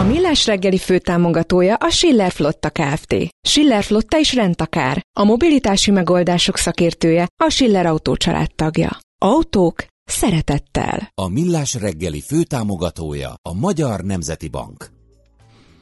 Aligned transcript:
A 0.00 0.02
Millás 0.02 0.46
reggeli 0.46 0.78
főtámogatója 0.78 1.74
a 1.74 1.90
Schiller 1.90 2.32
Flotta 2.32 2.70
Kft. 2.70 3.14
Schiller 3.48 3.84
Flotta 3.84 4.18
is 4.18 4.34
rendtakár. 4.34 5.06
A 5.18 5.24
mobilitási 5.24 5.90
megoldások 5.90 6.56
szakértője 6.56 7.28
a 7.44 7.50
Schiller 7.50 7.86
Autó 7.86 8.16
tagja. 8.54 8.98
Autók 9.18 9.86
szeretettel. 10.04 11.10
A 11.14 11.28
Millás 11.28 11.74
reggeli 11.74 12.20
főtámogatója 12.20 13.34
a 13.42 13.54
Magyar 13.54 14.00
Nemzeti 14.00 14.48
Bank. 14.48 14.90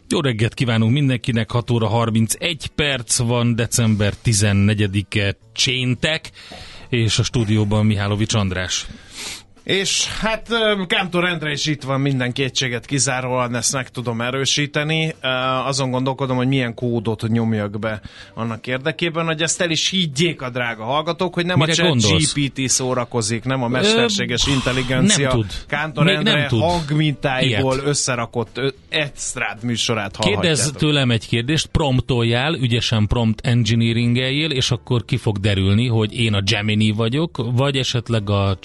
Jó 0.09 0.21
reggelt 0.21 0.55
kívánunk 0.55 0.93
mindenkinek, 0.93 1.51
6 1.51 1.71
óra 1.71 1.87
31 1.87 2.67
perc 2.67 3.19
van, 3.19 3.55
december 3.55 4.15
14-e 4.25 5.37
cséntek, 5.53 6.31
és 6.89 7.19
a 7.19 7.23
stúdióban 7.23 7.87
Mihálovics 7.87 8.35
András. 8.35 8.87
És 9.69 10.07
hát 10.07 10.49
Kántor 10.87 11.25
Endre 11.25 11.51
is 11.51 11.67
itt 11.67 11.83
van 11.83 12.01
minden 12.01 12.33
kétséget 12.33 12.87
kizáróan, 12.87 13.55
ezt 13.55 13.73
meg 13.73 13.89
tudom 13.89 14.21
erősíteni. 14.21 15.15
Azon 15.65 15.91
gondolkodom, 15.91 16.37
hogy 16.37 16.47
milyen 16.49 16.75
kódot 16.75 17.29
nyomjak 17.29 17.79
be 17.79 18.01
annak 18.35 18.67
érdekében, 18.67 19.27
hogy 19.27 19.43
ezt 19.43 19.61
el 19.61 19.71
is 19.71 19.89
higgyék 19.89 20.43
a 20.43 20.51
drága 20.51 20.85
hallgatók, 20.85 21.35
hogy 21.35 21.47
nem 21.47 21.59
Mire 21.59 21.83
a 21.83 21.89
gondolsz? 21.89 22.35
GPT 22.35 22.69
szórakozik, 22.69 23.45
nem 23.45 23.63
a 23.63 23.69
mesterséges 23.69 24.47
Ö, 24.47 24.51
intelligencia. 24.51 25.29
nem 25.29 25.37
tud. 25.37 25.47
Kántor 25.67 26.05
Még 26.05 26.15
Endre 26.15 26.33
nem 26.33 26.49
tud. 26.49 26.61
hangmintáiból 26.61 27.75
Ilyet. 27.75 27.87
összerakott 27.87 28.59
ö, 28.59 28.69
extrád 28.89 29.63
műsorát. 29.65 30.17
Kérdezz 30.19 30.71
tőlem 30.71 31.11
egy 31.11 31.27
kérdést, 31.29 31.67
promptoljál, 31.67 32.55
ügyesen 32.55 33.07
prompt 33.07 33.47
engineeringeljél, 33.47 34.51
és 34.51 34.71
akkor 34.71 35.05
ki 35.05 35.17
fog 35.17 35.39
derülni, 35.39 35.87
hogy 35.87 36.19
én 36.21 36.35
a 36.35 36.43
Gemini 36.43 36.91
vagyok, 36.91 37.45
vagy 37.53 37.77
esetleg 37.77 38.31
a 38.31 38.57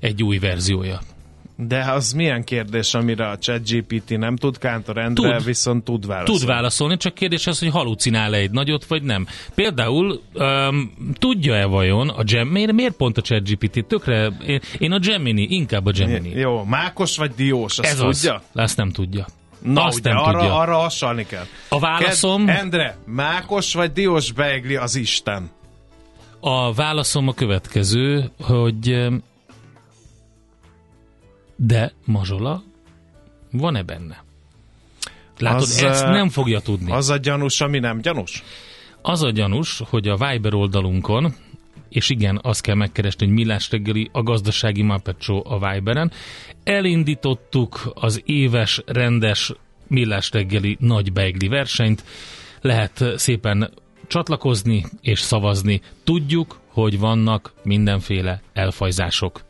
Egy 0.00 0.22
új 0.22 0.38
verziója. 0.38 1.00
De 1.56 1.80
az 1.92 2.12
milyen 2.12 2.44
kérdés, 2.44 2.94
amire 2.94 3.28
a 3.28 3.38
ChatGPT 3.38 4.18
nem 4.18 4.36
tud, 4.36 4.58
Kántor 4.58 4.98
Endre 4.98 5.36
Tud. 5.36 5.44
viszont 5.44 5.84
tud 5.84 6.06
válaszolni. 6.06 6.38
Tud 6.40 6.48
válaszolni, 6.48 6.96
csak 6.96 7.14
kérdés 7.14 7.46
az, 7.46 7.58
hogy 7.58 7.68
halucinál-e 7.68 8.36
egy 8.36 8.50
nagyot, 8.50 8.84
vagy 8.84 9.02
nem. 9.02 9.26
Például 9.54 10.20
um, 10.34 10.92
tudja-e 11.18 11.64
vajon 11.64 12.08
a 12.08 12.22
Gem... 12.22 12.48
Miért, 12.48 12.72
miért 12.72 12.94
pont 12.94 13.18
a 13.18 13.20
ChatGPT? 13.22 13.84
Tökre... 13.86 14.26
Én, 14.46 14.60
én 14.78 14.92
a 14.92 14.98
Gemini, 14.98 15.42
inkább 15.50 15.86
a 15.86 15.90
Gemini. 15.90 16.28
Jó, 16.30 16.64
Mákos 16.64 17.16
vagy 17.16 17.32
Diós, 17.36 17.78
azt 17.78 17.88
Ez 17.88 17.96
tudja? 17.98 18.34
az. 18.34 18.62
Azt 18.62 18.76
nem 18.76 18.90
tudja. 18.90 19.26
Na, 19.62 19.84
Azt 19.84 19.98
ugye, 19.98 20.12
nem 20.12 20.18
arra, 20.22 20.38
tudja. 20.38 20.54
arra 20.58 20.76
hasonlni 20.76 21.26
kell. 21.26 21.44
A 21.68 21.78
válaszom... 21.78 22.46
Ked- 22.46 22.58
Endre, 22.58 22.96
Mákos 23.06 23.74
vagy 23.74 23.92
Diós 23.92 24.32
beigli 24.32 24.76
az 24.76 24.96
Isten? 24.96 25.50
A 26.40 26.72
válaszom 26.72 27.28
a 27.28 27.32
következő, 27.34 28.30
hogy 28.40 29.06
de 31.56 31.92
Mazsola 32.04 32.62
van-e 33.52 33.82
benne? 33.82 34.24
Látod, 35.38 35.60
Az, 35.60 35.82
ezt 35.82 36.06
nem 36.06 36.28
fogja 36.28 36.60
tudni. 36.60 36.92
Az, 36.92 37.10
a 37.10 37.16
gyanús, 37.16 37.60
ami 37.60 37.78
nem 37.78 38.00
gyanús? 38.00 38.42
az 39.06 39.22
a 39.22 39.30
gyanús, 39.30 39.82
hogy 39.88 40.08
a 40.08 40.16
Viber 40.16 40.54
oldalunkon, 40.54 41.34
és 41.88 42.10
igen, 42.10 42.40
azt 42.42 42.60
kell 42.60 42.74
megkeresni, 42.74 43.26
hogy 43.26 43.34
Millás 43.34 43.70
reggeli 43.70 44.08
a 44.12 44.22
gazdasági 44.22 44.82
Muppet 44.82 45.22
Show 45.22 45.40
a 45.44 45.58
Viberen, 45.58 46.12
elindítottuk 46.64 47.92
az 47.94 48.22
éves 48.24 48.82
rendes 48.86 49.52
Millás 49.86 50.30
reggeli 50.30 50.76
nagy 50.80 51.12
beigli 51.12 51.48
versenyt, 51.48 52.04
lehet 52.60 53.00
eh, 53.00 53.16
szépen 53.16 53.70
csatlakozni 54.06 54.84
és 55.00 55.20
szavazni. 55.20 55.80
Tudjuk, 56.04 56.60
hogy 56.66 56.98
vannak 56.98 57.52
mindenféle 57.62 58.42
elfajzások, 58.52 59.44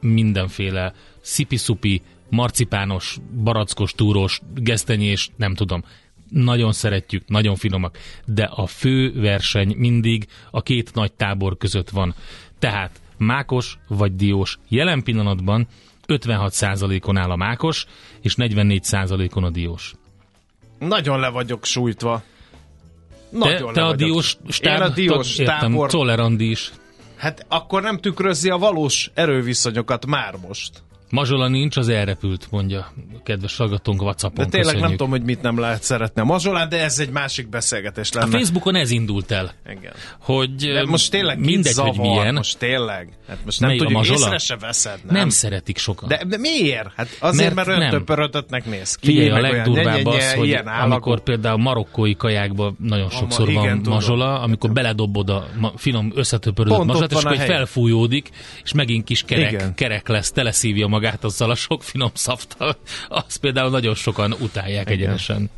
mindenféle 0.00 0.92
szipi-szupi, 1.24 2.02
marcipános, 2.30 3.18
barackos, 3.42 3.92
túrós, 3.92 4.40
gesztenyés, 4.54 5.30
nem 5.36 5.54
tudom. 5.54 5.84
Nagyon 6.28 6.72
szeretjük, 6.72 7.28
nagyon 7.28 7.56
finomak, 7.56 7.98
de 8.26 8.44
a 8.44 8.66
fő 8.66 9.20
verseny 9.20 9.74
mindig 9.76 10.26
a 10.50 10.62
két 10.62 10.94
nagy 10.94 11.12
tábor 11.12 11.56
között 11.56 11.90
van. 11.90 12.14
Tehát 12.58 13.00
mákos 13.16 13.78
vagy 13.88 14.16
diós. 14.16 14.58
Jelen 14.68 15.02
pillanatban 15.02 15.66
56%-on 16.06 17.16
áll 17.16 17.30
a 17.30 17.36
mákos, 17.36 17.86
és 18.20 18.34
44%-on 18.38 19.44
a 19.44 19.50
diós. 19.50 19.94
Nagyon 20.78 21.20
le 21.20 21.28
vagyok 21.28 21.64
sújtva. 21.64 22.22
Te, 23.30 23.38
Nagyon 23.38 23.72
te 23.72 23.84
a 23.84 23.94
diós 23.94 24.36
stáb, 24.48 24.80
Én 24.80 24.86
a 24.86 24.88
diós 24.88 25.38
értem, 25.38 25.58
tábor... 25.58 25.90
Czoller 25.90 26.20
Andi 26.20 26.50
is. 26.50 26.72
Hát 27.16 27.46
akkor 27.48 27.82
nem 27.82 27.98
tükrözi 27.98 28.50
a 28.50 28.58
valós 28.58 29.10
erőviszonyokat 29.14 30.06
már 30.06 30.36
most. 30.48 30.82
Mazsola 31.14 31.48
nincs, 31.48 31.76
az 31.76 31.88
elrepült, 31.88 32.46
mondja 32.50 32.78
a 32.78 33.22
kedves 33.22 33.56
hallgatónk 33.56 34.02
WhatsAppon. 34.02 34.44
De 34.44 34.50
tényleg 34.50 34.74
Köszönjük. 34.74 34.88
nem 34.88 34.96
tudom, 34.96 35.10
hogy 35.10 35.22
mit 35.22 35.42
nem 35.42 35.58
lehet 35.58 35.82
szeretni 35.82 36.20
a 36.20 36.24
mazsolán, 36.24 36.68
de 36.68 36.82
ez 36.82 36.98
egy 36.98 37.10
másik 37.10 37.48
beszélgetés 37.48 38.10
A 38.10 38.18
lenne. 38.18 38.30
Facebookon 38.30 38.74
ez 38.74 38.90
indult 38.90 39.30
el, 39.30 39.52
Igen. 39.70 39.92
hogy 40.20 40.54
De 40.54 40.84
most 40.84 41.10
tényleg 41.10 41.38
mindegy, 41.38 41.54
mindegy, 41.54 41.74
hogy 41.74 41.94
zavar, 41.94 42.10
milyen, 42.10 42.34
most 42.34 42.58
tényleg. 42.58 43.08
Hát 43.28 43.38
most 43.44 43.60
nem 43.60 43.68
Melyik, 43.68 43.82
a 43.82 43.84
tudjuk, 43.84 44.06
mazsola? 44.06 44.26
észre 44.26 44.38
se 44.38 44.56
veszed. 44.56 45.00
Nem, 45.04 45.14
nem 45.14 45.28
szeretik 45.28 45.78
sokan. 45.78 46.08
De, 46.08 46.24
de 46.28 46.38
miért? 46.38 46.92
Hát 46.96 47.08
azért, 47.20 47.54
Mert 47.54 47.66
mert, 47.66 47.80
olyan 47.80 47.90
néz 48.64 48.94
ki. 48.94 49.06
Figyelj, 49.06 49.28
a 49.28 49.40
legdurvább 49.40 50.06
az, 50.06 50.32
hogy 50.32 50.46
ilyen 50.46 50.66
amikor 50.66 51.20
például 51.20 51.58
marokkói 51.58 52.14
kajákban 52.14 52.76
nagyon 52.80 53.10
sokszor 53.10 53.52
van 53.52 53.80
mazsola, 53.84 54.40
amikor 54.40 54.72
beledobod 54.72 55.28
a 55.28 55.46
finom 55.76 56.12
ott 56.78 56.84
mazsolát, 56.86 57.10
és 57.10 57.24
a 57.24 57.28
akkor 57.28 57.36
felfújódik, 57.44 58.30
és 58.64 58.72
megint 58.72 59.04
kis 59.04 59.22
kerek 59.74 60.08
lesz, 60.08 60.32
teleszívja 60.32 60.86
magát 60.86 61.03
azzal 61.24 61.50
a 61.50 61.54
sok 61.54 61.82
finom 61.82 62.10
szaftal. 62.14 62.76
Azt 63.08 63.38
például 63.38 63.70
nagyon 63.70 63.94
sokan 63.94 64.32
utálják 64.32 64.90
egyenesen. 64.90 65.50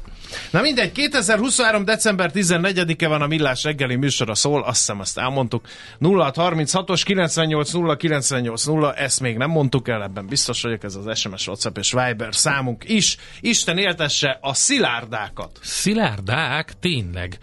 Na 0.50 0.60
mindegy, 0.60 0.92
2023. 0.92 1.84
december 1.84 2.30
14-e 2.34 3.08
van 3.08 3.22
a 3.22 3.26
Millás 3.26 3.62
reggeli 3.62 3.96
műsora 3.96 4.34
szól, 4.34 4.62
azt 4.62 4.78
hiszem 4.78 5.00
azt 5.00 5.18
elmondtuk. 5.18 5.68
0636-os 6.00 7.00
98 7.04 7.72
0 7.72 7.96
98 7.96 8.64
0, 8.64 8.94
ezt 8.94 9.20
még 9.20 9.36
nem 9.36 9.50
mondtuk 9.50 9.88
el, 9.88 10.02
ebben 10.02 10.26
biztos 10.26 10.62
vagyok, 10.62 10.84
ez 10.84 10.94
az 10.94 11.18
SMS, 11.18 11.46
WhatsApp 11.46 11.78
és 11.78 11.92
Viber 11.92 12.34
számunk 12.34 12.84
is. 12.88 13.16
Isten 13.40 13.78
éltesse 13.78 14.38
a 14.40 14.54
szilárdákat. 14.54 15.58
Szilárdák, 15.62 16.72
tényleg. 16.80 17.38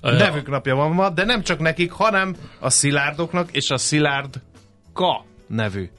Nevük 0.00 0.48
napja 0.48 0.74
van 0.74 0.90
ma, 0.90 1.10
de 1.10 1.24
nem 1.24 1.42
csak 1.42 1.58
nekik, 1.58 1.90
hanem 1.90 2.36
a 2.60 2.70
szilárdoknak 2.70 3.48
és 3.52 3.70
a 3.70 3.78
szilárd 3.78 4.40
Ka 4.92 5.24
nevű 5.46 5.90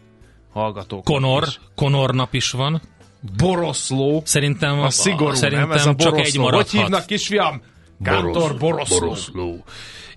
hallgatók. 0.54 1.04
Konor, 1.04 1.48
Konor 1.76 2.14
nap 2.14 2.34
is 2.34 2.52
van. 2.52 2.82
Boroszló. 3.38 4.22
Szerintem, 4.26 4.80
A 4.80 4.90
szigorú, 4.90 5.34
szerintem 5.34 5.68
nem? 5.68 5.78
Ez 5.78 5.86
a 5.86 5.96
csak 5.96 6.20
egy 6.20 6.38
maradhat. 6.38 6.70
Hogy 6.70 6.80
hívnak, 6.80 7.06
kisfiam? 7.06 7.62
Kántor 8.04 8.58
Boroszló. 8.58 9.00
Boroszló. 9.00 9.64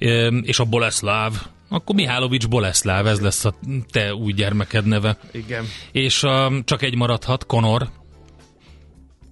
Üm, 0.00 0.42
És 0.44 0.58
a 0.58 0.64
Boleszláv, 0.64 1.32
akkor 1.68 1.94
Mihálovics 1.94 2.48
Boleszláv, 2.48 3.06
ez 3.06 3.20
lesz 3.20 3.44
a 3.44 3.54
te 3.90 4.14
új 4.14 4.32
gyermeked 4.32 4.86
neve. 4.86 5.16
Igen. 5.32 5.64
És 5.92 6.22
a, 6.22 6.52
csak 6.64 6.82
egy 6.82 6.96
maradhat, 6.96 7.46
Konor. 7.46 7.88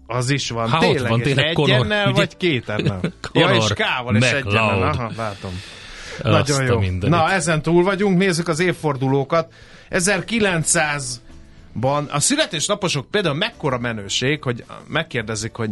Az 0.07 0.31
is 0.31 0.51
van. 0.51 0.71
Ha, 0.71 0.77
ott 0.77 0.83
tényleg, 0.83 1.11
van, 1.11 1.19
és 1.19 1.25
tényleg 1.25 1.47
egy 1.47 1.55
Conor, 1.55 1.85
ennel, 1.85 2.07
ugye? 2.07 2.17
vagy 2.17 2.37
két 2.37 2.69
ennel? 2.69 3.01
ja, 3.03 3.11
Conor 3.33 3.55
és 3.55 3.69
K-val 3.75 4.17
és 4.17 4.31
egy 4.31 4.47
ennel. 4.47 4.83
Aha, 4.83 5.11
látom. 5.17 5.61
Azt 6.23 6.49
Nagyon 6.49 6.81
a 6.81 6.85
jó. 6.85 7.09
Na, 7.09 7.31
ezen 7.31 7.63
túl 7.63 7.83
vagyunk, 7.83 8.19
nézzük 8.19 8.49
az 8.49 8.61
évfordulókat. 8.61 9.53
1900-ban 9.93 12.11
a 12.11 12.21
születésnaposok 12.21 13.11
például 13.11 13.35
mekkora 13.35 13.79
menőség, 13.79 14.43
hogy 14.43 14.65
megkérdezik, 14.89 15.55
hogy 15.55 15.71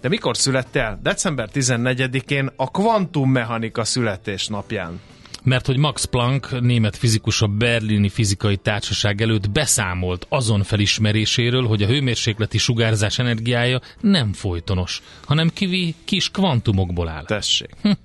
de 0.00 0.08
mikor 0.08 0.36
születtél? 0.36 0.98
December 1.02 1.48
14-én 1.54 2.50
a 2.56 2.70
kvantummechanika 2.70 3.84
születésnapján. 3.84 5.00
Mert 5.44 5.66
hogy 5.66 5.76
Max 5.76 6.04
Planck, 6.04 6.60
német 6.60 6.96
fizikus 6.96 7.42
a 7.42 7.46
berlini 7.46 8.08
fizikai 8.08 8.56
társaság 8.56 9.20
előtt 9.20 9.50
beszámolt 9.50 10.26
azon 10.28 10.62
felismeréséről, 10.62 11.66
hogy 11.66 11.82
a 11.82 11.86
hőmérsékleti 11.86 12.58
sugárzás 12.58 13.18
energiája 13.18 13.80
nem 14.00 14.32
folytonos, 14.32 15.02
hanem 15.24 15.48
kivi 15.48 15.94
kis 16.04 16.30
kvantumokból 16.30 17.08
áll. 17.08 17.24
Tessék. 17.24 17.70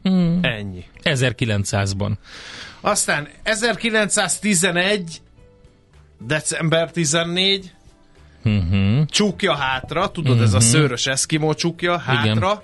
Ennyi. 0.41 0.83
1900-ban. 1.03 2.11
Aztán 2.81 3.27
1911, 3.43 5.21
december 6.19 6.91
14, 6.91 7.71
Uh-huh. 8.43 9.05
csukja 9.05 9.55
hátra, 9.55 10.11
tudod, 10.11 10.41
ez 10.41 10.53
a 10.53 10.59
szőrös 10.59 11.07
eszkimó 11.07 11.53
csukja 11.53 11.97
hátra, 11.97 12.31
Igen. 12.31 12.61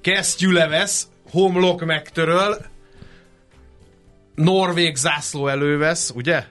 kesztyű 0.00 0.50
levesz, 0.50 1.08
homlok 1.30 1.84
megtöröl, 1.84 2.56
norvég 4.34 4.96
zászló 4.96 5.48
elővesz, 5.48 6.12
ugye? 6.14 6.44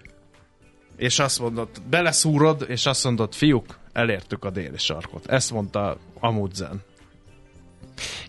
És 0.97 1.19
azt 1.19 1.39
mondod, 1.39 1.69
beleszúrod, 1.89 2.65
és 2.67 2.85
azt 2.85 3.03
mondod, 3.03 3.33
fiúk, 3.33 3.77
elértük 3.93 4.45
a 4.45 4.49
déli 4.49 4.77
sarkot. 4.77 5.25
Ezt 5.27 5.51
mondta 5.51 5.97
Amundsen 6.19 6.81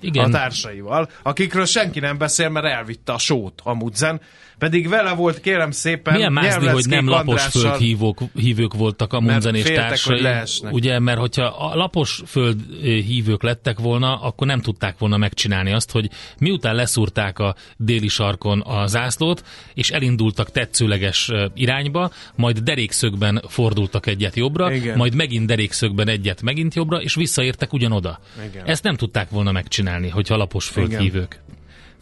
Igen. 0.01 0.25
a 0.25 0.29
társaival, 0.29 1.09
akikről 1.23 1.67
senki 1.67 2.01
nem 2.01 2.19
beszél, 2.19 2.49
mert 2.49 2.67
elvitte 2.67 3.13
a 3.13 3.19
sót 3.19 3.61
Amundsen, 3.65 4.21
pedig 4.59 4.89
vele 4.89 5.13
volt, 5.13 5.41
kérem 5.41 5.71
szépen, 5.71 6.15
Milyen 6.15 6.33
mászni, 6.33 6.67
hogy 6.67 6.87
nem 6.89 7.09
lapos 7.09 7.43
földhívók, 7.43 8.21
hívők 8.35 8.75
voltak 8.75 9.13
a 9.13 9.21
Munzen 9.21 9.55
és 9.55 9.63
féltek, 9.63 9.89
társai. 9.89 10.71
Ugye, 10.71 10.99
mert 10.99 11.19
hogyha 11.19 11.45
a 11.45 11.77
lapos 11.77 12.23
föld 12.27 12.61
ö, 12.83 12.87
hívők 12.87 13.43
lettek 13.43 13.79
volna, 13.79 14.21
akkor 14.21 14.47
nem 14.47 14.61
tudták 14.61 14.99
volna 14.99 15.17
megcsinálni 15.17 15.73
azt, 15.73 15.91
hogy 15.91 16.11
miután 16.39 16.75
leszúrták 16.75 17.39
a 17.39 17.55
déli 17.77 18.09
sarkon 18.09 18.61
a 18.61 18.87
zászlót, 18.87 19.45
és 19.75 19.91
elindultak 19.91 20.51
tetszőleges 20.51 21.31
irányba, 21.55 22.11
majd 22.35 22.59
derékszögben 22.59 23.43
fordultak 23.49 24.07
egyet 24.07 24.37
jobbra, 24.37 24.73
Igen. 24.73 24.97
majd 24.97 25.15
megint 25.15 25.47
derékszögben 25.47 26.09
egyet 26.09 26.43
megint 26.43 26.75
jobbra, 26.75 27.01
és 27.03 27.15
visszaértek 27.15 27.73
ugyanoda. 27.73 28.21
Igen. 28.49 28.67
Ezt 28.67 28.83
nem 28.83 28.97
tudták 28.97 29.31
volna 29.31 29.53
megcsinálni, 29.55 30.09
hogyha 30.09 30.37
lapos 30.37 30.69
földhívők. 30.69 31.43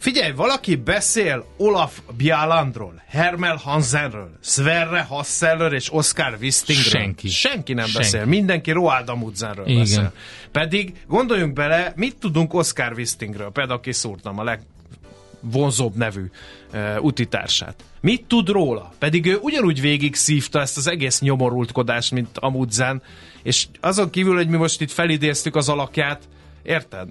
Figyelj, 0.03 0.31
valaki 0.31 0.75
beszél 0.75 1.45
Olaf 1.57 1.99
Bjalandról, 2.17 3.03
Hermel 3.07 3.55
Hansenről, 3.55 4.29
Sverre 4.41 5.01
Hasselről 5.01 5.73
és 5.73 5.93
Oscar 5.93 6.37
Wistingről. 6.41 7.01
Senki. 7.01 7.27
Senki 7.27 7.73
nem 7.73 7.85
Senki. 7.85 7.97
beszél. 7.97 8.25
Mindenki 8.25 8.71
Roald 8.71 9.09
Amundsenről 9.09 9.65
Igen. 9.67 9.79
beszél. 9.79 10.13
Pedig 10.51 10.93
gondoljunk 11.07 11.53
bele, 11.53 11.93
mit 11.95 12.15
tudunk 12.15 12.53
Oscar 12.53 12.93
Wistingről? 12.95 13.51
Például 13.51 13.79
kiszúrtam 13.79 14.39
a 14.39 14.43
legvonzóbb 14.43 15.95
nevű 15.95 16.29
uh, 16.73 17.03
utitársát. 17.03 17.83
Mit 18.01 18.25
tud 18.25 18.49
róla? 18.49 18.93
Pedig 18.99 19.25
ő 19.25 19.37
ugyanúgy 19.41 19.81
végig 19.81 20.15
szívta 20.15 20.61
ezt 20.61 20.77
az 20.77 20.87
egész 20.87 21.19
nyomorultkodást, 21.19 22.11
mint 22.11 22.29
Amundsen, 22.33 23.01
és 23.43 23.67
azon 23.79 24.09
kívül, 24.09 24.35
hogy 24.35 24.47
mi 24.47 24.57
most 24.57 24.81
itt 24.81 24.91
felidéztük 24.91 25.55
az 25.55 25.69
alakját, 25.69 26.23
érted? 26.63 27.07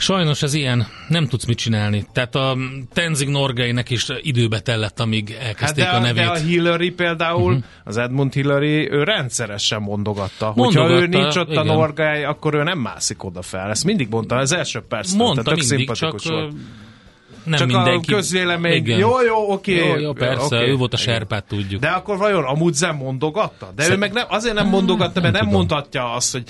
Sajnos 0.00 0.42
ez 0.42 0.54
ilyen, 0.54 0.86
nem 1.08 1.26
tudsz 1.26 1.44
mit 1.44 1.58
csinálni. 1.58 2.06
Tehát 2.12 2.34
a 2.34 2.56
Tenzing 2.92 3.30
Norgeinek 3.30 3.90
is 3.90 4.06
időbe 4.20 4.60
tellett, 4.60 5.00
amíg 5.00 5.36
Hát 5.38 5.46
elkezdték 5.46 5.84
de, 5.84 5.90
a 5.90 5.96
a, 5.96 6.00
nevét. 6.00 6.22
de 6.24 6.30
a 6.30 6.34
Hillary 6.34 6.90
például, 6.90 7.52
uh-huh. 7.52 7.64
az 7.84 7.96
Edmund 7.96 8.32
Hillary, 8.32 8.90
ő 8.90 9.02
rendszeresen 9.02 9.82
mondogatta. 9.82 10.52
Mondogatta, 10.56 10.88
Hogyha 10.88 11.02
ő 11.02 11.06
nincs 11.06 11.36
ott 11.36 11.48
a 11.48 11.52
igen. 11.52 11.66
Norgály, 11.66 12.24
akkor 12.24 12.54
ő 12.54 12.62
nem 12.62 12.78
mászik 12.78 13.24
oda 13.24 13.42
fel. 13.42 13.70
Ezt 13.70 13.84
mindig 13.84 14.08
mondta 14.10 14.36
az 14.36 14.52
első 14.52 14.80
perc. 14.88 15.12
Mondta 15.12 15.42
tök 15.42 15.58
mindig, 15.58 15.86
csak 15.86 15.96
szimpatikus 15.96 16.26
volt. 16.30 16.52
nem 17.44 17.58
Csak 17.58 17.68
mindenki. 17.68 18.12
a 18.12 18.16
közvélemény, 18.16 18.74
Igen. 18.74 18.98
jó, 18.98 19.22
jó, 19.22 19.52
oké. 19.52 19.76
Jó, 19.88 19.96
jó, 19.96 20.12
persze, 20.12 20.56
oké. 20.56 20.68
ő 20.70 20.74
volt 20.74 20.92
a 20.94 20.98
Igen. 21.00 21.14
serpát, 21.14 21.44
tudjuk. 21.44 21.80
De 21.80 21.88
akkor 21.88 22.16
vajon 22.18 22.44
Amundsen 22.44 22.94
mondogatta? 22.94 23.72
De 23.76 23.82
ő 23.82 23.86
Szer- 23.86 23.98
meg 23.98 24.12
nem, 24.12 24.24
azért 24.28 24.54
nem 24.54 24.68
mondogatta, 24.68 25.20
mert 25.20 25.32
nem 25.34 25.44
nem 25.44 25.54
mondhatja 25.54 26.12
azt, 26.12 26.32
hogy 26.32 26.42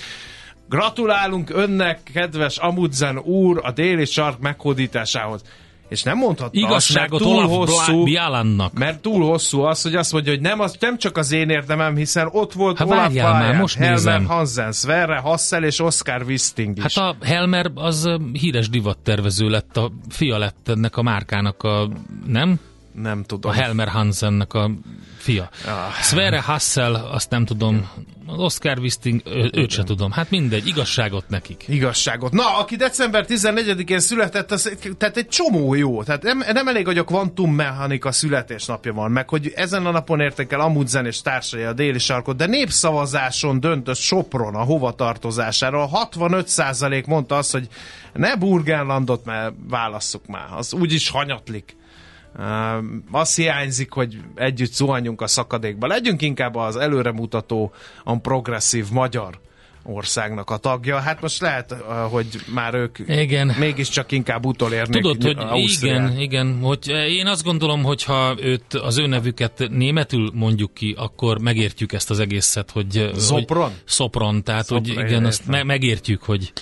gratulálunk 0.71 1.49
önnek, 1.49 1.99
kedves 2.13 2.57
Amundsen 2.57 3.17
úr, 3.17 3.59
a 3.63 3.71
déli 3.71 4.05
sark 4.05 4.39
meghódításához. 4.39 5.41
És 5.89 6.03
nem 6.03 6.17
mondhatta 6.17 6.51
Igazságot 6.53 7.21
azt, 7.21 7.29
mert 7.29 7.39
túl 7.39 7.55
Olaf 7.55 7.69
hosszú, 7.69 8.03
Bjalannak. 8.03 8.73
mert 8.73 9.01
túl 9.01 9.25
hosszú 9.25 9.61
az, 9.61 9.81
hogy 9.81 9.95
azt 9.95 10.11
mondja, 10.11 10.31
hogy 10.31 10.41
nem, 10.41 10.59
az 10.59 10.77
nem 10.79 10.97
csak 10.97 11.17
az 11.17 11.31
én 11.31 11.49
érdemem, 11.49 11.95
hiszen 11.95 12.29
ott 12.31 12.53
volt 12.53 12.77
Hát 12.77 12.87
Olaf 12.87 12.99
várjál 12.99 13.31
már, 13.31 13.55
most 13.55 13.77
Helmer 13.77 13.95
nézem. 13.95 14.25
Hansen, 14.25 14.71
Sverre 14.71 15.17
Hassel 15.17 15.63
és 15.63 15.79
Oscar 15.79 16.23
Wisting 16.23 16.77
is. 16.77 16.97
Hát 16.97 17.15
a 17.19 17.25
Helmer 17.25 17.71
az 17.75 18.09
híres 18.33 18.69
divattervező 18.69 19.49
lett, 19.49 19.77
a 19.77 19.91
fia 20.09 20.37
lett 20.37 20.67
ennek 20.69 20.97
a 20.97 21.01
márkának 21.01 21.63
a, 21.63 21.89
nem? 22.27 22.59
Nem 22.93 23.23
tudom. 23.23 23.51
A 23.51 23.53
Helmer 23.53 23.87
Hansennek 23.87 24.53
a 24.53 24.71
fia. 25.17 25.49
Ah. 25.65 25.91
Sverre 26.01 26.41
Hassel, 26.41 26.95
azt 26.95 27.29
nem 27.29 27.45
tudom. 27.45 27.89
Az 28.25 28.39
Oscar 28.39 28.79
Wisting, 28.79 29.21
ő, 29.25 29.49
őt 29.53 29.69
se 29.69 29.83
tudom. 29.83 30.11
Hát 30.11 30.29
mindegy, 30.29 30.67
igazságot 30.67 31.29
nekik. 31.29 31.63
igazságot. 31.67 32.31
Na, 32.31 32.57
aki 32.57 32.75
december 32.75 33.25
14-én 33.27 33.99
született, 33.99 34.51
az, 34.51 34.77
tehát 34.97 35.17
egy 35.17 35.27
csomó 35.27 35.73
jó. 35.73 36.03
Tehát 36.03 36.23
nem, 36.23 36.43
nem 36.53 36.67
elég, 36.67 36.85
hogy 36.85 36.97
a 36.97 37.03
kvantummechanika 37.03 38.11
születésnapja 38.11 38.93
van, 38.93 39.11
meg 39.11 39.29
hogy 39.29 39.51
ezen 39.55 39.85
a 39.85 39.91
napon 39.91 40.19
értek 40.19 40.51
el 40.51 40.59
Amundsen 40.59 41.05
és 41.05 41.21
társai 41.21 41.63
a 41.63 41.73
déli 41.73 41.99
sarkot, 41.99 42.35
de 42.37 42.45
népszavazáson 42.45 43.59
döntött 43.59 43.95
Sopron 43.95 44.55
a 44.55 44.63
hovatartozásáról. 44.63 45.89
65% 46.13 47.07
mondta 47.07 47.35
azt, 47.35 47.51
hogy 47.51 47.67
ne 48.13 48.35
Burgenlandot, 48.35 49.25
mert 49.25 49.53
válasszuk 49.69 50.27
már. 50.27 50.47
Az 50.55 50.73
úgyis 50.73 51.09
hanyatlik. 51.09 51.79
Azt 53.11 53.35
hiányzik, 53.35 53.91
hogy 53.91 54.17
együtt 54.35 54.73
zuhanjunk 54.73 55.21
a 55.21 55.27
szakadékba. 55.27 55.87
Legyünk 55.87 56.21
inkább 56.21 56.55
az 56.55 56.75
előremutató, 56.75 57.71
a 58.03 58.17
progresszív 58.17 58.85
magyar 58.91 59.39
országnak 59.83 60.49
a 60.49 60.57
tagja. 60.57 60.99
Hát 60.99 61.21
most 61.21 61.41
lehet, 61.41 61.71
hogy 62.09 62.27
már 62.53 62.73
ők 62.73 62.97
Igen. 63.07 63.55
mégiscsak 63.59 64.11
inkább 64.11 64.45
utolérnék 64.45 65.01
Tudod, 65.01 65.23
hogy 65.23 65.35
Ausztriát. 65.39 66.09
igen, 66.09 66.19
igen, 66.21 66.59
hogy 66.61 66.87
én 67.09 67.27
azt 67.27 67.43
gondolom, 67.43 67.83
hogy 67.83 68.03
ha 68.03 68.35
őt, 68.41 68.73
az 68.73 68.97
ő 68.97 69.07
nevüket 69.07 69.67
németül 69.69 70.31
mondjuk 70.33 70.73
ki, 70.73 70.95
akkor 70.97 71.39
megértjük 71.39 71.93
ezt 71.93 72.09
az 72.09 72.19
egészet, 72.19 72.71
hogy... 72.71 73.11
Sopron? 73.19 73.63
Hogy 73.63 73.71
Sopron, 73.85 74.43
tehát 74.43 74.67
hogy 74.67 74.85
Sopron, 74.87 75.05
igen, 75.05 75.19
én 75.19 75.25
azt 75.25 75.39
értem. 75.39 75.53
me- 75.55 75.63
megértjük, 75.65 76.23
hogy 76.23 76.53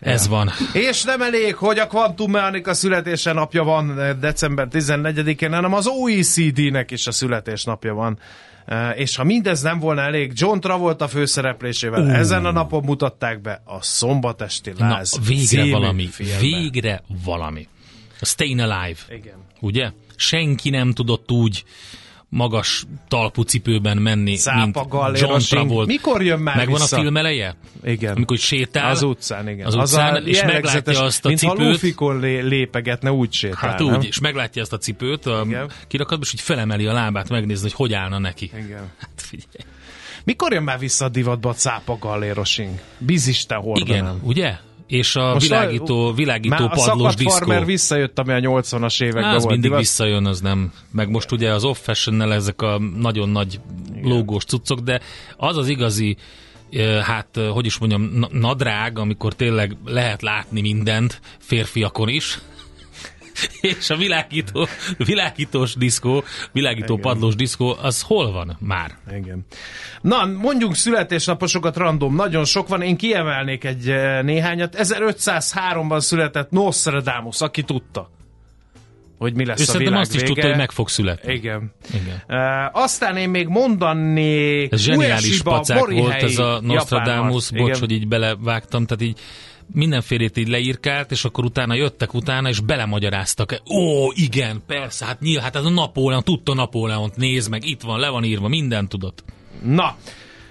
ez 0.00 0.28
van. 0.28 0.50
És 0.72 1.02
nem 1.02 1.22
elég, 1.22 1.54
hogy 1.54 1.78
a 1.78 1.86
kvantummechanika 1.86 2.74
születése 2.74 3.32
napja 3.32 3.64
van 3.64 4.00
eh, 4.00 4.14
december 4.14 4.68
14-én, 4.70 5.52
hanem 5.52 5.74
az 5.74 5.86
OECD-nek 5.86 6.90
is 6.90 7.06
a 7.06 7.12
születésnapja 7.12 7.94
van. 7.94 8.18
Eh, 8.66 8.98
És 8.98 9.16
ha 9.16 9.24
mindez 9.24 9.62
nem 9.62 9.78
volna 9.78 10.00
elég, 10.00 10.32
John 10.34 10.58
Travolta 10.58 11.08
főszereplésével 11.08 12.02
uh. 12.02 12.18
ezen 12.18 12.44
a 12.44 12.50
napon 12.52 12.84
mutatták 12.84 13.40
be 13.40 13.62
a 13.64 13.82
Szombatesti 13.82 14.72
Na, 14.78 14.88
Láz 14.88 15.18
végre 15.26 15.44
című 15.44 15.70
valami, 15.70 16.06
filmbe. 16.06 16.38
végre 16.38 17.02
valami. 17.24 17.68
A 18.20 18.24
Stayin' 18.24 18.60
Alive, 18.60 18.98
Igen. 19.10 19.36
ugye? 19.60 19.90
Senki 20.16 20.70
nem 20.70 20.92
tudott 20.92 21.30
úgy 21.30 21.64
magas 22.28 22.84
talpú 23.08 23.42
cipőben 23.42 23.96
menni, 23.96 24.36
Cápa 24.36 24.86
mint 25.04 25.20
John. 25.20 25.38
Travolta. 25.38 25.86
Mikor 25.92 26.22
jön 26.22 26.38
már 26.40 26.56
Megvan 26.56 26.80
vissza? 26.80 26.96
a 26.96 27.00
film 27.00 27.16
eleje? 27.16 27.56
Igen. 27.84 28.14
Amikor 28.14 28.38
sétál. 28.38 28.90
Az 28.90 29.02
utcán, 29.02 29.48
igen. 29.48 29.66
Az 29.66 29.74
utcán, 29.74 30.14
a 30.14 30.18
és 30.18 30.42
meglátja 30.42 31.02
azt 31.02 31.24
a 31.24 31.28
mint 31.28 31.40
cipőt. 31.40 31.58
lufikon 31.58 32.20
lé- 32.20 32.42
lépegetne, 32.42 33.12
úgy 33.12 33.32
sétál, 33.32 33.70
Hát 33.70 33.78
nem? 33.78 33.94
úgy, 33.94 34.04
és 34.04 34.18
meglátja 34.18 34.62
ezt 34.62 34.72
a 34.72 34.78
cipőt 34.78 35.26
a 35.26 35.42
Igen. 35.46 35.70
kirakatban, 35.88 36.22
és 36.26 36.32
így 36.32 36.40
felemeli 36.40 36.86
a 36.86 36.92
lábát, 36.92 37.28
megnézni, 37.28 37.62
hogy 37.62 37.72
hogy 37.72 37.92
állna 37.92 38.18
neki. 38.18 38.50
Igen. 38.54 38.90
Hát 39.00 39.10
figyelj. 39.16 39.64
Mikor 40.24 40.52
jön 40.52 40.62
már 40.62 40.78
vissza 40.78 41.04
a 41.04 41.08
divatba 41.08 41.48
a 41.48 41.54
cápa 41.54 41.96
gallérosing? 42.00 42.80
Biziste 42.98 43.54
hordanám. 43.54 44.04
Igen, 44.04 44.20
ugye? 44.22 44.56
És 44.88 45.16
a 45.16 45.32
Most 45.32 45.48
világító, 45.48 46.06
a- 46.06 46.12
világító 46.12 46.54
Már 46.54 46.62
a 46.62 46.68
padlós 46.68 46.84
szakadt 47.12 47.16
diszkó. 47.16 47.30
farmer 47.30 47.64
visszajött, 47.64 48.18
ami 48.18 48.32
a 48.32 48.38
80-as 48.38 49.02
években 49.02 49.24
az 49.24 49.42
volt. 49.42 49.44
mindig 49.44 49.62
divat. 49.62 49.78
visszajön, 49.78 50.26
az 50.26 50.40
nem. 50.40 50.72
Meg 50.92 51.08
most 51.10 51.32
ugye 51.32 51.52
az 51.52 51.64
off 51.64 51.78
fashion 51.82 52.32
ezek 52.32 52.62
a 52.62 52.78
nagyon 52.96 53.28
nagy 53.28 53.60
logós 54.02 54.44
cuccok, 54.44 54.78
de 54.80 55.00
az 55.36 55.56
az 55.56 55.68
igazi 55.68 56.16
hát 57.02 57.40
hogy 57.52 57.66
is 57.66 57.78
mondjam, 57.78 58.02
na- 58.02 58.28
nadrág, 58.32 58.98
amikor 58.98 59.34
tényleg 59.34 59.76
lehet 59.84 60.22
látni 60.22 60.60
mindent, 60.60 61.20
férfiakon 61.38 62.08
is, 62.08 62.38
és 63.78 63.90
a 63.90 63.96
világító, 63.96 64.68
világítós 64.96 65.74
diszkó, 65.74 66.24
világító 66.52 66.92
Igen. 66.92 67.00
padlós 67.00 67.34
diszkó, 67.34 67.76
az 67.82 68.02
hol 68.02 68.32
van 68.32 68.56
már? 68.60 68.90
Igen. 69.10 69.46
Na, 70.00 70.26
mondjunk 70.26 70.74
születésnaposokat 70.74 71.76
random, 71.76 72.14
nagyon 72.14 72.44
sok 72.44 72.68
van, 72.68 72.82
én 72.82 72.96
kiemelnék 72.96 73.64
egy 73.64 73.88
eh, 73.88 74.22
néhányat. 74.22 74.76
1503-ban 74.78 76.00
született 76.00 76.50
Nostradamus, 76.50 77.40
aki 77.40 77.62
tudta, 77.62 78.10
hogy 79.18 79.34
mi 79.34 79.44
lesz 79.44 79.68
Ő 79.68 79.74
a 79.74 79.78
világ 79.78 80.00
azt 80.00 80.14
is 80.14 80.20
vége. 80.20 80.32
tudta, 80.32 80.48
hogy 80.48 80.56
meg 80.56 80.70
fog 80.70 80.88
születni. 80.88 81.32
Igen. 81.32 81.72
Igen. 81.94 82.22
Uh, 82.28 82.82
aztán 82.82 83.16
én 83.16 83.28
még 83.28 83.48
mondanék 83.48 84.72
Ez 84.72 84.80
zseniális 84.80 85.24
Ueshiba 85.24 85.50
pacák 85.50 85.86
volt 85.86 86.22
ez 86.22 86.38
a 86.38 86.60
Nostradamus, 86.62 87.50
bocs, 87.50 87.68
Igen. 87.68 87.78
hogy 87.78 87.90
így 87.90 88.08
belevágtam, 88.08 88.86
tehát 88.86 89.02
így 89.02 89.20
mindenfélét 89.72 90.36
így 90.36 90.48
leírkált, 90.48 91.10
és 91.10 91.24
akkor 91.24 91.44
utána 91.44 91.74
jöttek 91.74 92.14
utána, 92.14 92.48
és 92.48 92.60
belemagyaráztak. 92.60 93.62
Ó, 93.70 94.10
igen, 94.14 94.62
persze, 94.66 95.04
hát 95.04 95.20
nyilván, 95.20 95.44
hát 95.44 95.56
ez 95.56 95.64
a 95.64 95.70
Napóleon, 95.70 96.22
tudta 96.22 96.54
Napóleont, 96.54 97.16
nézd 97.16 97.50
meg, 97.50 97.64
itt 97.64 97.80
van, 97.80 98.00
le 98.00 98.08
van 98.08 98.24
írva, 98.24 98.48
minden 98.48 98.88
tudott. 98.88 99.24
Na, 99.62 99.96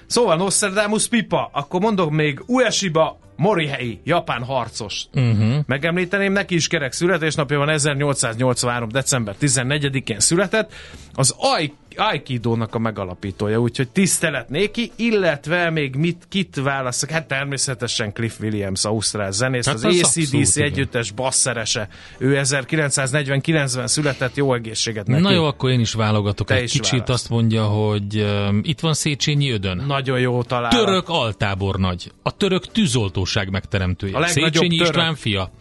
szóval 0.06 0.36
Nostradamus 0.36 1.08
pipa, 1.08 1.50
akkor 1.54 1.80
mondok 1.80 2.12
még 2.12 2.44
Ueshiba 2.46 3.20
Morihei, 3.36 4.00
japán 4.04 4.44
harcos. 4.44 5.06
Uh-huh. 5.14 5.56
Megemlíteném, 5.66 6.32
neki 6.32 6.56
is 6.56 6.68
kerek 6.68 6.92
születésnapja 6.92 7.58
van, 7.58 7.70
1883. 7.70 8.90
december 8.90 9.36
14-én 9.42 10.20
született. 10.20 10.74
Az 11.14 11.36
Ai- 11.38 11.74
Aikido-nak 11.98 12.76
a 12.76 12.80
megalapítója, 12.80 13.58
úgyhogy 13.58 13.90
tisztelet 13.90 14.50
néki, 14.50 14.92
illetve 14.96 15.70
még 15.70 15.96
mit, 15.96 16.26
kit 16.30 16.56
választok? 16.56 17.10
Hát 17.10 17.28
természetesen 17.28 18.14
Cliff 18.14 18.40
Williams, 18.40 18.86
ausztrál 18.86 19.32
zenész, 19.32 19.66
Hát 19.66 19.76
az 19.76 19.84
az 19.84 20.02
ACDC 20.02 20.58
együttes 20.58 21.12
basszerese. 21.12 21.90
Ő 22.18 22.40
1949-ben 22.44 23.88
született, 23.88 24.36
jó 24.36 24.54
egészséget 24.54 25.08
neki. 25.08 25.22
Na 25.22 25.32
jó, 25.32 25.46
akkor 25.46 25.70
én 25.70 25.80
is 25.80 25.94
válogatok 25.94 26.48
Te 26.48 26.56
egy 26.56 26.64
is 26.64 26.72
kicsit, 26.72 26.92
választ. 26.92 27.10
azt 27.10 27.30
mondja, 27.30 27.64
hogy 27.64 28.22
um, 28.22 28.60
itt 28.64 28.80
van 28.80 28.94
Széchenyi 28.94 29.52
Ödön. 29.52 29.84
Nagyon 29.88 30.20
jó 30.20 30.44
talál. 30.44 30.72
Török 30.72 31.10
altábornagy, 31.10 32.12
a 32.24 32.38
török 32.38 32.72
tűzoltóság 32.72 33.50
megteremtője. 33.50 34.16
A 34.16 34.20
legnagyobb 34.20 34.52
Széchenyi 34.54 34.78
török. 34.78 34.94
István 34.94 35.16
fia. 35.16 35.52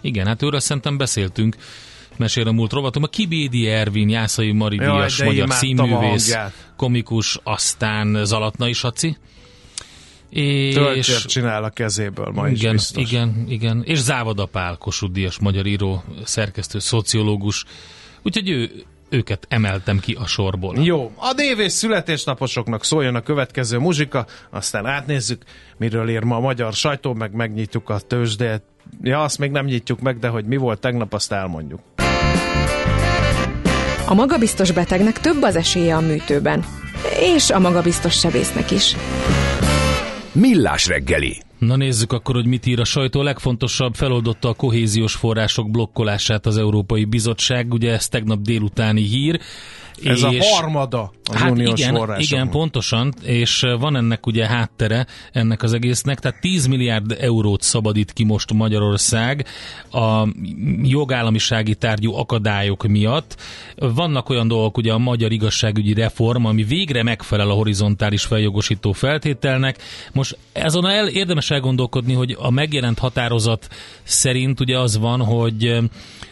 Igen, 0.00 0.26
hát 0.26 0.42
őről 0.42 0.60
szerintem 0.60 0.96
beszéltünk. 0.96 1.56
Mesél 2.18 2.48
a 2.48 2.52
múlt 2.52 2.72
rovatom. 2.72 3.02
A 3.02 3.06
Kibédi 3.06 3.66
Ervin, 3.66 4.08
Jászai 4.08 4.52
Mari 4.52 4.76
Jaj, 4.76 4.86
Díjas, 4.86 5.22
magyar 5.22 5.50
színművész, 5.50 6.36
komikus, 6.76 7.38
aztán 7.42 8.24
Zalatnai 8.24 8.72
Saci. 8.72 9.16
És... 10.30 10.74
Töltért 10.74 11.26
csinál 11.26 11.64
a 11.64 11.70
kezéből 11.70 12.30
ma 12.34 12.48
is 12.48 12.60
igen, 12.60 12.72
biztos. 12.72 13.10
igen, 13.10 13.44
igen. 13.48 13.82
És 13.84 13.98
Závada 13.98 14.46
Pál, 14.46 14.76
Kossuth 14.76 15.12
Díjas, 15.12 15.38
magyar 15.38 15.66
író, 15.66 16.04
szerkesztő, 16.24 16.78
szociológus. 16.78 17.64
Úgyhogy 18.22 18.50
ő, 18.50 18.70
őket 19.08 19.46
emeltem 19.48 19.98
ki 19.98 20.12
a 20.12 20.26
sorból. 20.26 20.76
Jó, 20.78 21.12
a 21.16 21.32
név 21.36 21.58
és 21.58 21.72
születésnaposoknak 21.72 22.84
szóljon 22.84 23.14
a 23.14 23.20
következő 23.20 23.78
muzsika, 23.78 24.26
aztán 24.50 24.86
átnézzük, 24.86 25.42
miről 25.76 26.08
ír 26.08 26.22
ma 26.22 26.36
a 26.36 26.40
magyar 26.40 26.72
sajtó, 26.72 27.14
meg 27.14 27.32
megnyitjuk 27.32 27.88
a 27.88 28.00
tőzsdét. 28.00 28.62
Ja, 29.02 29.22
azt 29.22 29.38
még 29.38 29.50
nem 29.50 29.64
nyitjuk 29.64 30.00
meg, 30.00 30.18
de 30.18 30.28
hogy 30.28 30.44
mi 30.44 30.56
volt 30.56 30.80
tegnap, 30.80 31.12
azt 31.12 31.32
elmondjuk. 31.32 31.80
A 34.08 34.14
magabiztos 34.14 34.70
betegnek 34.70 35.20
több 35.20 35.42
az 35.42 35.56
esélye 35.56 35.96
a 35.96 36.00
műtőben. 36.00 36.64
És 37.20 37.50
a 37.50 37.58
magabiztos 37.58 38.18
sebésznek 38.18 38.70
is. 38.70 38.96
Millás 40.32 40.86
reggeli. 40.86 41.42
Na 41.58 41.76
nézzük 41.76 42.12
akkor, 42.12 42.34
hogy 42.34 42.46
mit 42.46 42.66
ír 42.66 42.80
a 42.80 42.84
sajtó. 42.84 43.20
A 43.20 43.22
legfontosabb 43.22 43.94
feloldotta 43.94 44.48
a 44.48 44.54
kohéziós 44.54 45.14
források 45.14 45.70
blokkolását 45.70 46.46
az 46.46 46.56
Európai 46.56 47.04
Bizottság. 47.04 47.72
Ugye 47.72 47.92
ez 47.92 48.08
tegnap 48.08 48.40
délutáni 48.40 49.02
hír. 49.02 49.40
Ez 50.04 50.22
a 50.22 50.28
és- 50.28 50.50
harmada 50.50 51.12
az 51.30 51.36
Hát 51.36 51.50
uniós 51.50 51.80
igen, 51.80 51.94
forrásoknak. 51.94 52.30
igen, 52.30 52.50
pontosan, 52.50 53.14
és 53.22 53.64
van 53.78 53.96
ennek 53.96 54.26
ugye 54.26 54.46
háttere 54.46 55.06
ennek 55.32 55.62
az 55.62 55.72
egésznek, 55.72 56.18
tehát 56.20 56.40
10 56.40 56.66
milliárd 56.66 57.16
eurót 57.20 57.62
szabadít 57.62 58.12
ki 58.12 58.24
most 58.24 58.52
Magyarország 58.52 59.46
a 59.90 60.28
jogállamisági 60.82 61.74
tárgyú 61.74 62.14
akadályok 62.14 62.86
miatt. 62.86 63.36
Vannak 63.76 64.28
olyan 64.28 64.48
dolgok, 64.48 64.76
ugye 64.76 64.92
a 64.92 64.98
magyar 64.98 65.32
igazságügyi 65.32 65.94
reform, 65.94 66.44
ami 66.44 66.62
végre 66.64 67.02
megfelel 67.02 67.50
a 67.50 67.54
horizontális 67.54 68.24
feljogosító 68.24 68.92
feltételnek. 68.92 69.78
Most 70.12 70.38
azon 70.54 70.86
el, 70.86 71.08
érdemes 71.08 71.50
elgondolkodni, 71.50 72.12
hogy 72.12 72.36
a 72.38 72.50
megjelent 72.50 72.98
határozat 72.98 73.68
szerint 74.02 74.60
ugye 74.60 74.78
az 74.78 74.98
van, 74.98 75.24
hogy 75.24 75.78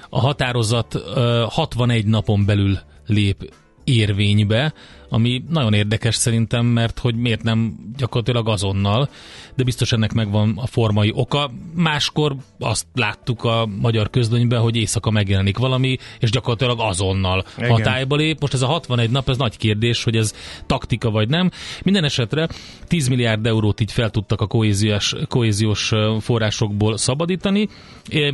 a 0.09 0.21
határozat 0.21 0.94
uh, 0.94 1.02
61 1.50 2.06
napon 2.06 2.44
belül 2.44 2.78
lép 3.06 3.52
érvénybe, 3.84 4.73
ami 5.08 5.42
nagyon 5.49 5.73
érdekes 5.75 6.14
szerintem, 6.14 6.66
mert 6.66 6.99
hogy 6.99 7.14
miért 7.14 7.42
nem 7.42 7.75
gyakorlatilag 7.96 8.49
azonnal, 8.49 9.08
de 9.54 9.64
biztos 9.64 9.92
ennek 9.92 10.12
megvan 10.12 10.52
a 10.56 10.66
formai 10.66 11.12
oka. 11.14 11.50
Máskor 11.75 12.37
azt 12.58 12.87
láttuk 12.94 13.44
a 13.44 13.68
magyar 13.80 14.11
közlönyben, 14.11 14.61
hogy 14.61 14.76
éjszaka 14.76 15.11
megjelenik 15.11 15.58
valami, 15.58 15.96
és 16.20 16.30
gyakorlatilag 16.30 16.80
azonnal 16.80 17.44
Igen. 17.56 17.70
hatályba 17.70 18.16
lép. 18.16 18.40
Most 18.40 18.54
ez 18.54 18.62
a 18.62 18.66
61 18.66 19.11
nap, 19.11 19.28
ez 19.28 19.37
nagy 19.37 19.56
kérdés, 19.56 20.04
hogy 20.04 20.16
ez 20.16 20.34
taktika 20.66 21.11
vagy 21.11 21.28
nem. 21.28 21.50
Minden 21.82 22.04
esetre 22.04 22.49
10 22.87 23.08
milliárd 23.08 23.46
eurót 23.46 23.80
így 23.80 23.92
fel 23.92 24.11
tudtak 24.11 24.40
a 24.40 24.46
kohéziós, 24.46 25.14
kohéziós 25.28 25.92
forrásokból 26.20 26.96
szabadítani, 26.96 27.68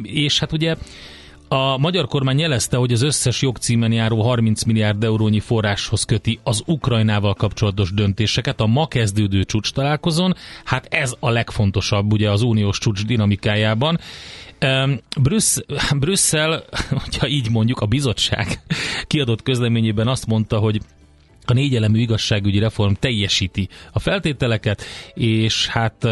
és 0.03 0.39
hát 0.39 0.53
ugye 0.53 0.77
a 1.53 1.79
magyar 1.79 2.07
kormány 2.07 2.39
jelezte, 2.39 2.77
hogy 2.77 2.93
az 2.93 3.03
összes 3.03 3.43
jogcímen 3.43 3.93
járó 3.93 4.23
30 4.23 4.63
milliárd 4.63 5.05
eurónyi 5.05 5.41
forráshoz 5.41 6.05
köti 6.05 6.39
az 6.43 6.63
Ukrajnával 6.67 7.35
kapcsolatos 7.35 7.93
döntéseket 7.93 8.61
a 8.61 8.67
ma 8.67 8.87
kezdődő 8.87 9.45
csúcs 9.45 9.73
találkozón. 9.73 10.35
Hát 10.65 10.87
ez 10.91 11.15
a 11.21 11.31
legfontosabb 11.31 12.13
ugye 12.13 12.31
az 12.31 12.43
uniós 12.43 12.79
csúcs 12.79 13.05
dinamikájában. 13.07 13.99
Brüsszel, 15.99 16.65
hogyha 17.05 17.29
így 17.29 17.51
mondjuk, 17.51 17.81
a 17.81 17.87
bizottság 17.87 18.61
kiadott 19.07 19.43
közleményében 19.43 20.09
azt 20.09 20.27
mondta, 20.27 20.59
hogy 20.59 20.81
a 21.51 21.55
négyelemű 21.55 22.01
igazságügyi 22.01 22.59
reform 22.59 22.93
teljesíti 22.93 23.69
a 23.93 23.99
feltételeket, 23.99 24.85
és 25.15 25.67
hát 25.67 26.09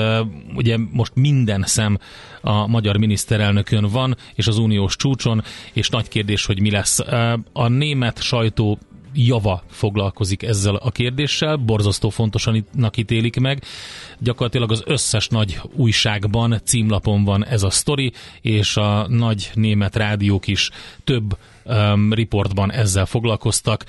ugye 0.55 0.77
most 0.93 1.15
minden 1.15 1.63
szem 1.67 1.99
a 2.41 2.67
magyar 2.67 2.97
miniszterelnökön 2.97 3.89
van, 3.89 4.17
és 4.35 4.47
az 4.47 4.59
uniós 4.59 4.97
csúcson, 4.97 5.43
és 5.73 5.89
nagy 5.89 6.09
kérdés, 6.09 6.47
hogy 6.47 6.61
mi 6.61 6.71
lesz. 6.71 6.99
A 7.53 7.69
német 7.69 8.23
sajtó 8.23 8.79
java 9.15 9.63
foglalkozik 9.71 10.43
ezzel 10.43 10.75
a 10.75 10.91
kérdéssel, 10.91 11.57
borzasztó 11.57 12.09
fontosanak 12.09 12.97
ítélik 12.97 13.41
meg. 13.41 13.63
Gyakorlatilag 14.19 14.73
az 14.73 14.83
összes 14.87 15.29
nagy 15.29 15.61
újságban, 15.77 16.61
címlapon 16.65 17.25
van 17.25 17.47
ez 17.47 17.63
a 17.63 17.71
sztori, 17.71 18.13
és 18.41 18.77
a 18.77 19.07
nagy 19.09 19.51
német 19.55 19.97
rádiók 19.97 20.47
is 20.47 20.71
több 21.05 21.37
um, 21.65 22.13
riportban 22.13 22.73
ezzel 22.73 23.07
foglalkoztak. 23.07 23.85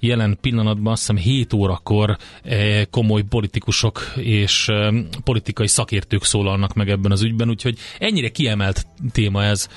Jelen 0.00 0.38
pillanatban 0.40 0.92
azt 0.92 1.00
hiszem 1.00 1.16
7 1.16 1.52
órakor 1.52 2.16
eh, 2.42 2.84
komoly 2.90 3.22
politikusok 3.22 4.12
és 4.16 4.68
eh, 4.68 4.94
politikai 5.24 5.66
szakértők 5.66 6.24
szólalnak 6.24 6.74
meg 6.74 6.88
ebben 6.90 7.12
az 7.12 7.22
ügyben, 7.22 7.48
úgyhogy 7.48 7.78
ennyire 7.98 8.28
kiemelt 8.28 8.86
téma 9.12 9.44
ez 9.44 9.68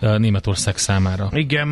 Németország 0.00 0.76
számára. 0.76 1.28
Igen, 1.32 1.68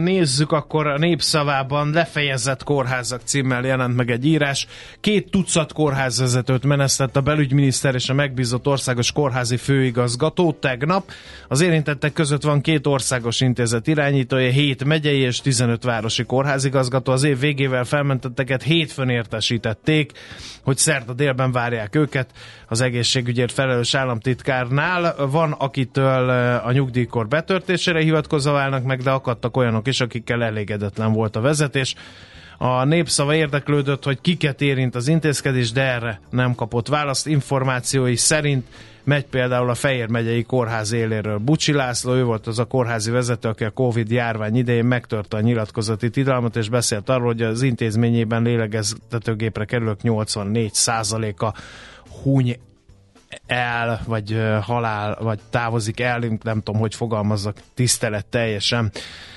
nézzük 0.00 0.52
akkor 0.52 0.86
a 0.86 0.98
népszavában 0.98 1.90
lefejezett 1.90 2.62
kórházak 2.62 3.20
címmel 3.24 3.64
jelent 3.64 3.96
meg 3.96 4.10
egy 4.10 4.26
írás. 4.26 4.66
Két 5.00 5.30
tucat 5.30 5.72
kórházvezetőt 5.72 6.64
menesztett 6.64 7.16
a 7.16 7.20
belügyminiszter 7.20 7.94
és 7.94 8.08
a 8.08 8.14
megbízott 8.14 8.66
országos 8.66 9.12
kórházi 9.12 9.56
főigazgató 9.56 10.52
tegnap. 10.52 11.10
Az 11.48 11.60
érintettek 11.60 12.12
között 12.12 12.42
van 12.42 12.60
két 12.60 12.86
országos 12.86 13.40
intézet 13.40 13.86
irányítója, 13.86 14.50
7 14.50 14.84
megyei 14.84 15.18
és 15.18 15.40
15 15.40 15.84
városi 15.84 16.24
kórházigazgató. 16.24 17.12
Az 17.12 17.22
év 17.22 17.38
végével 17.38 17.84
felmentetteket 17.84 18.62
hétfőn 18.62 19.08
értesítették, 19.08 20.12
hogy 20.62 20.76
szerda 20.76 21.12
délben 21.12 21.52
várják 21.52 21.96
őket. 21.96 22.30
Az 22.68 22.80
egészségügyért 22.80 23.52
felelős 23.52 23.94
államtitkárnál 23.94 25.14
van, 25.30 25.52
akitől 25.52 26.28
a 26.64 26.72
nyugdíjkor 26.72 27.28
betörtésére 27.50 28.00
hivatkozva 28.00 28.52
válnak 28.52 28.84
meg, 28.84 29.02
de 29.02 29.10
akadtak 29.10 29.56
olyanok 29.56 29.86
is, 29.86 30.00
akikkel 30.00 30.42
elégedetlen 30.42 31.12
volt 31.12 31.36
a 31.36 31.40
vezetés. 31.40 31.94
A 32.58 32.84
népszava 32.84 33.34
érdeklődött, 33.34 34.04
hogy 34.04 34.20
kiket 34.20 34.60
érint 34.60 34.94
az 34.94 35.08
intézkedés, 35.08 35.72
de 35.72 35.82
erre 35.82 36.20
nem 36.30 36.54
kapott 36.54 36.88
választ. 36.88 37.26
Információi 37.26 38.16
szerint 38.16 38.66
megy 39.04 39.24
például 39.24 39.70
a 39.70 39.74
Fejér 39.74 40.08
megyei 40.08 40.42
kórház 40.42 40.92
éléről. 40.92 41.38
Bucsi 41.38 41.72
László, 41.72 42.14
ő 42.14 42.24
volt 42.24 42.46
az 42.46 42.58
a 42.58 42.64
kórházi 42.64 43.10
vezető, 43.10 43.48
aki 43.48 43.64
a 43.64 43.70
Covid 43.70 44.10
járvány 44.10 44.56
idején 44.56 44.84
megtörte 44.84 45.36
a 45.36 45.40
nyilatkozati 45.40 46.10
tilalmat, 46.10 46.56
és 46.56 46.68
beszélt 46.68 47.08
arról, 47.08 47.26
hogy 47.26 47.42
az 47.42 47.62
intézményében 47.62 48.42
lélegeztetőgépre 48.42 49.64
kerülök 49.64 49.98
84%-a 50.02 51.54
huny 52.22 52.58
el, 53.46 54.00
vagy 54.06 54.40
halál, 54.62 55.18
vagy 55.20 55.38
távozik 55.50 56.00
el, 56.00 56.18
nem 56.42 56.62
tudom, 56.62 56.80
hogy 56.80 56.94
fogalmazzak, 56.94 57.56
tisztelet 57.74 58.26
teljesen. 58.26 58.92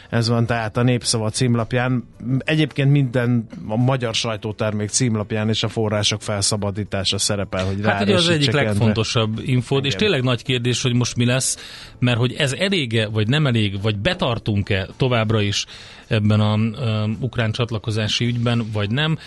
Ez 0.10 0.28
van 0.28 0.46
tehát 0.46 0.78
a 0.78 0.84
Népszava 0.84 1.30
címlapján. 1.30 2.08
Egyébként 2.38 2.92
minden 2.92 3.48
a 3.68 3.76
magyar 3.76 4.16
sajtótermék 4.16 4.90
címlapján 4.90 5.50
és 5.50 5.64
a 5.64 5.68
források 5.68 6.22
felszabadítása 6.22 7.18
szerepel, 7.18 7.66
hogy 7.66 7.80
Hát 7.84 8.02
ugye 8.02 8.16
az 8.16 8.30
egyik 8.30 8.52
legfontosabb 8.52 9.40
infód, 9.44 9.86
és 9.86 9.96
tényleg 9.96 10.24
nagy 10.24 10.44
kérdés, 10.44 10.82
hogy 10.82 10.94
most 10.94 11.16
mi 11.16 11.26
lesz, 11.26 11.58
mert 12.00 12.18
hogy 12.18 12.34
ez 12.34 12.54
elége, 12.54 13.08
vagy 13.08 13.28
nem 13.28 13.48
elég, 13.48 13.82
vagy 13.82 13.98
betartunk-e 13.98 14.88
továbbra 14.98 15.42
is 15.42 15.66
ebben 16.08 16.40
a, 16.40 16.54
a 16.54 17.10
ukrán 17.20 17.52
csatlakozási 17.52 18.26
ügyben, 18.26 18.66
vagy 18.74 18.90
nem. 18.90 19.18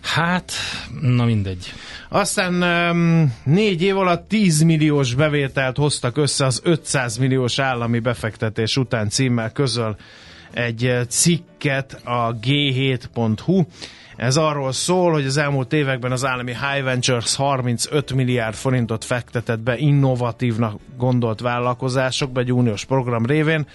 Hát, 0.00 0.52
na 1.00 1.24
mindegy. 1.24 1.72
Aztán 2.08 2.62
um, 2.62 3.34
négy 3.44 3.82
év 3.82 3.96
alatt 3.96 4.28
10 4.28 4.62
milliós 4.62 5.14
bevételt 5.14 5.76
hoztak 5.76 6.16
össze 6.16 6.44
az 6.44 6.60
500 6.64 7.16
milliós 7.16 7.58
állami 7.58 7.98
befektetés 7.98 8.76
után 8.76 9.08
címmel 9.08 9.52
közöl 9.52 9.96
egy 10.52 10.98
cikket 11.08 12.00
a 12.04 12.36
g7.hu. 12.42 13.62
Ez 14.16 14.36
arról 14.36 14.72
szól, 14.72 15.12
hogy 15.12 15.26
az 15.26 15.36
elmúlt 15.36 15.72
években 15.72 16.12
az 16.12 16.24
állami 16.24 16.52
High 16.52 16.84
Ventures 16.84 17.34
35 17.36 18.12
milliárd 18.12 18.54
forintot 18.54 19.04
fektetett 19.04 19.60
be 19.60 19.76
innovatívnak 19.76 20.80
gondolt 20.96 21.40
vállalkozásokba 21.40 22.40
egy 22.40 22.52
uniós 22.52 22.84
program 22.84 23.26
révén. 23.26 23.66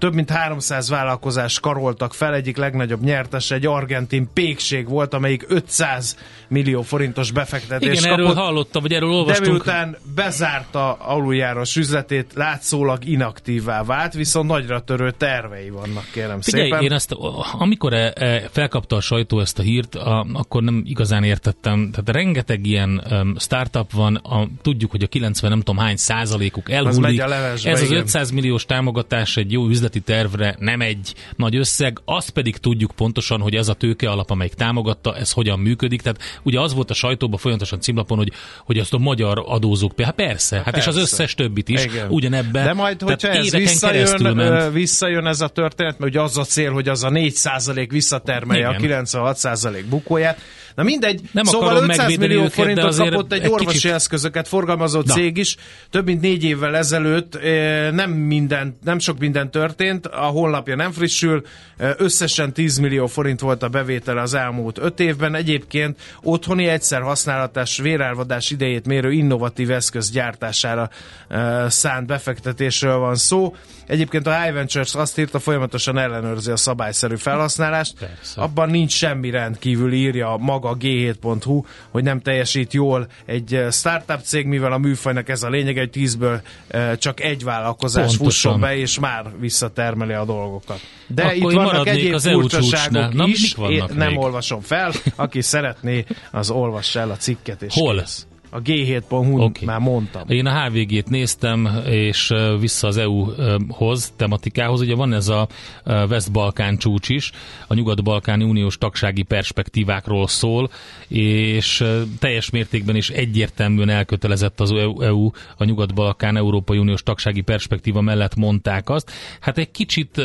Több 0.00 0.14
mint 0.14 0.30
300 0.30 0.88
vállalkozás 0.88 1.60
karoltak 1.60 2.14
fel, 2.14 2.34
egyik 2.34 2.56
legnagyobb 2.56 3.02
nyertes 3.02 3.50
egy 3.50 3.66
argentin 3.66 4.28
pékség 4.34 4.88
volt, 4.88 5.14
amelyik 5.14 5.44
500 5.48 6.16
millió 6.48 6.82
forintos 6.82 7.30
befektetést 7.30 8.00
Igen, 8.00 8.10
kapott. 8.10 8.18
erről 8.18 8.42
hallottam, 8.44 8.82
vagy 8.82 8.92
erről 8.92 9.08
De 9.10 9.14
olvastunk. 9.16 9.48
miután 9.48 9.96
bezárta 10.14 10.92
aluljáros 10.92 11.76
üzletét, 11.76 12.32
látszólag 12.34 13.04
inaktívá 13.04 13.82
vált, 13.82 14.12
viszont 14.14 14.48
nagyra 14.48 14.80
törő 14.80 15.10
tervei 15.10 15.70
vannak, 15.70 16.04
kérem 16.12 16.40
Figyelj, 16.40 16.64
szépen. 16.64 16.82
én 16.82 16.92
ezt, 16.92 17.14
amikor 17.58 17.92
e, 17.92 18.12
e, 18.14 18.48
felkapta 18.52 18.96
a 18.96 19.00
sajtó 19.00 19.40
ezt 19.40 19.58
a 19.58 19.62
hírt, 19.62 19.94
a, 19.94 20.26
akkor 20.32 20.62
nem 20.62 20.82
igazán 20.86 21.24
értettem. 21.24 21.90
Tehát 21.90 22.08
rengeteg 22.10 22.66
ilyen 22.66 23.02
um, 23.10 23.34
startup 23.38 23.92
van, 23.92 24.14
a, 24.14 24.48
tudjuk, 24.62 24.90
hogy 24.90 25.02
a 25.02 25.06
90 25.06 25.50
nem 25.50 25.58
tudom 25.58 25.78
hány 25.78 25.96
százalékuk 25.96 26.70
elhullik. 26.70 27.00
megy 27.00 27.20
a 27.20 27.26
levesbe, 27.28 27.70
Ez 27.70 27.80
az 27.82 27.90
igen. 27.90 28.02
500 28.02 28.30
milliós 28.30 28.64
támogatás 28.64 29.36
egy 29.36 29.52
jó 29.52 29.68
üzleti 29.96 30.00
tervre 30.12 30.56
nem 30.58 30.80
egy 30.80 31.14
nagy 31.36 31.56
összeg, 31.56 31.98
azt 32.04 32.30
pedig 32.30 32.56
tudjuk 32.56 32.90
pontosan, 32.96 33.40
hogy 33.40 33.54
ez 33.54 33.68
a 33.68 33.74
tőke 33.74 34.10
alap, 34.10 34.30
amelyik 34.30 34.54
támogatta, 34.54 35.16
ez 35.16 35.32
hogyan 35.32 35.58
működik. 35.58 36.02
Tehát 36.02 36.22
ugye 36.42 36.60
az 36.60 36.74
volt 36.74 36.90
a 36.90 36.94
sajtóban 36.94 37.38
folyamatosan 37.38 37.80
címlapon, 37.80 38.18
hogy, 38.18 38.32
hogy 38.64 38.78
azt 38.78 38.94
a 38.94 38.98
magyar 38.98 39.42
adózók, 39.46 40.00
hát 40.00 40.14
persze, 40.14 40.62
hát 40.64 40.76
és 40.76 40.86
az 40.86 40.94
persze. 40.94 41.00
összes 41.00 41.34
többit 41.34 41.68
is 41.68 41.84
Igen. 41.84 42.08
ugyanebben. 42.10 42.64
De 42.64 42.72
majd, 42.72 43.02
hogyha 43.02 43.28
ez 43.28 43.50
visszajön, 43.50 44.34
ment. 44.34 44.72
visszajön 44.72 45.26
ez 45.26 45.40
a 45.40 45.48
történet, 45.48 45.98
mert 45.98 46.12
ugye 46.12 46.20
az 46.22 46.38
a 46.38 46.44
cél, 46.44 46.72
hogy 46.72 46.88
az 46.88 47.04
a 47.04 47.08
4% 47.10 47.86
visszatermelje 47.90 48.76
Igen. 48.78 49.00
a 49.02 49.08
96% 49.08 49.84
bukóját. 49.88 50.38
Na 50.80 50.86
mindegy, 50.86 51.20
Nem 51.32 51.44
szóval 51.44 51.68
akarom 51.68 51.84
500 51.84 51.98
megvédeni 51.98 52.26
millió 52.26 52.40
őket, 52.40 52.54
forintot 52.54 52.96
kapott 52.96 53.32
egy, 53.32 53.42
egy 53.42 53.50
orvosi 53.50 53.74
kicsit- 53.74 53.92
eszközöket 53.92 54.48
forgalmazó 54.48 55.00
Na. 55.04 55.14
cég 55.14 55.36
is. 55.36 55.56
Több 55.90 56.04
mint 56.04 56.20
négy 56.20 56.44
évvel 56.44 56.76
ezelőtt 56.76 57.34
ö, 57.34 57.90
nem, 57.90 58.10
minden, 58.10 58.78
nem 58.84 58.98
sok 58.98 59.18
minden 59.18 59.50
történt, 59.50 60.06
a 60.06 60.24
honlapja 60.24 60.76
nem 60.76 60.92
frissül, 60.92 61.42
Ö, 61.78 61.90
összesen 61.96 62.52
10 62.52 62.78
millió 62.78 63.06
forint 63.06 63.40
volt 63.40 63.62
a 63.62 63.68
bevétele 63.68 64.20
az 64.20 64.34
elmúlt 64.34 64.78
5 64.78 65.00
évben. 65.00 65.34
Egyébként 65.34 65.98
otthoni 66.22 66.66
egyszer 66.66 67.00
használatás 67.02 67.78
vérelvadás 67.78 68.50
idejét 68.50 68.86
mérő 68.86 69.12
innovatív 69.12 69.70
eszköz 69.70 70.10
gyártására 70.10 70.90
ö, 71.28 71.64
szánt 71.68 72.06
befektetésről 72.06 72.96
van 72.98 73.14
szó. 73.14 73.54
Egyébként 73.86 74.26
a 74.26 74.40
High 74.42 74.54
Ventures 74.54 74.94
azt 74.94 75.18
írta, 75.18 75.38
folyamatosan 75.38 75.98
ellenőrzi 75.98 76.50
a 76.50 76.56
szabályszerű 76.56 77.16
felhasználást. 77.16 77.94
Persze. 77.98 78.40
Abban 78.40 78.70
nincs 78.70 78.92
semmi 78.92 79.30
rendkívül, 79.30 79.92
írja 79.92 80.36
maga 80.38 80.69
g7.hu, 80.76 81.62
hogy 81.90 82.02
nem 82.02 82.20
teljesít 82.20 82.72
jól 82.72 83.06
egy 83.26 83.54
eh, 83.54 83.70
startup 83.70 84.20
cég, 84.22 84.46
mivel 84.46 84.72
a 84.72 84.78
műfajnak 84.78 85.28
ez 85.28 85.42
a 85.42 85.48
lényeg, 85.48 85.78
egy 85.78 85.90
tízből 85.90 86.40
eh, 86.68 86.96
csak 86.96 87.20
egy 87.20 87.44
vállalkozás 87.44 88.16
Pontosan. 88.16 88.26
fusson 88.26 88.60
be, 88.60 88.76
és 88.76 88.98
már 88.98 89.24
visszatermeli 89.38 90.12
a 90.12 90.24
dolgokat. 90.24 90.80
De 91.06 91.22
Akkor 91.22 91.52
itt 91.52 91.58
vannak 91.58 91.86
egyéb 91.88 92.14
az 92.14 92.28
furcsaságok 92.28 93.12
Na, 93.12 93.26
is, 93.26 93.54
én 93.68 93.84
nem 93.94 94.08
még? 94.08 94.18
olvasom 94.18 94.60
fel, 94.60 94.92
aki 95.16 95.40
szeretné, 95.40 96.04
az 96.30 96.50
olvassa 96.50 97.00
el 97.00 97.10
a 97.10 97.16
cikket. 97.16 97.62
És 97.62 97.74
Hol? 97.74 97.98
kész. 97.98 98.26
A 98.52 98.62
g7.hu 98.62 99.40
Oké. 99.42 99.64
már 99.64 99.78
mondtam. 99.80 100.22
Én 100.28 100.46
a 100.46 100.62
HVG-t 100.64 101.08
néztem, 101.10 101.68
és 101.86 102.32
vissza 102.60 102.86
az 102.86 102.96
EU-hoz, 102.96 104.12
tematikához. 104.16 104.80
Ugye 104.80 104.94
van 104.94 105.12
ez 105.12 105.28
a 105.28 105.48
West-Balkán 105.84 106.76
csúcs 106.76 107.08
is, 107.08 107.30
a 107.66 107.74
Nyugat-Balkáni 107.74 108.44
Uniós 108.44 108.78
tagsági 108.78 109.22
perspektívákról 109.22 110.28
szól, 110.28 110.70
és 111.08 111.84
teljes 112.18 112.50
mértékben 112.50 112.96
is 112.96 113.10
egyértelműen 113.10 113.88
elkötelezett 113.88 114.60
az 114.60 114.72
EU, 114.72 115.00
EU 115.02 115.30
a 115.56 115.64
Nyugat-Balkán 115.64 116.36
Európai 116.36 116.78
Uniós 116.78 117.02
tagsági 117.02 117.40
perspektíva 117.40 118.00
mellett 118.00 118.34
mondták 118.36 118.88
azt. 118.88 119.10
Hát 119.40 119.58
egy 119.58 119.70
kicsit 119.70 120.22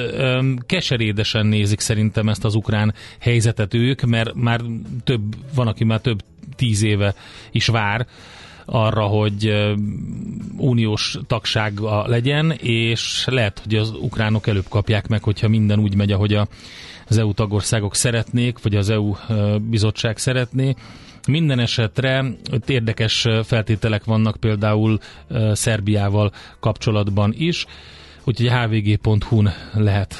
keserédesen 0.65 1.45
nézik 1.45 1.79
szerintem 1.79 2.29
ezt 2.29 2.45
az 2.45 2.55
ukrán 2.55 2.93
helyzetet 3.19 3.73
ők, 3.73 4.01
mert 4.01 4.33
már 4.33 4.61
több, 5.03 5.21
van, 5.55 5.67
aki 5.67 5.83
már 5.83 5.99
több 5.99 6.21
tíz 6.55 6.83
éve 6.83 7.15
is 7.51 7.67
vár 7.67 8.07
arra, 8.65 9.01
hogy 9.03 9.53
uniós 10.57 11.17
tagsága 11.27 12.07
legyen, 12.07 12.51
és 12.51 13.25
lehet, 13.29 13.59
hogy 13.63 13.75
az 13.75 13.91
ukránok 13.99 14.47
előbb 14.47 14.67
kapják 14.69 15.07
meg, 15.07 15.23
hogyha 15.23 15.47
minden 15.47 15.79
úgy 15.79 15.95
megy, 15.95 16.11
ahogy 16.11 16.33
az 17.07 17.17
EU 17.17 17.33
tagországok 17.33 17.95
szeretnék, 17.95 18.61
vagy 18.61 18.75
az 18.75 18.89
EU 18.89 19.13
bizottság 19.69 20.17
szeretné. 20.17 20.73
Minden 21.27 21.59
esetre 21.59 22.25
érdekes 22.67 23.27
feltételek 23.43 24.03
vannak 24.03 24.35
például 24.37 24.99
Szerbiával 25.53 26.31
kapcsolatban 26.59 27.33
is, 27.37 27.65
úgyhogy 28.23 28.49
hvg.hu-n 28.51 29.53
lehet 29.73 30.15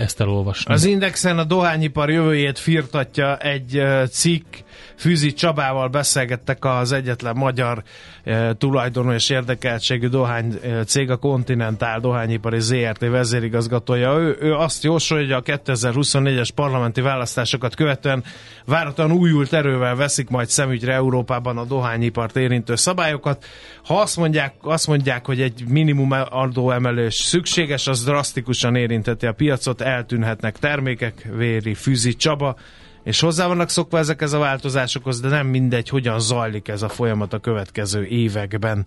ezt 0.00 0.20
elolvasni. 0.20 0.72
Az 0.72 0.84
Indexen 0.84 1.38
a 1.38 1.44
dohányipar 1.44 2.10
jövőjét 2.10 2.58
firtatja 2.58 3.36
egy 3.36 3.82
cikk, 4.10 4.54
Fűzi 5.00 5.32
Csabával 5.32 5.88
beszélgettek 5.88 6.64
az 6.64 6.92
egyetlen 6.92 7.36
magyar 7.36 7.82
e, 8.24 8.52
tulajdonú 8.54 9.10
és 9.12 9.30
érdekeltségű 9.30 10.08
dohány 10.08 10.58
e, 10.62 10.84
cég, 10.84 11.10
a 11.10 11.16
Continental 11.16 12.00
Dohányipari 12.00 12.60
ZRT 12.60 12.98
vezérigazgatója. 12.98 14.18
Ő, 14.18 14.36
ő 14.40 14.54
azt 14.54 14.82
jósolja, 14.82 15.24
hogy 15.24 15.32
a 15.50 15.58
2024-es 15.64 16.48
parlamenti 16.54 17.00
választásokat 17.00 17.74
követően 17.74 18.24
váratlan 18.64 19.12
újult 19.12 19.52
erővel 19.52 19.94
veszik 19.94 20.28
majd 20.28 20.48
szemügyre 20.48 20.92
Európában 20.94 21.58
a 21.58 21.64
dohányipart 21.64 22.36
érintő 22.36 22.76
szabályokat. 22.76 23.44
Ha 23.84 24.00
azt 24.00 24.16
mondják, 24.16 24.54
azt 24.62 24.86
mondják 24.86 25.26
hogy 25.26 25.40
egy 25.40 25.64
minimum 25.68 26.10
adóemelés 26.30 27.14
szükséges, 27.14 27.86
az 27.86 28.04
drasztikusan 28.04 28.74
érinteti 28.76 29.26
a 29.26 29.32
piacot, 29.32 29.80
eltűnhetnek 29.80 30.58
termékek, 30.58 31.28
véri 31.36 31.74
Fűzi 31.74 32.14
Csaba, 32.14 32.56
és 33.02 33.20
hozzá 33.20 33.46
vannak 33.46 33.68
szokva 33.68 33.98
ezekhez 33.98 34.32
a 34.32 34.38
változásokhoz, 34.38 35.20
de 35.20 35.28
nem 35.28 35.46
mindegy, 35.46 35.88
hogyan 35.88 36.20
zajlik 36.20 36.68
ez 36.68 36.82
a 36.82 36.88
folyamat 36.88 37.32
a 37.32 37.38
következő 37.38 38.04
években. 38.04 38.86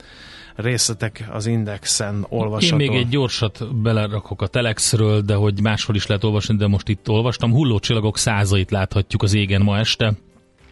Részletek 0.56 1.28
az 1.32 1.46
Indexen 1.46 2.26
olvasható. 2.30 2.82
Én 2.82 2.90
még 2.90 3.00
egy 3.00 3.10
gyorsat 3.10 3.76
belerakok 3.76 4.42
a 4.42 4.48
Telexről, 4.48 5.22
de 5.22 5.36
hogy 5.36 5.62
máshol 5.62 5.96
is 5.96 6.08
lehet 6.08 6.24
olvasni, 6.24 6.56
de 6.56 6.68
most 6.68 6.88
itt 6.88 7.10
olvastam. 7.10 7.52
Hullócsillagok 7.52 8.18
százait 8.18 8.72
láthatjuk 8.72 9.24
az 9.24 9.34
égen 9.34 9.62
ma 9.62 9.78
este. 9.78 10.14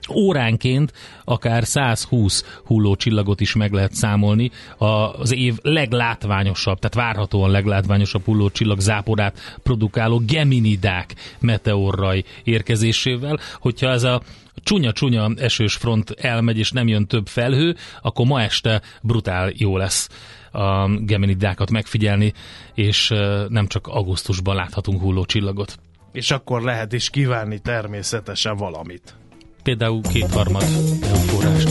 Óránként 0.09 0.93
akár 1.23 1.65
120 1.65 2.59
hullócsillagot 2.65 3.41
is 3.41 3.55
meg 3.55 3.71
lehet 3.71 3.93
számolni. 3.93 4.51
Az 4.77 5.33
év 5.33 5.57
leglátványosabb, 5.61 6.79
tehát 6.79 7.07
várhatóan 7.07 7.51
leglátványosabb 7.51 8.25
hullócsillag 8.25 8.79
záporát 8.79 9.59
produkáló 9.63 10.21
Geminidák 10.25 11.15
meteorraj 11.39 12.23
érkezésével. 12.43 13.39
Hogyha 13.59 13.89
ez 13.89 14.03
a 14.03 14.21
csúnya-csúnya 14.63 15.29
esős 15.37 15.75
front 15.75 16.09
elmegy, 16.09 16.57
és 16.57 16.71
nem 16.71 16.87
jön 16.87 17.07
több 17.07 17.27
felhő, 17.27 17.75
akkor 18.01 18.25
ma 18.25 18.41
este 18.41 18.81
brutál 19.01 19.51
jó 19.55 19.77
lesz 19.77 20.09
a 20.51 20.87
Geminidákat 20.87 21.71
megfigyelni, 21.71 22.33
és 22.73 23.13
nem 23.47 23.67
csak 23.67 23.87
augusztusban 23.87 24.55
láthatunk 24.55 25.01
hullócsillagot. 25.01 25.79
És 26.11 26.31
akkor 26.31 26.61
lehet 26.61 26.93
is 26.93 27.09
kívánni 27.09 27.59
természetesen 27.59 28.55
valamit. 28.57 29.15
Például 29.63 30.01
kétharmad 30.01 30.63
forrást. 30.63 31.69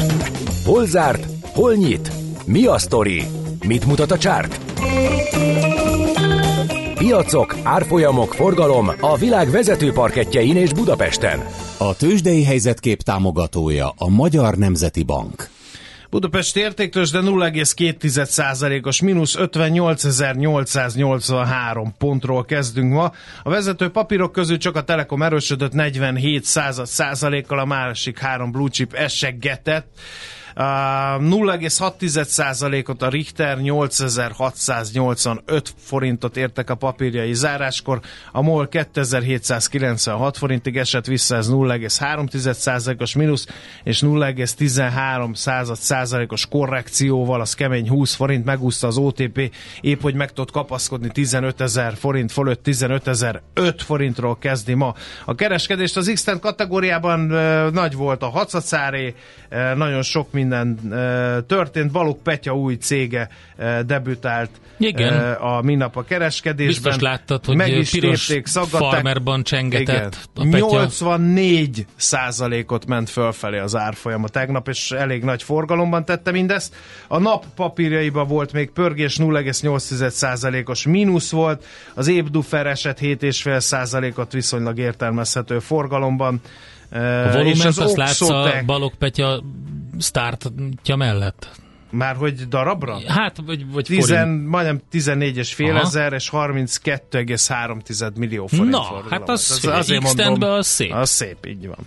Hol 0.65 0.87
zárt? 0.87 1.27
Hol 1.43 1.75
nyit? 1.75 2.11
Mi 2.47 2.67
a 2.67 2.79
sztori? 2.79 3.23
Mit 3.67 3.87
mutat 3.87 4.11
a 4.11 4.19
csárt? 4.19 4.61
Piacok, 6.95 7.57
árfolyamok, 7.63 8.35
forgalom 8.35 8.91
a 9.01 9.17
világ 9.17 9.51
vezető 9.51 9.93
parketjein 9.93 10.57
és 10.57 10.73
Budapesten. 10.73 11.41
A 11.79 11.97
tőzsdei 11.97 12.45
helyzetkép 12.45 13.03
támogatója 13.03 13.93
a 13.97 14.09
Magyar 14.09 14.55
Nemzeti 14.55 15.03
Bank. 15.03 15.49
Budapesti 16.11 16.61
értéktős, 16.61 17.11
de 17.11 17.21
0,2%-os 17.21 19.01
mínusz 19.01 19.37
58.883 19.39 21.87
pontról 21.99 22.45
kezdünk 22.45 22.93
ma. 22.93 23.13
A 23.43 23.51
vezető 23.51 23.91
papírok 23.91 24.33
közül 24.33 24.59
csak 24.59 24.77
a 24.77 24.83
Telekom 24.83 25.23
erősödött 25.23 25.73
47 25.73 26.45
százalékkal, 26.83 27.59
a 27.59 27.65
másik 27.65 28.19
három 28.19 28.51
blue 28.51 28.69
chip 28.69 28.95
eseggetett. 28.95 29.87
0,6%-ot 30.57 33.03
a 33.03 33.09
Richter 33.09 33.59
8685 33.59 35.75
forintot 35.77 36.37
értek 36.37 36.71
a 36.71 36.75
papírjai 36.75 37.35
záráskor, 37.35 38.01
a 38.33 38.43
MOL 38.43 38.69
2796 38.69 40.37
forintig 40.37 40.77
esett 40.77 41.07
vissza, 41.07 41.37
ez 41.37 41.49
0,3%-os 41.51 43.15
mínusz, 43.15 43.47
és 43.85 44.03
0,13%-os 44.07 46.47
korrekcióval, 46.47 47.41
az 47.41 47.55
kemény 47.55 47.89
20 47.89 48.15
forint, 48.15 48.45
megúszta 48.45 48.87
az 48.87 48.97
OTP, 48.97 49.55
épp 49.81 50.01
hogy 50.01 50.15
meg 50.15 50.29
tudott 50.29 50.51
kapaszkodni 50.51 51.09
15 51.09 51.61
ezer 51.61 51.97
forint 51.97 52.33
fölött, 52.33 52.63
15 52.63 53.09
ezer 53.09 53.43
5 53.55 53.83
forintról 53.83 54.39
kezdi 54.39 54.75
ma. 54.75 54.95
A 55.25 55.35
kereskedést 55.35 55.97
az 55.97 56.11
x 56.15 56.25
kategóriában 56.41 57.21
nagy 57.73 57.95
volt 57.95 58.23
a 58.23 58.29
hacacáré, 58.29 59.15
nagyon 59.77 60.03
sok 60.03 60.33
minden 60.45 60.79
történt. 61.47 61.91
Balog 61.91 62.23
Petya 62.23 62.57
új 62.57 62.75
cége 62.75 63.29
debütált 63.87 64.51
Igen. 64.79 65.33
a 65.33 65.61
minap 65.63 65.97
a 65.97 66.03
kereskedésben. 66.05 66.67
Biztos 66.93 67.09
láttad, 67.09 67.45
hogy 67.45 67.57
Meg 67.57 67.77
is 67.77 67.91
piros 67.91 68.27
tépték, 68.27 68.47
szaggatták. 68.47 68.91
farmerban 68.91 69.43
csengetett 69.43 69.89
Igen. 70.37 70.49
a 70.49 70.51
Petya. 70.51 70.67
84 70.67 71.87
százalékot 71.97 72.87
ment 72.87 73.11
fölfelé 73.11 73.59
az 73.59 73.77
árfolyama 73.77 74.29
tegnap, 74.29 74.69
és 74.69 74.91
elég 74.91 75.23
nagy 75.25 75.43
forgalomban 75.43 76.05
tette 76.05 76.31
mindezt. 76.31 76.75
A 77.09 77.19
nap 77.19 77.45
papírjaiban 77.55 78.27
volt 78.27 78.53
még 78.53 78.71
pörgés, 78.71 79.17
0,8 79.17 80.09
százalékos 80.09 80.87
mínusz 80.87 81.31
volt, 81.31 81.65
az 81.95 82.09
Ébdufer 82.09 82.67
eset 82.67 82.99
7,5 83.01 83.61
százalékot 83.61 84.33
viszonylag 84.33 84.79
értelmezhető 84.79 85.59
forgalomban. 85.59 86.41
A 86.93 87.31
volument 87.33 87.79
azt 87.79 87.97
látsz 87.97 88.21
a 88.21 88.25
Oxotec- 88.25 88.65
Balog 88.67 88.95
Petya 88.95 89.43
startja 89.99 90.97
mellett? 90.97 91.51
Már 91.91 92.17
hogy 92.17 92.49
darabra? 92.49 92.99
Hát, 93.07 93.37
vagy, 93.47 93.73
vagy 93.73 93.85
Tizen, 93.85 94.27
forint. 94.27 94.49
majdnem 94.49 94.81
14 94.91 95.37
és 95.37 95.55
fél 95.55 95.77
ezer 95.77 96.13
és 96.13 96.31
32,3 96.33 98.15
millió 98.17 98.47
forint 98.47 98.69
Na, 98.71 98.83
forgalom. 98.83 99.11
hát 99.11 99.29
az 99.29 99.59
figyelj, 99.59 99.79
azért 99.79 100.03
mondom, 100.03 100.51
az 100.51 100.67
szép. 100.67 100.93
Az 100.93 101.11
szép, 101.11 101.47
így 101.47 101.67
van. 101.67 101.79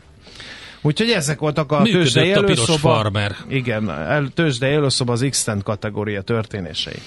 Úgyhogy 0.81 1.09
ezek 1.09 1.39
voltak 1.39 1.71
a 1.71 1.79
Működött 1.79 2.01
tőzsdei 2.01 2.31
a 2.33 2.35
előszoba. 2.37 2.77
farmer. 2.77 3.35
Igen, 3.47 3.91
tőzsdei 4.33 4.73
előszoba 4.73 5.11
az 5.13 5.25
x 5.29 5.47
kategória 5.63 6.21
történései. 6.21 6.99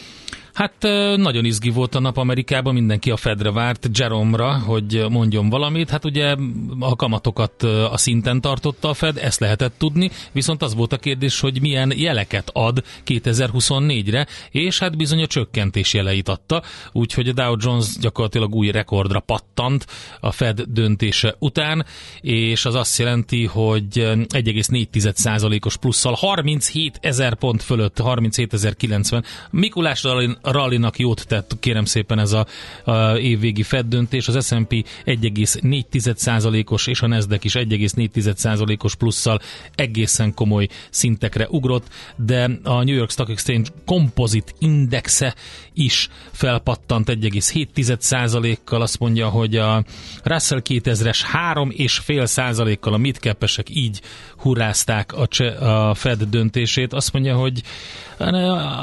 Hát 0.57 0.83
nagyon 1.17 1.45
izgi 1.45 1.71
volt 1.71 1.95
a 1.95 2.01
nap 2.01 2.17
Amerikában, 2.17 2.75
mindenki 2.75 3.11
a 3.11 3.17
Fedre 3.17 3.51
várt, 3.51 3.89
Jerome-ra, 3.93 4.59
hogy 4.59 5.05
mondjon 5.11 5.49
valamit. 5.49 5.91
Hát 5.91 6.05
ugye 6.05 6.37
a 6.79 6.97
kamatokat 6.97 7.63
a 7.63 7.97
szinten 7.97 8.41
tartotta 8.41 8.89
a 8.89 8.95
Fed, 8.95 9.17
ezt 9.17 9.41
lehetett 9.41 9.75
tudni, 9.79 10.11
viszont 10.33 10.63
az 10.63 10.75
volt 10.75 10.93
a 10.93 10.97
kérdés, 10.97 11.41
hogy 11.41 11.61
milyen 11.61 11.93
jeleket 11.97 12.51
ad 12.53 12.83
2024-re, 13.07 14.27
és 14.51 14.79
hát 14.79 14.97
bizony 14.97 15.23
a 15.23 15.27
csökkentés 15.27 15.95
jeleit 15.95 16.29
adta, 16.29 16.63
úgyhogy 16.93 17.29
a 17.29 17.33
Dow 17.33 17.55
Jones 17.59 17.87
gyakorlatilag 18.01 18.55
új 18.55 18.71
rekordra 18.71 19.21
pattant 19.21 19.87
a 20.21 20.31
Fed 20.31 20.61
döntése 20.61 21.35
után, 21.39 21.87
és 22.21 22.65
az 22.65 22.75
azt 22.75 22.99
jelenti, 22.99 23.45
hogy 23.45 23.89
1,4%-os 23.95 25.77
plusszal 25.77 26.15
37 26.15 26.99
ezer 27.01 27.35
pont 27.35 27.63
fölött, 27.63 27.97
37.090. 28.03 29.25
Mikulás 29.51 30.05
rallinak 30.53 30.99
jót 30.99 31.27
tett, 31.27 31.57
kérem 31.61 31.85
szépen 31.85 32.19
ez 32.19 32.33
a, 32.33 32.47
a 32.85 33.19
évvégi 33.19 33.63
Fed 33.63 33.87
döntés. 33.87 34.29
Az 34.29 34.47
S&P 34.47 34.87
1,4%-os 35.05 36.87
és 36.87 37.01
a 37.01 37.07
Nasdaq 37.07 37.41
is 37.45 37.55
1,4%-os 37.55 38.95
plusszal 38.95 39.41
egészen 39.75 40.35
komoly 40.35 40.69
szintekre 40.91 41.47
ugrott, 41.51 41.87
de 42.17 42.51
a 42.63 42.83
New 42.83 42.95
York 42.95 43.11
Stock 43.11 43.31
Exchange 43.31 43.69
Composite 43.85 44.53
Indexe 44.59 45.35
is 45.75 46.09
felpattant 46.31 47.09
1,7%-kal, 47.11 48.83
azt 48.83 48.99
mondja, 48.99 49.29
hogy 49.29 49.57
a 49.57 49.85
Russell 50.23 50.61
2000-es 50.69 51.19
3,5%-kal 51.55 52.93
a 52.93 52.97
midcapesek 52.97 53.67
így 53.71 54.01
hurrázták 54.37 55.13
a 55.61 55.95
Fed 55.95 56.23
döntését. 56.23 56.93
Azt 56.93 57.13
mondja, 57.13 57.37
hogy 57.37 57.63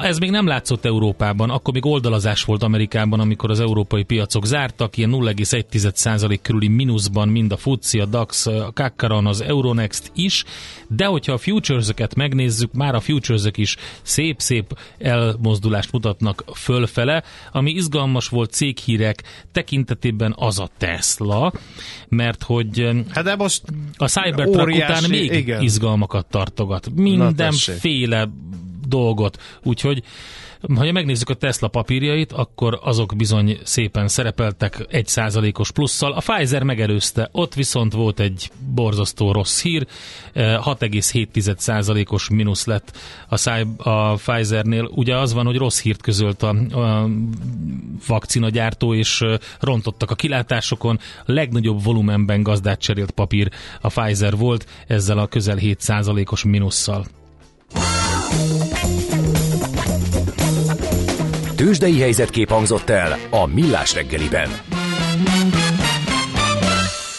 ez 0.01 0.17
még 0.17 0.29
nem 0.29 0.47
látszott 0.47 0.85
Európában, 0.85 1.49
akkor 1.53 1.73
még 1.73 1.85
oldalazás 1.85 2.43
volt 2.43 2.63
Amerikában, 2.63 3.19
amikor 3.19 3.49
az 3.49 3.59
európai 3.59 4.03
piacok 4.03 4.45
zártak, 4.45 4.97
ilyen 4.97 5.09
0,1% 5.13 6.39
körüli 6.41 6.67
mínuszban 6.67 7.27
mind 7.27 7.51
a 7.51 7.57
FTSE, 7.57 8.01
a 8.01 8.05
DAX, 8.05 8.45
a 8.45 8.71
Kakkaron, 8.73 9.25
az 9.25 9.41
Euronext 9.41 10.11
is, 10.15 10.43
de 10.87 11.05
hogyha 11.05 11.33
a 11.33 11.37
futures-öket 11.37 12.15
megnézzük, 12.15 12.73
már 12.73 12.95
a 12.95 12.99
futures 12.99 13.43
is 13.55 13.77
szép-szép 14.01 14.77
elmozdulást 14.97 15.91
mutatnak 15.91 16.43
fölfele, 16.55 17.23
ami 17.51 17.71
izgalmas 17.71 18.27
volt 18.27 18.51
céghírek 18.51 19.23
tekintetében 19.51 20.33
az 20.37 20.59
a 20.59 20.69
Tesla, 20.77 21.53
mert 22.09 22.43
hogy 22.43 22.89
Hát 23.09 23.23
de 23.23 23.35
most 23.35 23.61
a 23.95 24.07
Cybertruck 24.07 24.75
után 24.75 25.03
még 25.09 25.33
igen. 25.33 25.61
izgalmakat 25.61 26.25
tartogat. 26.25 26.89
Mindenféle 26.95 28.29
dolgot. 28.87 29.37
Úgyhogy 29.63 30.03
ha 30.75 30.91
megnézzük 30.91 31.29
a 31.29 31.33
Tesla 31.33 31.67
papírjait, 31.67 32.31
akkor 32.31 32.79
azok 32.83 33.15
bizony 33.15 33.57
szépen 33.63 34.07
szerepeltek 34.07 34.85
egy 34.89 35.07
százalékos 35.07 35.71
plusszal. 35.71 36.11
A 36.11 36.19
Pfizer 36.19 36.63
megelőzte, 36.63 37.29
ott 37.31 37.53
viszont 37.53 37.93
volt 37.93 38.19
egy 38.19 38.49
borzasztó 38.73 39.31
rossz 39.31 39.61
hír, 39.61 39.87
eh, 40.33 40.65
6,7 40.65 41.57
százalékos 41.57 42.29
mínusz 42.29 42.65
lett 42.65 42.97
a, 43.27 43.37
Cy- 43.37 43.67
a 43.77 44.13
Pfizernél. 44.13 44.89
Ugye 44.91 45.17
az 45.17 45.33
van, 45.33 45.45
hogy 45.45 45.57
rossz 45.57 45.81
hírt 45.81 46.01
közölt 46.01 46.43
a, 46.43 46.49
a 46.49 47.09
vakcinagyártó, 48.07 48.93
és 48.93 49.21
eh, 49.21 49.37
rontottak 49.59 50.11
a 50.11 50.15
kilátásokon. 50.15 50.99
A 51.25 51.31
legnagyobb 51.31 51.83
volumenben 51.83 52.43
gazdát 52.43 52.79
cserélt 52.79 53.11
papír 53.11 53.49
a 53.81 53.87
Pfizer 53.87 54.37
volt, 54.37 54.67
ezzel 54.87 55.17
a 55.17 55.27
közel 55.27 55.55
7 55.55 55.79
százalékos 55.81 56.43
mínusszal. 56.43 57.05
Tőzsdei 61.63 61.99
helyzetkép 61.99 62.49
hangzott 62.49 62.89
el 62.89 63.17
a 63.29 63.45
Millás 63.45 63.93
reggeliben. 63.93 64.49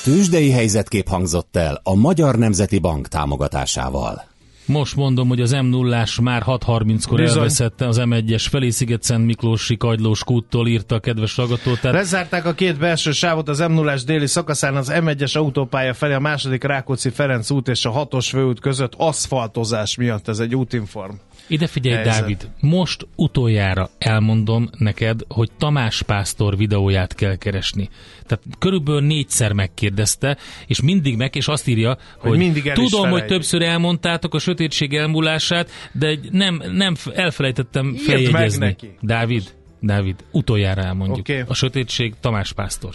Tőzsdei 0.02 0.50
helyzetkép 0.50 1.08
hangzott 1.08 1.56
el 1.56 1.80
a 1.82 1.94
Magyar 1.94 2.36
Nemzeti 2.36 2.78
Bank 2.78 3.08
támogatásával. 3.08 4.24
Most 4.66 4.96
mondom, 4.96 5.28
hogy 5.28 5.40
az 5.40 5.52
m 5.52 5.66
0 5.66 6.06
már 6.22 6.42
6.30-kor 6.46 7.18
Bizony. 7.18 7.36
elveszette 7.36 7.86
az 7.86 8.00
M1-es 8.00 8.46
felé 8.50 8.70
Sziget-Szent 8.70 9.26
Miklósi 9.26 9.76
Kagylós 9.76 10.24
kúttól 10.24 10.68
írta 10.68 10.94
a 10.94 11.00
kedves 11.00 11.34
hallgató. 11.34 11.74
Tehát 11.74 11.96
Lezárták 11.96 12.46
a 12.46 12.52
két 12.52 12.78
belső 12.78 13.12
sávot 13.12 13.48
az 13.48 13.58
m 13.58 13.72
0 13.72 13.94
déli 14.06 14.26
szakaszán 14.26 14.76
az 14.76 14.92
M1-es 14.94 15.36
autópálya 15.36 15.94
felé 15.94 16.12
a 16.12 16.20
második 16.20 16.64
Rákóczi 16.64 17.10
Ferenc 17.10 17.50
út 17.50 17.68
és 17.68 17.84
a 17.84 17.90
hatos 17.90 18.28
főút 18.28 18.60
között 18.60 18.94
aszfaltozás 18.96 19.96
miatt 19.96 20.28
ez 20.28 20.38
egy 20.38 20.54
útinform. 20.54 21.14
Ide 21.46 21.66
figyelj, 21.66 21.94
helyzet. 21.94 22.20
Dávid, 22.20 22.48
most 22.60 23.06
utoljára 23.16 23.90
elmondom 23.98 24.70
neked, 24.78 25.20
hogy 25.28 25.50
Tamás 25.58 26.02
Pásztor 26.02 26.56
videóját 26.56 27.14
kell 27.14 27.36
keresni. 27.36 27.88
Tehát 28.26 28.44
körülbelül 28.58 29.00
négyszer 29.00 29.52
megkérdezte, 29.52 30.36
és 30.66 30.80
mindig 30.80 31.16
meg, 31.16 31.36
és 31.36 31.48
azt 31.48 31.68
írja, 31.68 31.98
hogy, 32.18 32.38
mindig 32.38 32.66
el 32.66 32.76
is 32.76 32.90
tudom, 32.90 33.10
hogy 33.10 33.26
többször 33.26 33.62
elmondtátok 33.62 34.34
a 34.34 34.38
sötétség 34.38 34.94
elmúlását, 34.94 35.70
de 35.92 36.18
nem, 36.30 36.62
nem 36.72 36.94
elfelejtettem 37.14 37.86
meg 37.86 38.00
feljegyezni. 38.00 38.76
Dávid, 39.00 39.54
Dávid, 39.80 40.16
utoljára 40.30 40.82
elmondjuk. 40.82 41.18
Oké. 41.18 41.44
A 41.46 41.54
sötétség 41.54 42.14
Tamás 42.20 42.52
Pásztor. 42.52 42.94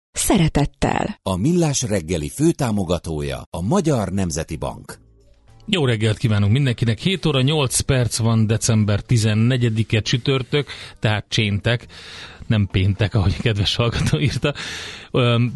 szeretettel. 0.11 1.19
A 1.23 1.35
Millás 1.35 1.81
reggeli 1.81 2.29
főtámogatója 2.29 3.41
a 3.49 3.61
Magyar 3.61 4.09
Nemzeti 4.09 4.55
Bank. 4.55 4.99
Jó 5.65 5.85
reggelt 5.85 6.17
kívánunk 6.17 6.51
mindenkinek. 6.51 6.99
7 6.99 7.25
óra 7.25 7.41
8 7.41 7.79
perc 7.79 8.17
van 8.17 8.47
december 8.47 8.99
14-e 9.07 10.01
csütörtök, 10.01 10.67
tehát 10.99 11.25
cséntek 11.29 11.87
nem 12.47 12.67
péntek, 12.71 13.15
ahogy 13.15 13.35
a 13.37 13.41
kedves 13.41 13.75
hallgató 13.75 14.19
írta, 14.19 14.53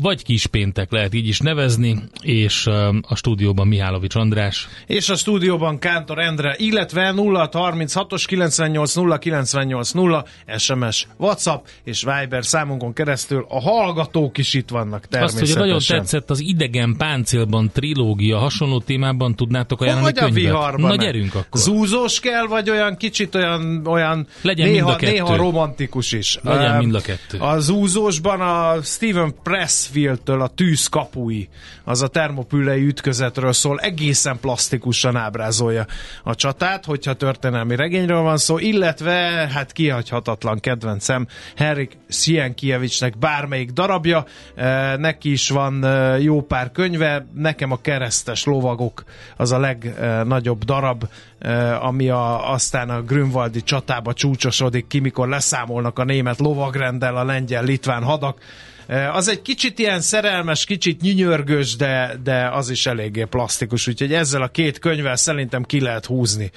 vagy 0.01 0.23
kis 0.23 0.45
péntek 0.45 0.91
lehet 0.91 1.13
így 1.13 1.27
is 1.27 1.39
nevezni, 1.39 1.97
és 2.21 2.67
a 3.01 3.15
stúdióban 3.15 3.67
Mihálovics 3.67 4.15
András. 4.15 4.67
És 4.87 5.09
a 5.09 5.15
stúdióban 5.15 5.79
Kántor 5.79 6.19
Endre, 6.19 6.55
illetve 6.57 7.13
0636-os 7.15 8.23
98 8.27 9.19
098 9.19 9.91
0 9.91 10.25
SMS, 10.57 11.07
WhatsApp 11.17 11.65
és 11.83 12.03
Viber 12.03 12.45
számunkon 12.45 12.93
keresztül 12.93 13.45
a 13.49 13.61
hallgatók 13.61 14.37
is 14.37 14.53
itt 14.53 14.69
vannak 14.69 15.07
természetesen. 15.07 15.47
Azt, 15.47 15.57
hogy 15.57 15.67
nagyon 15.67 15.99
tetszett 15.99 16.29
az 16.29 16.39
Idegen 16.39 16.95
páncélban 16.97 17.69
trilógia, 17.73 18.37
hasonló 18.37 18.79
témában 18.79 19.35
tudnátok 19.35 19.81
ajánlani 19.81 20.03
Vagy 20.13 20.29
a 20.29 20.33
viharban. 20.33 20.89
Na 20.89 20.95
gyerünk 20.95 21.35
akkor. 21.35 21.61
Zúzós 21.61 22.19
kell, 22.19 22.47
vagy 22.47 22.69
olyan 22.69 22.97
kicsit 22.97 23.35
olyan, 23.35 23.87
olyan 23.87 24.27
Legyen 24.41 24.69
néha, 24.69 24.95
néha 24.99 25.35
romantikus 25.35 26.11
is. 26.11 26.39
Legyen 26.43 26.84
mind 26.85 26.95
a 26.95 27.01
kettő. 27.01 27.37
A 27.37 27.59
zúzósban 27.59 28.41
a 28.41 28.81
Steven 28.81 29.33
Pressfield-től 29.43 30.41
a 30.41 30.47
tűzkapui, 30.47 31.49
az 31.83 32.01
a 32.01 32.07
termopülei 32.07 32.85
ütközetről 32.85 33.53
szól, 33.53 33.79
egészen 33.79 34.39
plastikusan 34.39 35.15
ábrázolja 35.15 35.85
a 36.23 36.35
csatát, 36.35 36.85
hogyha 36.85 37.13
történelmi 37.13 37.75
regényről 37.75 38.21
van 38.21 38.37
szó, 38.37 38.57
illetve 38.57 39.13
hát 39.53 39.71
kihagyhatatlan 39.71 40.59
kedvencem 40.59 41.27
Henrik 41.55 41.97
Sienkiewicznek 42.07 43.17
bármelyik 43.17 43.71
darabja, 43.71 44.25
e, 44.55 44.95
neki 44.97 45.31
is 45.31 45.49
van 45.49 45.83
e, 45.83 46.19
jó 46.19 46.41
pár 46.41 46.71
könyve, 46.71 47.27
nekem 47.33 47.71
a 47.71 47.81
keresztes 47.81 48.43
lovagok 48.43 49.03
az 49.37 49.51
a 49.51 49.59
legnagyobb 49.59 50.63
darab, 50.63 51.07
ami 51.79 52.09
a, 52.09 52.51
aztán 52.51 52.89
a 52.89 53.01
Grünwaldi 53.01 53.63
csatába 53.63 54.13
csúcsosodik 54.13 54.87
ki, 54.87 54.99
mikor 54.99 55.27
leszámolnak 55.27 55.99
a 55.99 56.03
német 56.03 56.39
lovagrendel 56.39 57.15
a 57.15 57.23
lengyel-litván 57.23 58.03
hadak, 58.03 58.37
az 59.13 59.27
egy 59.27 59.41
kicsit 59.41 59.79
ilyen 59.79 60.01
szerelmes, 60.01 60.65
kicsit 60.65 61.01
nyünyörgős, 61.01 61.75
de, 61.75 62.19
de 62.23 62.49
az 62.49 62.69
is 62.69 62.85
eléggé 62.85 63.23
plastikus, 63.23 63.87
úgyhogy 63.87 64.13
ezzel 64.13 64.41
a 64.41 64.47
két 64.47 64.79
könyvvel 64.79 65.15
szerintem 65.15 65.63
ki 65.63 65.81
lehet 65.81 66.05
húzni 66.05 66.51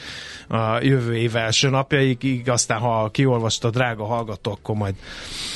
a 0.49 0.83
jövő 0.83 1.17
év 1.17 1.37
első 1.37 1.69
napjaig, 1.69 2.43
aztán 2.47 2.79
ha 2.79 3.11
kiolvasta 3.11 3.71
drága 3.71 4.05
hallgató, 4.05 4.51
akkor 4.51 4.75
majd 4.75 4.95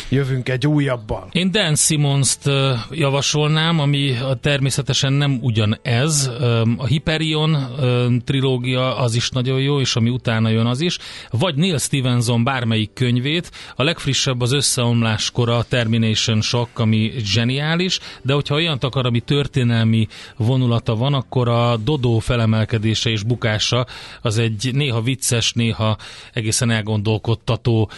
jövünk 0.09 0.49
egy 0.49 0.67
újabbal. 0.67 1.29
Én 1.33 1.51
Dan 1.51 1.77
Simmons-t 1.77 2.51
javasolnám, 2.91 3.79
ami 3.79 4.15
természetesen 4.41 5.13
nem 5.13 5.39
ugyanez. 5.41 6.31
A 6.77 6.87
Hyperion 6.87 7.57
trilógia 8.25 8.97
az 8.97 9.15
is 9.15 9.31
nagyon 9.31 9.61
jó, 9.61 9.81
és 9.81 9.97
ami 9.97 10.11
utána 10.11 10.49
jön 10.49 10.67
az 10.67 10.81
is. 10.81 10.99
Vagy 11.31 11.55
Neil 11.55 11.79
Stevenson 11.79 12.45
bármelyik 12.45 12.93
könyvét. 12.93 13.51
A 13.77 13.83
legfrissebb 13.83 14.41
az 14.41 14.53
összeomláskor 14.53 15.49
a 15.49 15.63
Termination 15.69 16.41
Shock, 16.41 16.62
rock, 16.63 16.79
ami 16.79 17.13
zseniális, 17.19 17.99
de 18.23 18.33
hogyha 18.33 18.55
olyan 18.55 18.79
akar, 18.81 19.07
ami 19.07 19.21
történelmi 19.21 20.07
vonulata 20.37 20.97
van, 20.97 21.15
akkor 21.15 21.49
a 21.49 21.77
Dodó 21.77 22.19
felemelkedése 22.19 23.11
és 23.11 23.23
bukása 23.23 23.87
az 24.23 24.39
egy 24.39 24.71
néha 24.73 25.01
vicces, 25.01 25.53
néha 25.53 25.97
egészen 26.33 26.71
elgondolkodtató 26.71 27.91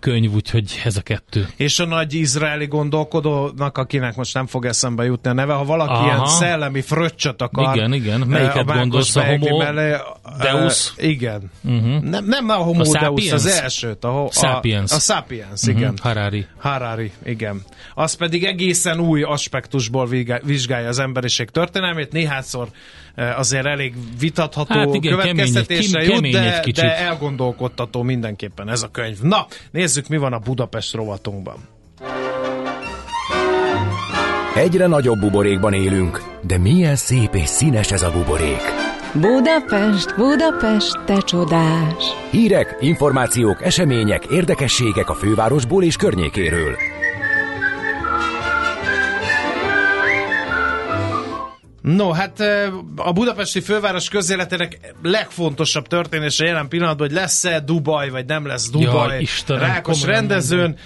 könyv, 0.00 0.32
úgyhogy 0.34 0.80
ez 0.84 0.96
a 0.96 1.00
kettő. 1.00 1.48
És 1.56 1.78
a 1.78 1.86
nagy 1.86 2.14
izraeli 2.14 2.66
gondolkodónak, 2.66 3.78
akinek 3.78 4.16
most 4.16 4.34
nem 4.34 4.46
fog 4.46 4.64
eszembe 4.64 5.04
jutni 5.04 5.30
a 5.30 5.32
neve, 5.32 5.52
ha 5.52 5.64
valaki 5.64 5.92
Aha. 5.92 6.04
ilyen 6.04 6.26
szellemi 6.26 6.80
fröccsöt 6.80 7.42
akar. 7.42 7.76
Igen, 7.76 7.92
igen. 7.92 8.20
Melyiket 8.20 8.68
a 8.68 8.74
gondolsz? 8.74 9.16
A 9.16 9.24
homo 9.24 9.56
mellé, 9.56 9.96
Deus? 10.40 10.92
Uh, 10.96 11.04
igen. 11.04 11.50
Uh-huh. 11.64 12.02
Nem, 12.02 12.24
nem 12.24 12.48
a 12.48 12.54
homo 12.54 12.82
a 12.82 12.98
Deus, 12.98 13.32
az 13.32 13.46
elsőt. 13.46 14.04
A, 14.04 14.24
a, 14.24 14.30
Sapiens. 14.32 14.92
A, 14.92 14.94
a 14.94 14.98
Sapiens, 14.98 15.62
igen. 15.62 15.82
Uh-huh. 15.82 15.98
Harari. 15.98 16.46
Harari, 16.58 17.12
igen 17.24 17.62
az 18.06 18.14
pedig 18.14 18.44
egészen 18.44 19.00
új 19.00 19.22
aspektusból 19.22 20.08
vizsgálja 20.42 20.88
az 20.88 20.98
emberiség 20.98 21.50
történelmét. 21.50 22.12
Néhányszor 22.12 22.68
eh, 23.14 23.38
azért 23.38 23.66
elég 23.66 23.94
vitatható 24.18 24.74
hát 24.74 24.94
igen, 24.94 25.18
következtetésre 25.18 26.04
kemény, 26.04 26.32
jut, 26.32 26.32
de, 26.32 26.62
de 26.72 26.96
elgondolkodtató 26.96 28.02
mindenképpen 28.02 28.68
ez 28.68 28.82
a 28.82 28.88
könyv. 28.90 29.20
Na, 29.20 29.46
nézzük, 29.70 30.08
mi 30.08 30.16
van 30.16 30.32
a 30.32 30.38
Budapest 30.38 30.94
rovatunkban. 30.94 31.56
Egyre 34.54 34.86
nagyobb 34.86 35.18
buborékban 35.18 35.72
élünk, 35.72 36.22
de 36.42 36.58
milyen 36.58 36.96
szép 36.96 37.34
és 37.34 37.48
színes 37.48 37.92
ez 37.92 38.02
a 38.02 38.10
buborék. 38.10 38.62
Budapest, 39.12 40.16
Budapest, 40.16 41.04
te 41.04 41.20
csodás! 41.20 42.04
Hírek, 42.30 42.76
információk, 42.80 43.64
események, 43.64 44.24
érdekességek 44.24 45.08
a 45.08 45.14
fővárosból 45.14 45.82
és 45.82 45.96
környékéről. 45.96 46.95
No, 51.94 52.10
hát 52.10 52.40
a 52.96 53.12
budapesti 53.12 53.60
főváros 53.60 54.08
közéletének 54.08 54.94
legfontosabb 55.02 55.86
történése 55.86 56.44
jelen 56.44 56.68
pillanatban, 56.68 57.06
hogy 57.06 57.16
lesz-e 57.16 57.60
Dubaj, 57.60 58.10
vagy 58.10 58.26
nem 58.26 58.46
lesz 58.46 58.70
Dubaj. 58.70 59.14
Ja, 59.14 59.20
Istenem, 59.20 59.62
Rákos 59.62 60.02
rendezőn, 60.02 60.76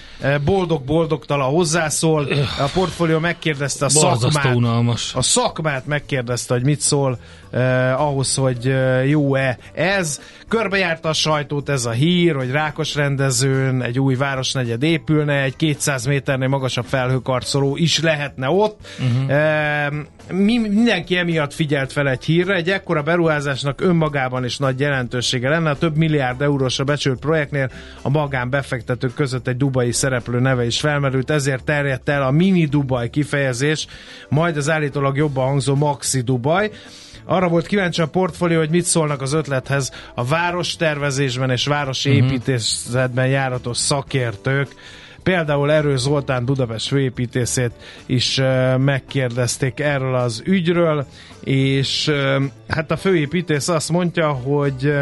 boldog-boldogtala 0.44 1.44
hozzászól. 1.44 2.28
A 2.58 2.70
portfólió 2.74 3.18
megkérdezte 3.18 3.84
a 3.84 3.88
szakmát. 3.88 4.54
Unalmas. 4.54 5.14
A 5.14 5.22
szakmát 5.22 5.86
megkérdezte, 5.86 6.54
hogy 6.54 6.64
mit 6.64 6.80
szól 6.80 7.18
eh, 7.50 8.00
ahhoz, 8.00 8.34
hogy 8.34 8.68
eh, 8.68 9.08
jó-e 9.08 9.58
ez. 9.72 10.20
Körbejárta 10.48 11.08
a 11.08 11.12
sajtót 11.12 11.68
ez 11.68 11.84
a 11.84 11.90
hír, 11.90 12.34
hogy 12.34 12.50
Rákos 12.50 12.94
rendezőn 12.94 13.82
egy 13.82 13.98
új 14.00 14.14
városnegyed 14.14 14.82
épülne, 14.82 15.42
egy 15.42 15.56
200 15.56 16.06
méternél 16.06 16.48
magasabb 16.48 16.84
felhőkarcoló 16.84 17.76
is 17.76 18.00
lehetne 18.00 18.48
ott. 18.50 18.80
Uh-huh. 18.98 19.32
Eh, 19.32 19.88
mi, 20.32 20.58
mindenki 20.58 21.16
emiatt 21.16 21.52
figyelt 21.52 21.92
fel 21.92 22.08
egy 22.08 22.24
hírre, 22.24 22.54
egy 22.54 22.70
ekkora 22.70 23.02
beruházásnak 23.02 23.80
önmagában 23.80 24.44
is 24.44 24.58
nagy 24.58 24.80
jelentősége 24.80 25.48
lenne. 25.48 25.70
A 25.70 25.78
több 25.78 25.96
milliárd 25.96 26.42
eurósra 26.42 26.84
becsült 26.84 27.18
projektnél 27.18 27.70
a 28.02 28.08
magánbefektetők 28.08 29.14
között 29.14 29.48
egy 29.48 29.56
dubai 29.56 29.92
szereplő 29.92 30.40
neve 30.40 30.66
is 30.66 30.80
felmerült, 30.80 31.30
ezért 31.30 31.64
terjedt 31.64 32.08
el 32.08 32.22
a 32.22 32.30
mini 32.30 32.66
Dubai 32.66 33.10
kifejezés, 33.10 33.86
majd 34.28 34.56
az 34.56 34.70
állítólag 34.70 35.16
jobban 35.16 35.46
hangzó 35.46 35.74
Maxi 35.74 36.20
Dubai. 36.20 36.70
Arra 37.24 37.48
volt 37.48 37.66
kíváncsi 37.66 38.02
a 38.02 38.06
portfólió, 38.06 38.58
hogy 38.58 38.70
mit 38.70 38.84
szólnak 38.84 39.22
az 39.22 39.32
ötlethez 39.32 39.92
a 40.14 40.24
város 40.24 40.76
tervezésben 40.76 41.50
és 41.50 41.66
városi 41.66 42.10
uh-huh. 42.10 42.26
építészetben 42.26 43.26
járatos 43.26 43.76
szakértők. 43.76 44.68
Például 45.22 45.72
Erő 45.72 45.96
Zoltán 45.96 46.44
Budapest 46.44 46.88
főépítészét 46.88 47.72
is 48.06 48.40
megkérdezték 48.76 49.80
erről 49.80 50.14
az 50.14 50.42
ügyről, 50.44 51.06
és 51.44 52.12
hát 52.68 52.90
a 52.90 52.96
főépítész 52.96 53.68
azt 53.68 53.90
mondja, 53.90 54.28
hogy 54.28 54.92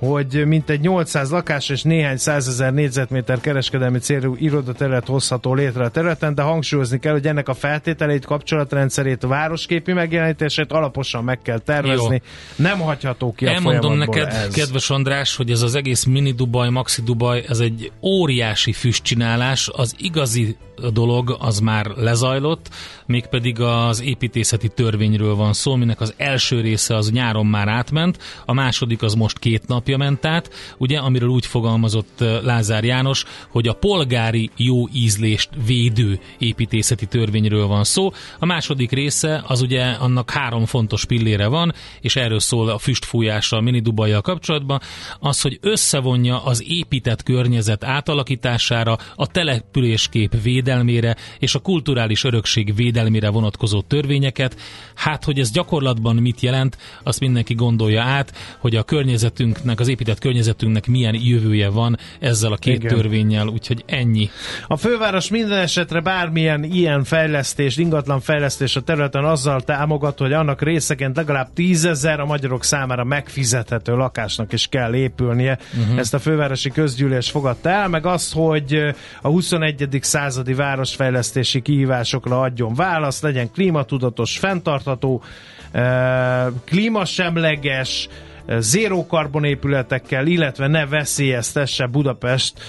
hogy 0.00 0.46
mintegy 0.46 0.80
800 0.80 1.30
lakás 1.30 1.68
és 1.68 1.82
néhány 1.82 2.16
százezer 2.16 2.72
négyzetméter 2.72 3.40
kereskedelmi 3.40 3.98
célú 3.98 4.34
irodaterület 4.38 5.06
hozható 5.06 5.54
létre 5.54 5.84
a 5.84 5.88
területen, 5.88 6.34
de 6.34 6.42
hangsúlyozni 6.42 6.98
kell, 6.98 7.12
hogy 7.12 7.26
ennek 7.26 7.48
a 7.48 7.54
feltételeit, 7.54 8.24
kapcsolatrendszerét, 8.24 9.22
városképi 9.22 9.92
megjelenítését 9.92 10.72
alaposan 10.72 11.24
meg 11.24 11.42
kell 11.42 11.58
tervezni. 11.58 12.22
Jó. 12.56 12.64
Nem 12.64 12.80
hagyható 12.80 13.32
ki 13.32 13.46
Elmondom 13.46 13.92
a 13.92 13.94
neked, 13.94 14.28
ez. 14.28 14.54
kedves 14.54 14.90
András, 14.90 15.36
hogy 15.36 15.50
ez 15.50 15.62
az 15.62 15.74
egész 15.74 16.04
mini 16.04 16.32
Dubaj, 16.32 16.70
maxi 16.70 17.02
Dubaj, 17.02 17.44
ez 17.48 17.58
egy 17.58 17.92
óriási 18.02 18.72
füstcsinálás. 18.72 19.68
Az 19.72 19.94
igazi 19.98 20.56
dolog 20.92 21.36
az 21.38 21.58
már 21.58 21.86
lezajlott, 21.86 22.68
mégpedig 23.06 23.60
az 23.60 24.02
építészeti 24.02 24.68
törvényről 24.68 25.34
van 25.34 25.52
szó, 25.52 25.74
minek 25.74 26.00
az 26.00 26.14
első 26.16 26.60
része 26.60 26.96
az 26.96 27.10
nyáron 27.10 27.46
már 27.46 27.68
átment, 27.68 28.18
a 28.46 28.52
második 28.52 29.02
az 29.02 29.14
most 29.14 29.38
két 29.38 29.66
nap 29.66 29.80
napja 29.80 29.96
ment 29.96 30.26
át, 30.26 30.50
ugye, 30.78 30.98
amiről 30.98 31.28
úgy 31.28 31.46
fogalmazott 31.46 32.24
Lázár 32.42 32.84
János, 32.84 33.24
hogy 33.48 33.68
a 33.68 33.72
polgári 33.72 34.50
jó 34.56 34.88
ízlést 34.92 35.48
védő 35.66 36.20
építészeti 36.38 37.06
törvényről 37.06 37.66
van 37.66 37.84
szó. 37.84 38.10
A 38.38 38.46
második 38.46 38.90
része 38.90 39.42
az 39.46 39.60
ugye 39.60 39.82
annak 39.82 40.30
három 40.30 40.64
fontos 40.64 41.04
pillére 41.04 41.46
van, 41.46 41.72
és 42.00 42.16
erről 42.16 42.40
szól 42.40 42.68
a 42.68 42.78
füstfújással, 42.78 43.58
a 43.58 43.62
mini 43.62 43.80
Dubajjal 43.80 44.20
kapcsolatban, 44.20 44.80
az, 45.20 45.40
hogy 45.40 45.58
összevonja 45.60 46.44
az 46.44 46.64
épített 46.66 47.22
környezet 47.22 47.84
átalakítására, 47.84 48.98
a 49.16 49.26
településkép 49.26 50.34
védelmére 50.70 51.16
és 51.38 51.54
a 51.54 51.58
kulturális 51.58 52.24
örökség 52.24 52.74
védelmére 52.74 53.28
vonatkozó 53.28 53.80
törvényeket. 53.80 54.56
Hát, 54.94 55.24
hogy 55.24 55.38
ez 55.38 55.50
gyakorlatban 55.50 56.16
mit 56.16 56.40
jelent, 56.40 56.76
azt 57.02 57.20
mindenki 57.20 57.54
gondolja 57.54 58.02
át, 58.02 58.32
hogy 58.58 58.76
a 58.76 58.82
környezetünknek, 58.82 59.80
az 59.80 59.88
épített 59.88 60.18
környezetünknek 60.18 60.86
milyen 60.86 61.14
jövője 61.14 61.68
van 61.68 61.98
ezzel 62.20 62.52
a 62.52 62.56
két 62.56 62.74
Igen. 62.74 62.94
törvényel, 62.94 63.46
úgyhogy 63.46 63.82
ennyi. 63.86 64.30
A 64.66 64.76
főváros 64.76 65.28
minden 65.28 65.58
esetre 65.58 66.00
bármilyen 66.00 66.64
ilyen 66.64 67.04
fejlesztés, 67.04 67.76
ingatlan 67.76 68.20
fejlesztés 68.20 68.76
a 68.76 68.80
területen 68.80 69.24
azzal 69.24 69.60
támogat, 69.60 70.18
hogy 70.18 70.32
annak 70.32 70.62
részeként 70.62 71.16
legalább 71.16 71.52
tízezer 71.52 72.20
a 72.20 72.24
magyarok 72.24 72.64
számára 72.64 73.04
megfizethető 73.04 73.94
lakásnak 73.94 74.52
is 74.52 74.66
kell 74.66 74.94
épülnie. 74.94 75.58
Uh-huh. 75.78 75.98
Ezt 75.98 76.14
a 76.14 76.18
fővárosi 76.18 76.70
közgyűlés 76.70 77.30
fogadta 77.30 77.68
el, 77.68 77.88
meg 77.88 78.06
azt, 78.06 78.32
hogy 78.32 78.94
a 79.22 79.28
21. 79.28 79.98
századi 80.00 80.54
városfejlesztési 80.60 81.60
kihívásokra 81.60 82.40
adjon 82.40 82.74
választ, 82.74 83.22
legyen 83.22 83.50
klímatudatos, 83.50 84.38
fenntartható, 84.38 85.22
klímasemleges, 86.64 88.08
zéró 88.58 89.06
karbonépületekkel, 89.06 90.26
illetve 90.26 90.66
ne 90.66 90.86
veszélyeztesse 90.86 91.86
Budapest 91.86 92.60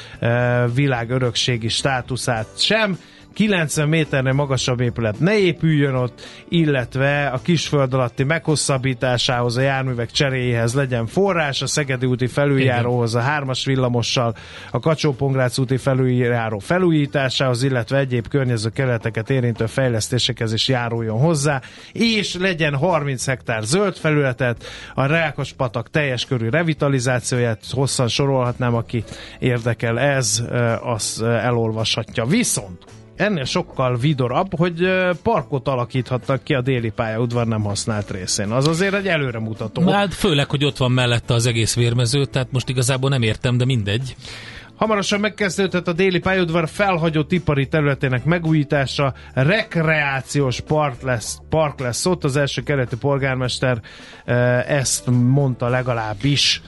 világörökségi 0.73 1.67
státuszát 1.69 2.47
sem. 2.57 2.97
90 3.33 3.89
méternél 3.89 4.33
magasabb 4.33 4.79
épület 4.79 5.19
ne 5.19 5.37
épüljön 5.37 5.95
ott, 5.95 6.21
illetve 6.49 7.27
a 7.27 7.41
kisföld 7.41 7.93
alatti 7.93 8.23
meghosszabbításához, 8.23 9.57
a 9.57 9.61
járművek 9.61 10.11
cseréjéhez 10.11 10.73
legyen 10.73 11.07
forrás, 11.07 11.61
a 11.61 11.67
Szegedi 11.67 12.05
úti 12.05 12.27
felüljáróhoz, 12.27 13.15
a 13.15 13.19
hármas 13.19 13.65
villamossal, 13.65 14.35
a 14.71 14.79
kacsó 14.79 15.15
úti 15.57 15.77
felüljáró 15.77 16.59
felújításához, 16.59 17.63
illetve 17.63 17.97
egyéb 17.97 18.27
környező 18.27 18.69
keleteket 18.69 19.29
érintő 19.29 19.65
fejlesztésekhez 19.65 20.53
is 20.53 20.67
járuljon 20.67 21.19
hozzá, 21.19 21.61
és 21.91 22.35
legyen 22.35 22.75
30 22.75 23.25
hektár 23.25 23.63
zöld 23.63 23.95
felületet, 23.95 24.63
a 24.93 25.05
Rákos 25.05 25.53
patak 25.53 25.89
teljes 25.89 26.25
körű 26.25 26.49
revitalizációját 26.49 27.63
hosszan 27.69 28.07
sorolhatnám, 28.07 28.75
aki 28.75 29.03
érdekel 29.39 29.99
ez, 29.99 30.43
az 30.83 31.21
elolvashatja. 31.21 32.25
Viszont 32.25 33.00
ennél 33.21 33.43
sokkal 33.43 33.97
vidorabb, 33.97 34.57
hogy 34.57 34.89
parkot 35.23 35.67
alakíthatnak 35.67 36.43
ki 36.43 36.53
a 36.53 36.61
déli 36.61 36.89
pályaudvar 36.89 37.47
nem 37.47 37.61
használt 37.61 38.11
részén. 38.11 38.51
Az 38.51 38.67
azért 38.67 38.93
egy 38.93 39.07
előremutató. 39.07 39.89
Hát 39.89 40.13
főleg, 40.13 40.49
hogy 40.49 40.65
ott 40.65 40.77
van 40.77 40.91
mellette 40.91 41.33
az 41.33 41.45
egész 41.45 41.75
vérmező, 41.75 42.25
tehát 42.25 42.51
most 42.51 42.69
igazából 42.69 43.09
nem 43.09 43.21
értem, 43.21 43.57
de 43.57 43.65
mindegy. 43.65 44.15
Hamarosan 44.81 45.19
megkezdődhet 45.19 45.87
a 45.87 45.93
déli 45.93 46.19
pályaudvar 46.19 46.69
felhagyott 46.69 47.31
ipari 47.31 47.67
területének 47.67 48.23
megújítása, 48.23 49.13
rekreációs 49.33 50.59
park 50.59 51.01
lesz, 51.01 51.37
park 51.49 51.79
lesz 51.79 52.05
ott, 52.05 52.23
az 52.23 52.35
első 52.35 52.63
kereti 52.63 52.97
polgármester 52.97 53.81
ezt 54.67 55.05
mondta 55.05 55.69
legalábbis. 55.69 56.61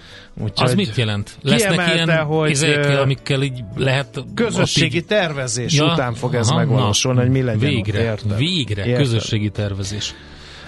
Úgyhogy 0.44 0.68
az 0.68 0.74
mit 0.74 0.96
jelent? 0.96 1.38
Lesznek 1.42 1.94
ilyen 1.94 2.24
hogy 2.24 2.50
izék, 2.50 2.86
amikkel 2.86 3.42
így 3.42 3.64
lehet... 3.76 4.24
Közösségi 4.36 4.98
így... 4.98 5.06
tervezés 5.06 5.74
ja, 5.74 5.92
után 5.94 6.14
fog 6.14 6.36
ez 6.36 6.48
aha, 6.48 6.58
megvalósulni, 6.58 7.20
hogy 7.20 7.30
mi 7.30 7.42
legyen 7.42 7.70
Végre, 7.70 8.12
ott, 8.12 8.38
végre 8.38 8.86
érted? 8.86 9.04
közösségi 9.04 9.50
tervezés. 9.50 10.14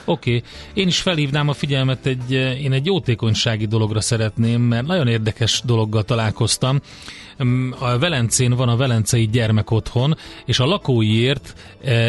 Oké, 0.06 0.36
okay. 0.36 0.50
én 0.74 0.88
is 0.88 1.02
felhívnám 1.02 1.50
a 1.50 1.54
figyelmet, 1.54 2.06
egy, 2.06 2.32
én 2.62 2.72
egy 2.72 2.86
jótékonysági 2.86 3.66
dologra 3.66 4.02
szeretném, 4.02 4.62
mert 4.62 4.86
nagyon 4.86 5.08
érdekes 5.08 5.62
dologgal 5.66 6.04
találkoztam. 6.04 6.82
A 7.80 7.98
Velencén 7.98 8.56
van 8.56 8.70
a 8.70 8.76
Velencei 8.76 9.28
Gyermekotthon, 9.28 10.18
és 10.46 10.60
a 10.60 10.66
lakóiért 10.66 11.56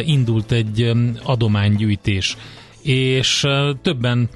indult 0.05 0.53
egy 0.53 0.91
adománygyűjtés. 1.23 2.37
És 2.83 3.47
többen 3.83 4.29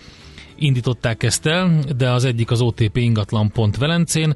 indították 0.60 1.22
ezt 1.22 1.46
el, 1.46 1.78
de 1.96 2.10
az 2.10 2.24
egyik 2.24 2.50
az 2.50 2.60
OTP 2.60 2.96
ingatlan 2.96 3.50
pont 3.50 3.76
Velencén, 3.76 4.34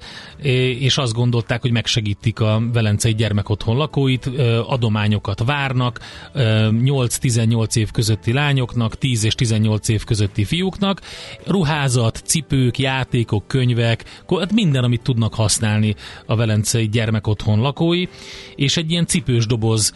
és 0.78 0.98
azt 0.98 1.12
gondolták, 1.12 1.60
hogy 1.60 1.70
megsegítik 1.70 2.40
a 2.40 2.62
Velencei 2.72 3.14
gyermekotthon 3.14 3.76
lakóit, 3.76 4.26
adományokat 4.66 5.44
várnak 5.44 6.00
8-18 6.34 7.76
év 7.76 7.90
közötti 7.90 8.32
lányoknak, 8.32 8.98
10 8.98 9.24
és 9.24 9.34
18 9.34 9.88
év 9.88 10.04
közötti 10.04 10.44
fiúknak, 10.44 11.00
ruházat, 11.46 12.22
cipők, 12.24 12.78
játékok, 12.78 13.46
könyvek, 13.46 14.22
hát 14.38 14.52
minden, 14.52 14.84
amit 14.84 15.02
tudnak 15.02 15.34
használni 15.34 15.94
a 16.26 16.36
Velencei 16.36 16.88
gyermekotthon 16.88 17.60
lakói, 17.60 18.06
és 18.54 18.76
egy 18.76 18.90
ilyen 18.90 19.06
cipős 19.06 19.46
doboz 19.46 19.94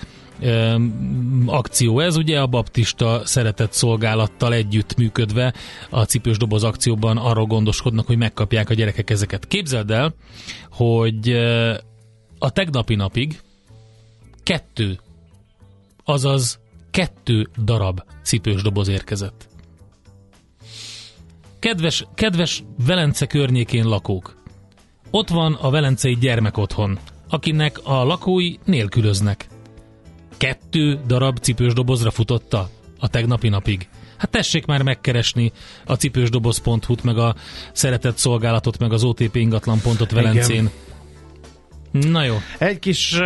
akció 1.46 2.00
ez, 2.00 2.16
ugye 2.16 2.40
a 2.40 2.46
baptista 2.46 3.20
szeretett 3.24 3.72
szolgálattal 3.72 4.52
együtt 4.52 4.96
működve 4.96 5.54
a 5.90 6.02
cipős 6.02 6.36
doboz 6.36 6.64
akcióban 6.64 7.16
arról 7.16 7.46
gondoskodnak, 7.46 8.06
hogy 8.06 8.16
megkapják 8.16 8.70
a 8.70 8.74
gyerekek 8.74 9.10
ezeket. 9.10 9.46
Képzeld 9.46 9.90
el, 9.90 10.14
hogy 10.70 11.30
a 12.38 12.50
tegnapi 12.50 12.94
napig 12.94 13.40
kettő, 14.42 14.98
azaz 16.04 16.60
kettő 16.90 17.48
darab 17.64 18.02
cipős 18.22 18.62
doboz 18.62 18.88
érkezett. 18.88 19.48
Kedves, 21.58 22.06
kedves 22.14 22.64
Velence 22.86 23.26
környékén 23.26 23.84
lakók, 23.84 24.36
ott 25.10 25.28
van 25.28 25.54
a 25.54 25.70
Velencei 25.70 26.16
gyermekotthon, 26.16 26.98
akinek 27.28 27.78
a 27.82 28.04
lakói 28.04 28.54
nélkülöznek 28.64 29.46
kettő 30.38 31.00
darab 31.06 31.38
cipős 31.38 31.72
dobozra 31.72 32.10
futotta 32.10 32.68
a 32.98 33.08
tegnapi 33.08 33.48
napig. 33.48 33.88
Hát 34.16 34.30
tessék 34.30 34.66
már 34.66 34.82
megkeresni 34.82 35.52
a 35.84 35.94
cipősdoboz.hu-t, 35.94 37.02
meg 37.02 37.18
a 37.18 37.34
szeretett 37.72 38.16
szolgálatot, 38.16 38.78
meg 38.78 38.92
az 38.92 39.04
OTP 39.04 39.36
ingatlan 39.36 39.80
pontot 39.80 40.10
Velencén. 40.10 40.70
Igen. 41.92 42.10
Na 42.10 42.24
jó. 42.24 42.36
Egy 42.58 42.78
kis, 42.78 43.18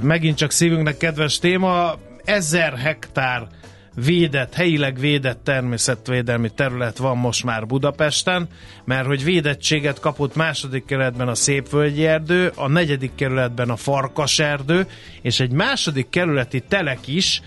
megint 0.00 0.36
csak 0.36 0.50
szívünknek 0.50 0.96
kedves 0.96 1.38
téma, 1.38 1.98
ezer 2.24 2.78
hektár 2.78 3.48
védett, 3.94 4.54
helyileg 4.54 4.98
védett 4.98 5.44
természetvédelmi 5.44 6.50
terület 6.50 6.96
van 6.96 7.16
most 7.16 7.44
már 7.44 7.66
Budapesten, 7.66 8.48
mert 8.84 9.06
hogy 9.06 9.24
védettséget 9.24 10.00
kapott 10.00 10.34
második 10.34 10.84
kerületben 10.84 11.28
a 11.28 11.34
Szépvölgyi 11.34 12.06
erdő, 12.06 12.52
a 12.54 12.68
negyedik 12.68 13.14
kerületben 13.14 13.70
a 13.70 13.76
Farkas 13.76 14.38
erdő, 14.38 14.86
és 15.22 15.40
egy 15.40 15.52
második 15.52 16.08
kerületi 16.08 16.60
telek 16.68 17.08
is, 17.08 17.42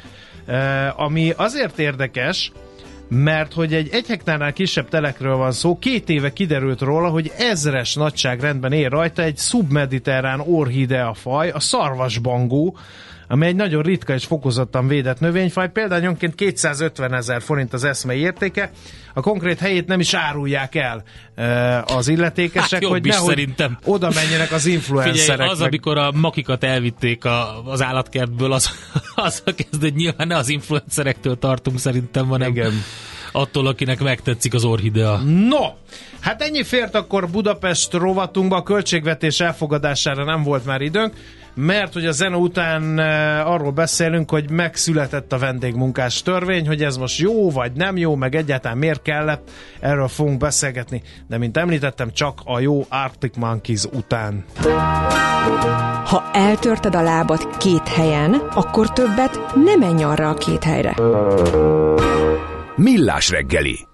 eh, 0.45 0.99
ami 0.99 1.33
azért 1.35 1.79
érdekes, 1.79 2.51
mert 3.09 3.53
hogy 3.53 3.73
egy 3.73 3.89
egy 3.91 4.07
hektárnál 4.07 4.53
kisebb 4.53 4.89
telekről 4.89 5.35
van 5.35 5.51
szó, 5.51 5.79
két 5.79 6.09
éve 6.09 6.33
kiderült 6.33 6.81
róla, 6.81 7.09
hogy 7.09 7.31
ezres 7.37 7.93
nagyságrendben 7.93 8.71
ér 8.71 8.91
rajta 8.91 9.21
egy 9.21 9.37
szubmediterrán 9.37 10.39
orhidea 10.39 11.13
faj, 11.13 11.49
a 11.49 11.59
szarvasbangó, 11.59 12.77
ami 13.27 13.45
egy 13.45 13.55
nagyon 13.55 13.81
ritka 13.81 14.13
és 14.13 14.25
fokozottan 14.25 14.87
védett 14.87 15.19
növényfaj, 15.19 15.71
példányonként 15.71 16.35
250 16.35 17.13
ezer 17.13 17.41
forint 17.41 17.73
az 17.73 17.83
eszmei 17.83 18.19
értéke, 18.19 18.71
a 19.13 19.21
konkrét 19.21 19.59
helyét 19.59 19.87
nem 19.87 19.99
is 19.99 20.13
árulják 20.13 20.75
el 20.75 21.03
e, 21.35 21.83
az 21.83 22.07
illetékesek, 22.07 22.81
hát 22.81 22.91
hogy 22.91 23.03
nehogy 23.03 23.29
szerintem. 23.29 23.77
oda 23.83 24.09
menjenek 24.13 24.51
az 24.51 24.65
influencerek. 24.65 25.21
Figyelj, 25.21 25.49
az, 25.49 25.59
meg... 25.59 25.67
amikor 25.67 25.97
a 25.97 26.11
makikat 26.11 26.63
elvitték 26.63 27.25
a, 27.25 27.63
az 27.65 27.81
állatkertből, 27.81 28.51
az, 28.51 28.69
az 29.15 29.43
kezd, 29.55 29.81
hogy 29.81 29.95
nyilván 29.95 30.27
ne 30.27 30.35
az 30.35 30.49
influencerektől 30.49 31.39
tartunk 31.39 31.79
szerintem, 31.79 32.27
hanem 32.27 32.49
Igen. 32.49 32.73
attól, 33.31 33.67
akinek 33.67 33.99
megtetszik 33.99 34.53
az 34.53 34.63
orhidea. 34.63 35.17
No, 35.49 35.65
hát 36.19 36.41
ennyi 36.41 36.63
fért 36.63 36.95
akkor 36.95 37.29
Budapest 37.29 37.93
rovatunkba, 37.93 38.55
a 38.55 38.63
költségvetés 38.63 39.39
elfogadására 39.39 40.23
nem 40.23 40.43
volt 40.43 40.65
már 40.65 40.81
időnk 40.81 41.13
mert 41.55 41.93
hogy 41.93 42.05
a 42.05 42.11
zene 42.11 42.35
után 42.35 42.99
eh, 42.99 43.49
arról 43.51 43.71
beszélünk, 43.71 44.29
hogy 44.29 44.49
megszületett 44.49 45.33
a 45.33 45.37
vendégmunkás 45.37 46.21
törvény, 46.21 46.67
hogy 46.67 46.83
ez 46.83 46.97
most 46.97 47.19
jó 47.19 47.51
vagy 47.51 47.71
nem 47.71 47.97
jó, 47.97 48.15
meg 48.15 48.35
egyáltalán 48.35 48.77
miért 48.77 49.01
kellett, 49.01 49.51
erről 49.79 50.07
fogunk 50.07 50.37
beszélgetni, 50.37 51.01
de 51.27 51.37
mint 51.37 51.57
említettem, 51.57 52.11
csak 52.11 52.41
a 52.43 52.59
jó 52.59 52.85
Arctic 52.89 53.35
Monkeys 53.37 53.83
után. 53.83 54.45
Ha 56.05 56.29
eltörted 56.33 56.95
a 56.95 57.01
lábad 57.01 57.57
két 57.57 57.87
helyen, 57.87 58.33
akkor 58.33 58.93
többet 58.93 59.39
nem 59.65 59.79
menj 59.79 60.03
arra 60.03 60.29
a 60.29 60.33
két 60.33 60.63
helyre. 60.63 60.95
Millás 62.75 63.29
reggeli 63.29 63.87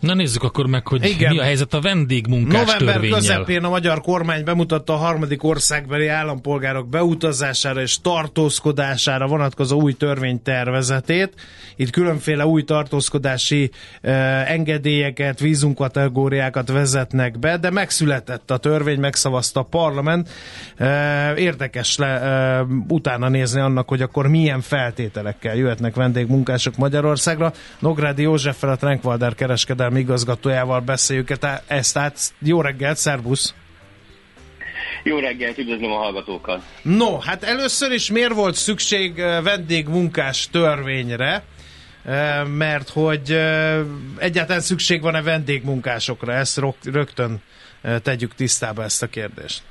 Na 0.00 0.14
nézzük 0.14 0.42
akkor 0.42 0.66
meg, 0.66 0.86
hogy 0.86 1.04
Igen. 1.04 1.32
mi 1.32 1.38
a 1.38 1.42
helyzet 1.42 1.74
a 1.74 1.80
vendégmunkás 1.80 2.60
November 2.60 2.92
törvényel. 2.94 3.18
közepén 3.18 3.64
a 3.64 3.68
magyar 3.68 4.00
kormány 4.00 4.44
bemutatta 4.44 4.92
a 4.92 4.96
harmadik 4.96 5.44
országbeli 5.44 6.08
állampolgárok 6.08 6.88
beutazására 6.88 7.80
és 7.80 8.00
tartózkodására 8.00 9.26
vonatkozó 9.26 9.80
új 9.80 9.92
törvénytervezetét. 9.92 11.34
Itt 11.76 11.90
különféle 11.90 12.46
új 12.46 12.62
tartózkodási 12.62 13.70
eh, 14.00 14.50
engedélyeket, 14.50 15.40
vízumkategóriákat 15.40 16.70
vezetnek 16.70 17.38
be, 17.38 17.56
de 17.56 17.70
megszületett 17.70 18.50
a 18.50 18.56
törvény, 18.56 19.00
megszavazta 19.00 19.60
a 19.60 19.62
parlament. 19.62 20.28
Eh, 20.76 21.32
érdekes 21.36 21.96
le, 21.96 22.20
eh, 22.20 22.66
utána 22.88 23.28
nézni 23.28 23.60
annak, 23.60 23.88
hogy 23.88 24.02
akkor 24.02 24.28
milyen 24.28 24.60
feltételekkel 24.60 25.56
jöhetnek 25.56 25.94
vendégmunkások 25.94 26.76
Magyarországra. 26.76 27.52
Nográdi 27.78 28.22
Józseffel, 28.22 28.70
a 28.70 28.76
Trankwalder 28.76 29.34
kereskedelmi 29.34 29.87
igazgatójával 29.96 30.80
beszéljük 30.80 31.30
ezt 31.66 31.96
át. 31.96 32.18
Jó 32.38 32.60
reggelt, 32.60 32.96
szervusz! 32.96 33.54
Jó 35.02 35.18
reggelt, 35.18 35.58
üdvözlöm 35.58 35.92
a 35.92 35.96
hallgatókat! 35.96 36.62
No, 36.82 37.18
hát 37.18 37.42
először 37.42 37.92
is 37.92 38.10
miért 38.10 38.32
volt 38.32 38.54
szükség 38.54 39.14
vendégmunkás 39.42 40.48
törvényre? 40.50 41.44
Mert 42.56 42.88
hogy 42.88 43.30
egyáltalán 44.18 44.60
szükség 44.60 45.02
van-e 45.02 45.22
vendégmunkásokra? 45.22 46.32
Ezt 46.32 46.60
rögtön 46.84 47.42
tegyük 48.02 48.34
tisztába 48.34 48.82
ezt 48.84 49.02
a 49.02 49.06
kérdést. 49.06 49.62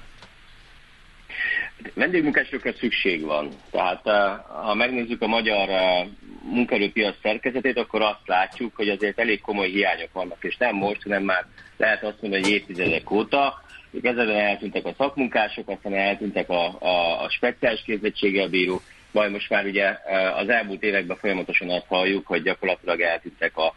Vendégmunkásokra 1.93 2.73
szükség 2.73 3.25
van. 3.25 3.49
Tehát 3.71 4.07
eh, 4.07 4.37
ha 4.65 4.73
megnézzük 4.73 5.21
a 5.21 5.27
magyar 5.27 5.69
eh, 5.69 6.07
munkaerőpiac 6.43 7.15
szerkezetét, 7.21 7.77
akkor 7.77 8.01
azt 8.01 8.21
látjuk, 8.25 8.75
hogy 8.75 8.89
azért 8.89 9.19
elég 9.19 9.41
komoly 9.41 9.69
hiányok 9.69 10.13
vannak, 10.13 10.43
és 10.43 10.57
nem 10.57 10.75
most, 10.75 11.03
hanem 11.03 11.23
már 11.23 11.45
lehet 11.77 12.03
azt 12.03 12.21
mondani, 12.21 12.43
hogy 12.43 12.51
évtizedek 12.51 13.11
óta. 13.11 13.61
Kezdetben 14.01 14.35
eltűntek 14.35 14.85
a 14.85 14.93
szakmunkások, 14.97 15.69
aztán 15.69 15.93
eltűntek 15.93 16.49
a, 16.49 16.77
a, 16.79 17.23
a 17.23 17.29
speciális 17.29 17.81
képzettséggel 17.85 18.47
bíró, 18.47 18.81
majd 19.11 19.31
most 19.31 19.49
már 19.49 19.65
ugye 19.65 19.95
eh, 19.95 20.37
az 20.37 20.49
elmúlt 20.49 20.83
években 20.83 21.17
folyamatosan 21.17 21.69
azt 21.69 21.87
halljuk, 21.87 22.27
hogy 22.27 22.41
gyakorlatilag 22.41 23.01
eltűntek 23.01 23.57
a, 23.57 23.73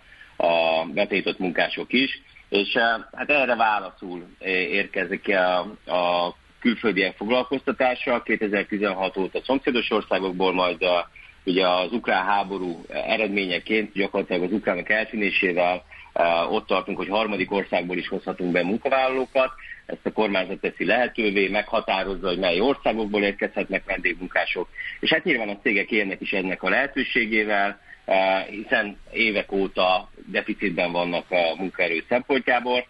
a 0.46 0.84
betétott 0.84 1.38
munkások 1.38 1.92
is, 1.92 2.22
és 2.48 2.76
hát 3.12 3.30
erre 3.30 3.54
válaszul 3.54 4.26
érkezik 4.70 5.28
a, 5.28 5.58
a 5.86 6.34
külföldiek 6.60 7.16
foglalkoztatása 7.16 8.22
2016 8.22 9.16
óta 9.16 9.40
szomszédos 9.44 9.90
országokból, 9.90 10.52
majd 10.52 10.82
a, 10.82 11.10
ugye 11.44 11.68
az 11.68 11.92
ukrán 11.92 12.24
háború 12.24 12.84
eredményeként 12.88 13.92
gyakorlatilag 13.92 14.42
az 14.42 14.52
ukránok 14.52 14.90
eltűnésével 14.90 15.84
eh, 16.12 16.52
ott 16.52 16.66
tartunk, 16.66 16.96
hogy 16.98 17.08
harmadik 17.08 17.52
országból 17.52 17.96
is 17.96 18.08
hozhatunk 18.08 18.52
be 18.52 18.62
munkavállalókat. 18.62 19.50
Ezt 19.86 20.06
a 20.06 20.12
kormányzat 20.12 20.60
teszi 20.60 20.84
lehetővé, 20.84 21.48
meghatározza, 21.48 22.28
hogy 22.28 22.38
mely 22.38 22.60
országokból 22.60 23.22
érkezhetnek 23.22 23.84
vendégmunkások. 23.84 24.68
És 25.00 25.12
hát 25.12 25.24
nyilván 25.24 25.48
a 25.48 25.58
cégek 25.62 25.90
élnek 25.90 26.20
is 26.20 26.32
ennek 26.32 26.62
a 26.62 26.68
lehetőségével, 26.68 27.80
eh, 28.04 28.44
hiszen 28.44 28.98
évek 29.12 29.52
óta 29.52 30.10
deficitben 30.26 30.92
vannak 30.92 31.30
a 31.30 31.54
munkaerő 31.56 32.04
szempontjából. 32.08 32.84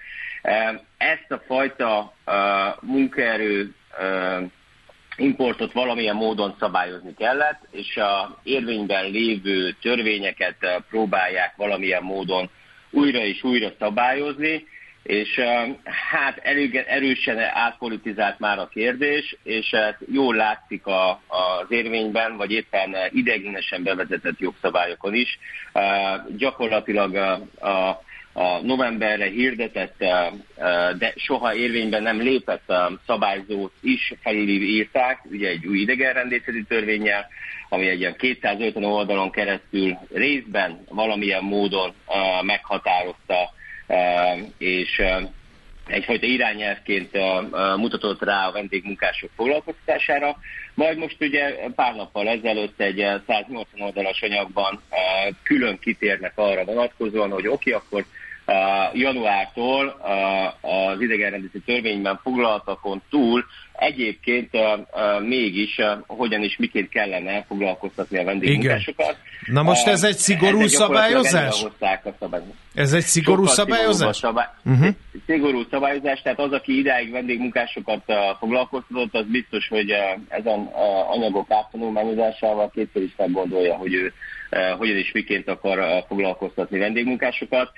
Ezt 1.00 1.30
a 1.30 1.42
fajta 1.46 2.14
eh, 2.24 2.34
munkaerő 2.80 3.74
eh, 3.98 4.42
importot 5.16 5.72
valamilyen 5.72 6.16
módon 6.16 6.56
szabályozni 6.58 7.14
kellett, 7.14 7.60
és 7.70 7.96
a 7.96 8.40
érvényben 8.42 9.10
lévő 9.10 9.76
törvényeket 9.80 10.56
eh, 10.60 10.76
próbálják 10.90 11.56
valamilyen 11.56 12.02
módon 12.02 12.50
újra 12.90 13.18
és 13.18 13.42
újra 13.42 13.72
szabályozni, 13.78 14.64
és 15.02 15.36
eh, 15.36 15.68
hát 15.84 16.38
elég 16.42 16.74
erősen 16.76 17.38
átpolitizált 17.38 18.38
már 18.38 18.58
a 18.58 18.68
kérdés, 18.68 19.36
és 19.42 19.72
eh, 19.72 19.94
jól 20.12 20.34
látszik 20.34 20.86
a, 20.86 21.10
az 21.10 21.66
érvényben, 21.68 22.36
vagy 22.36 22.50
éppen 22.50 22.96
ideiglenesen 23.10 23.82
bevezetett 23.82 24.38
jogszabályokon 24.38 25.14
is. 25.14 25.38
Eh, 25.72 26.20
Gyakorlatilag 26.36 27.14
a, 27.14 27.32
a 27.68 28.02
a 28.32 28.60
novemberre 28.62 29.28
hirdetett, 29.28 30.02
eh, 30.02 30.28
de 30.98 31.12
soha 31.16 31.54
érvényben 31.54 32.02
nem 32.02 32.20
lépett 32.20 32.72
szabályzót 33.06 33.72
is 33.80 34.14
felírták, 34.22 35.20
ugye 35.30 35.48
egy 35.48 35.66
új 35.66 35.78
idegenrendészeti 35.78 36.64
törvényel, 36.68 37.26
ami 37.68 37.88
egy 37.88 38.00
ilyen 38.00 38.16
250 38.16 38.84
oldalon 38.84 39.30
keresztül 39.30 39.98
részben 40.12 40.84
valamilyen 40.88 41.44
módon 41.44 41.94
eh, 42.06 42.42
meghatározta, 42.42 43.52
eh, 43.86 44.38
és 44.58 45.02
egyfajta 45.86 46.26
irányelvként 46.26 47.18
mutatott 47.76 48.22
rá 48.22 48.46
a 48.46 48.52
vendégmunkások 48.52 49.30
foglalkoztatására. 49.36 50.36
Majd 50.74 50.98
most 50.98 51.16
ugye 51.20 51.54
pár 51.74 51.94
nappal 51.94 52.28
ezelőtt 52.28 52.80
egy 52.80 53.00
uh, 53.02 53.20
180 53.26 53.80
oldalas 53.80 54.22
anyagban 54.22 54.82
külön 55.42 55.78
kitérnek 55.78 56.32
arra 56.34 56.64
vonatkozóan, 56.64 57.30
hogy 57.30 57.46
oké, 57.46 57.72
okay, 57.72 57.72
akkor 57.72 58.04
januártól 58.92 60.00
az 60.60 61.00
idegenrendési 61.00 61.60
törvényben 61.66 62.20
foglaltakon 62.22 63.02
túl 63.10 63.44
egyébként 63.72 64.50
mégis 65.20 65.80
hogyan 66.06 66.42
és 66.42 66.56
miként 66.56 66.88
kellene 66.88 67.44
foglalkoztatni 67.48 68.18
a 68.18 68.24
vendégmunkásokat. 68.24 69.16
Na 69.46 69.62
most 69.62 69.86
ez 69.86 70.04
egy 70.04 70.16
szigorú 70.16 70.64
gyakorlatilag 70.66 71.24
szabályozás? 71.24 71.66
Ez 72.74 72.92
egy 72.92 73.02
szigorú 73.02 73.46
Sokkal 73.46 73.54
szabályozás? 73.54 74.16
Szabály... 74.16 74.46
Uh-huh. 74.64 74.88
Szigorú 75.26 75.62
szabályozás, 75.70 76.22
tehát 76.22 76.38
az, 76.38 76.52
aki 76.52 76.78
idáig 76.78 77.10
vendégmunkásokat 77.10 78.02
foglalkoztatott, 78.38 79.14
az 79.14 79.26
biztos, 79.26 79.68
hogy 79.68 79.90
ezen 80.28 80.70
anyagok 81.10 81.50
áttanulmányozásával 81.50 82.70
kétszer 82.74 83.02
is 83.02 83.14
meggondolja, 83.16 83.74
hogy 83.74 83.94
ő 83.94 84.12
hogyan 84.78 84.96
és 84.96 85.12
miként 85.12 85.48
akar 85.48 86.04
foglalkoztatni 86.08 86.78
vendégmunkásokat. 86.78 87.70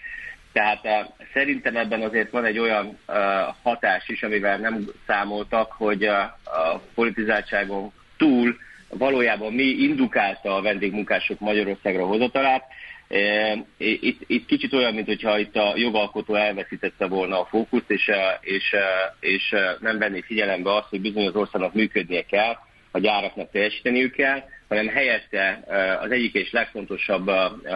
Tehát 0.52 0.84
uh, 0.84 1.26
szerintem 1.32 1.76
ebben 1.76 2.02
azért 2.02 2.30
van 2.30 2.44
egy 2.44 2.58
olyan 2.58 2.98
uh, 3.08 3.16
hatás 3.62 4.08
is, 4.08 4.22
amivel 4.22 4.58
nem 4.58 4.84
számoltak, 5.06 5.72
hogy 5.72 6.04
uh, 6.06 6.14
a 6.44 6.80
politizáltságon 6.94 7.92
túl 8.16 8.56
valójában 8.98 9.52
mi 9.52 9.62
indukálta 9.62 10.54
a 10.56 10.62
vendégmunkások 10.62 11.40
Magyarországra 11.40 12.06
hozatalát. 12.06 12.64
E, 13.08 13.56
Itt, 13.78 14.20
itt 14.26 14.46
kicsit 14.46 14.72
olyan, 14.72 14.94
mintha 14.94 15.38
itt 15.38 15.56
a 15.56 15.72
jogalkotó 15.76 16.34
elveszítette 16.34 17.06
volna 17.06 17.40
a 17.40 17.44
fókuszt, 17.44 17.90
és, 17.90 18.10
és, 18.40 18.74
és 19.20 19.54
nem 19.80 19.98
venné 19.98 20.20
figyelembe 20.20 20.74
azt, 20.74 20.88
hogy 20.88 21.00
bizony 21.00 21.26
az 21.26 21.34
országnak 21.34 21.74
működnie 21.74 22.22
kell, 22.22 22.56
a 22.90 22.98
gyáraknak 22.98 23.50
teljesíteniük 23.50 24.12
kell, 24.12 24.42
hanem 24.68 24.88
helyette 24.88 25.62
az 26.00 26.10
egyik 26.10 26.34
és 26.34 26.52
legfontosabb 26.52 27.30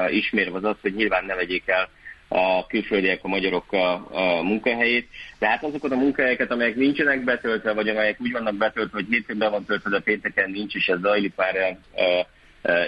ismérv 0.09 0.55
az 0.55 0.65
az, 0.65 0.77
hogy 0.81 0.95
nyilván 0.95 1.25
ne 1.25 1.35
vegyék 1.35 1.63
el 1.67 1.89
a 2.29 2.67
külföldiek, 2.67 3.25
a 3.25 3.29
magyarok 3.29 3.73
a, 3.73 3.93
a 4.11 4.43
munkahelyét. 4.43 5.09
De 5.39 5.49
hát 5.49 5.65
azokat 5.65 5.91
a 5.91 5.97
munkahelyeket, 5.97 6.51
amelyek 6.51 6.75
nincsenek 6.75 7.25
betöltve, 7.25 7.73
vagy 7.73 7.89
amelyek 7.89 8.21
úgy 8.21 8.33
vannak 8.33 8.55
betöltve, 8.55 8.99
hogy 8.99 9.07
hétfőn 9.11 9.39
be 9.39 9.49
van 9.49 9.65
töltve, 9.65 9.91
de 9.91 10.01
pénteken 10.01 10.51
nincs, 10.51 10.75
és 10.75 10.89
ez 10.89 11.01
zajlik 11.01 11.33
már 11.37 11.79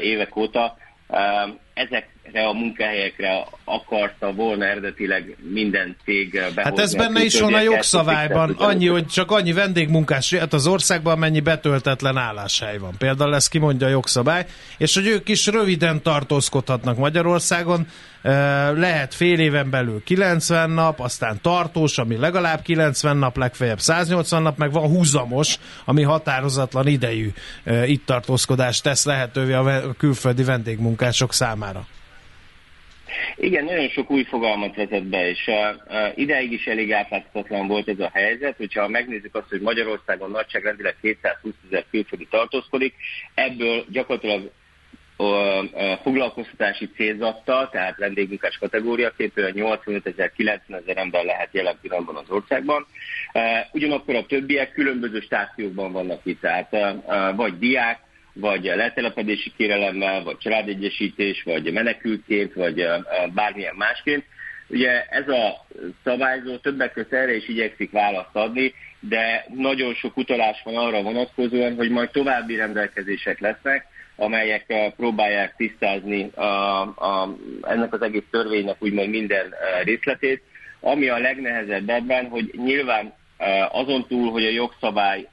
évek 0.01 0.36
óta, 0.36 0.76
ezekre 1.79 2.47
a 2.47 2.53
munkahelyekre 2.53 3.47
akarta 3.64 4.33
volna 4.33 4.64
eredetileg 4.64 5.37
minden 5.53 5.97
cég 6.05 6.33
behozni. 6.33 6.62
Hát 6.62 6.79
ez 6.79 6.95
benne 6.95 7.24
is 7.24 7.41
van 7.41 7.55
a 7.55 7.61
jogszabályban, 7.61 8.51
annyi, 8.51 8.87
hogy 8.87 9.07
csak 9.07 9.31
annyi 9.31 9.53
vendégmunkás 9.53 10.31
jöhet 10.31 10.53
az 10.53 10.66
országban, 10.66 11.18
mennyi 11.18 11.41
betöltetlen 11.41 12.16
álláshely 12.16 12.79
van. 12.79 12.95
Például 12.99 13.35
ezt 13.35 13.49
kimondja 13.49 13.87
a 13.87 13.91
jogszabály, 13.91 14.47
és 14.79 14.95
hogy 14.95 15.07
ők 15.07 15.29
is 15.29 15.47
röviden 15.47 16.03
tartózkodhatnak 16.03 16.97
Magyarországon, 16.97 17.87
lehet 18.74 19.14
fél 19.14 19.39
éven 19.39 19.70
belül 19.70 20.03
90 20.05 20.70
nap, 20.70 21.01
aztán 21.01 21.39
tartós, 21.43 21.99
ami 21.99 22.16
legalább 22.16 22.62
90 22.62 23.16
nap, 23.16 23.37
legfeljebb 23.37 23.81
180 23.81 24.43
nap, 24.43 24.59
meg 24.59 24.72
van 24.72 24.89
húzamos, 24.89 25.59
ami 25.85 26.03
határozatlan 26.03 26.87
idejű 26.87 27.33
itt 27.85 28.07
tartózkodást 28.07 28.83
tesz 28.83 29.05
lehetővé 29.05 29.53
a 29.53 29.95
külföldi 29.99 30.45
vendégmunkások 30.45 31.33
számára. 31.33 31.68
Igen, 33.37 33.64
nagyon 33.64 33.89
sok 33.89 34.11
új 34.11 34.25
fogalmat 34.25 34.77
vezet 34.77 35.05
be, 35.05 35.29
és 35.29 35.47
uh, 35.47 35.55
uh, 35.89 36.19
ideig 36.19 36.53
is 36.53 36.66
elég 36.66 36.93
átláthatatlan 36.93 37.66
volt 37.66 37.89
ez 37.89 38.01
a 38.01 38.11
helyzet, 38.12 38.57
hogyha 38.57 38.89
megnézzük 38.89 39.35
azt, 39.35 39.49
hogy 39.49 39.61
Magyarországon 39.61 40.31
nagyságrendileg 40.31 40.97
220 41.01 41.55
ezer 41.66 41.85
külföldi 41.91 42.27
tartózkodik, 42.31 42.95
ebből 43.35 43.85
gyakorlatilag 43.89 44.51
foglalkoztatási 46.03 46.91
célzattal, 46.97 47.69
tehát 47.69 47.97
vendégmunkás 47.97 48.59
kategóriaként 48.59 49.53
85 49.53 50.07
ezer, 50.07 50.33
90 50.33 50.81
ezer 50.81 50.97
ember 50.97 51.25
lehet 51.25 51.49
jelen 51.53 51.79
pillanatban 51.83 52.16
az 52.16 52.31
országban. 52.31 52.87
Ugyanakkor 53.73 54.14
a 54.14 54.27
többiek 54.27 54.73
különböző 54.73 55.21
stációkban 55.21 55.93
vannak 55.93 56.21
itt, 56.25 56.41
tehát 56.41 56.77
vagy 57.37 57.59
diák, 57.59 58.01
vagy 58.41 58.64
letelepedési 58.64 59.53
kérelemmel, 59.57 60.22
vagy 60.22 60.39
családegyesítés, 60.39 61.43
vagy 61.43 61.72
menekültként, 61.72 62.55
vagy 62.55 62.86
bármilyen 63.34 63.74
másként. 63.74 64.24
Ugye 64.68 65.05
ez 65.05 65.28
a 65.28 65.66
szabályzó 66.05 66.57
többek 66.57 66.93
között 66.93 67.12
erre 67.12 67.36
is 67.36 67.49
igyekszik 67.49 67.91
választ 67.91 68.36
adni, 68.36 68.74
de 69.01 69.47
nagyon 69.55 69.95
sok 69.95 70.16
utalás 70.16 70.61
van 70.64 70.76
arra 70.76 71.03
vonatkozóan, 71.03 71.74
hogy 71.74 71.91
majd 71.91 72.11
további 72.11 72.57
rendelkezések 72.57 73.41
lesznek, 73.41 73.86
amelyek 74.16 74.93
próbálják 74.97 75.55
tisztázni 75.57 76.30
a, 76.34 76.80
a, 76.80 77.36
ennek 77.62 77.93
az 77.93 78.03
egész 78.03 78.22
törvénynek 78.30 78.76
úgymond 78.78 79.09
minden 79.09 79.55
részletét. 79.84 80.43
Ami 80.80 81.09
a 81.09 81.18
legnehezebb 81.18 81.89
ebben, 81.89 82.26
hogy 82.26 82.51
nyilván 82.57 83.14
azon 83.70 84.07
túl, 84.07 84.30
hogy 84.30 84.45
a 84.45 84.51
jogszabály 84.51 85.28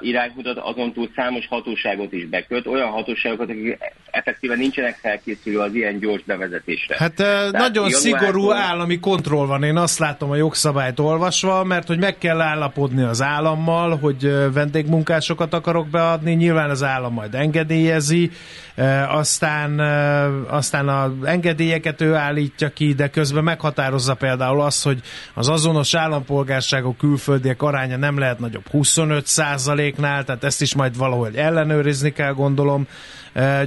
iránymutat, 0.00 0.58
azon 0.58 0.92
túl 0.92 1.08
számos 1.16 1.46
hatóságot 1.46 2.12
is 2.12 2.26
beköt, 2.26 2.66
olyan 2.66 2.88
hatóságokat, 2.88 3.48
akik 3.48 3.78
effektíven 4.10 4.58
nincsenek 4.58 4.98
felkészülő 5.02 5.58
az 5.58 5.74
ilyen 5.74 5.98
gyors 5.98 6.22
bevezetésre. 6.22 6.96
Hát 6.98 7.14
Tehát 7.14 7.52
nagyon 7.52 7.90
szigorú 7.90 8.50
állami 8.50 8.98
kontroll 8.98 9.46
van, 9.46 9.62
én 9.62 9.76
azt 9.76 9.98
látom 9.98 10.30
a 10.30 10.36
jogszabályt 10.36 10.98
olvasva, 10.98 11.64
mert 11.64 11.86
hogy 11.86 11.98
meg 11.98 12.18
kell 12.18 12.40
állapodni 12.40 13.02
az 13.02 13.22
állammal, 13.22 13.96
hogy 13.96 14.52
vendégmunkásokat 14.52 15.54
akarok 15.54 15.88
beadni, 15.88 16.32
nyilván 16.32 16.70
az 16.70 16.82
állam 16.82 17.12
majd 17.12 17.34
engedélyezi, 17.34 18.30
aztán, 19.08 19.80
aztán 20.48 20.88
az 20.88 21.10
engedélyeket 21.24 22.00
ő 22.00 22.14
állítja 22.14 22.68
ki, 22.68 22.94
de 22.94 23.08
közben 23.08 23.44
meghatározza 23.44 24.14
például 24.14 24.60
azt, 24.60 24.84
hogy 24.84 25.00
az 25.34 25.48
azonos 25.48 25.94
állampolgárságok 25.94 26.96
külföldiek 26.96 27.62
aránya 27.62 27.96
nem 27.96 28.18
lehet 28.18 28.38
nagyobb 28.38 28.68
25 28.70 29.26
százaléknál, 29.26 30.24
tehát 30.24 30.44
ezt 30.44 30.62
is 30.62 30.74
majd 30.74 30.96
valahogy 30.96 31.36
ellenőrizni 31.36 32.12
kell, 32.12 32.32
gondolom. 32.32 32.86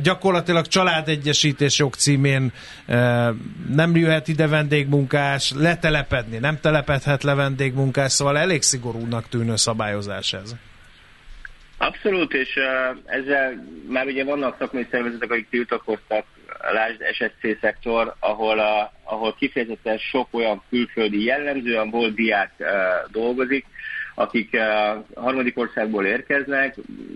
Gyakorlatilag 0.02 0.68
családegyesítés 0.68 1.80
jogcímén 1.80 2.52
nem 3.70 3.96
jöhet 3.96 4.28
ide 4.28 4.48
vendégmunkás, 4.48 5.52
letelepedni 5.56 6.38
nem 6.38 6.60
telepedhet 6.60 7.24
le 7.24 7.34
vendégmunkás, 7.34 8.12
szóval 8.12 8.38
elég 8.38 8.62
szigorúnak 8.62 9.30
tűnő 9.30 9.56
szabályozás 9.56 10.34
ez. 10.34 10.56
Abszolút, 11.86 12.34
és 12.34 12.56
uh, 12.56 12.98
ezzel 13.06 13.66
már 13.88 14.06
ugye 14.06 14.24
vannak 14.24 14.56
szakmai 14.60 14.88
szervezetek, 14.92 15.32
akik 15.32 15.50
tiltakoztak, 15.50 16.26
lásd 16.72 17.02
SSC 17.14 17.60
szektor, 17.62 18.14
ahol, 18.20 18.60
a, 18.60 18.92
ahol 19.04 19.36
kifejezetten 19.40 19.98
sok 19.98 20.28
olyan 20.32 20.64
külföldi 20.70 21.24
jellemzően 21.24 21.90
volt 21.90 22.16
diák 22.16 22.52
uh, 22.60 22.68
dolgozik, 23.12 23.66
akik 24.16 24.50
uh, 24.54 25.04
harmadik 25.16 25.58
országból 25.58 26.06
érkeznek, 26.06 26.76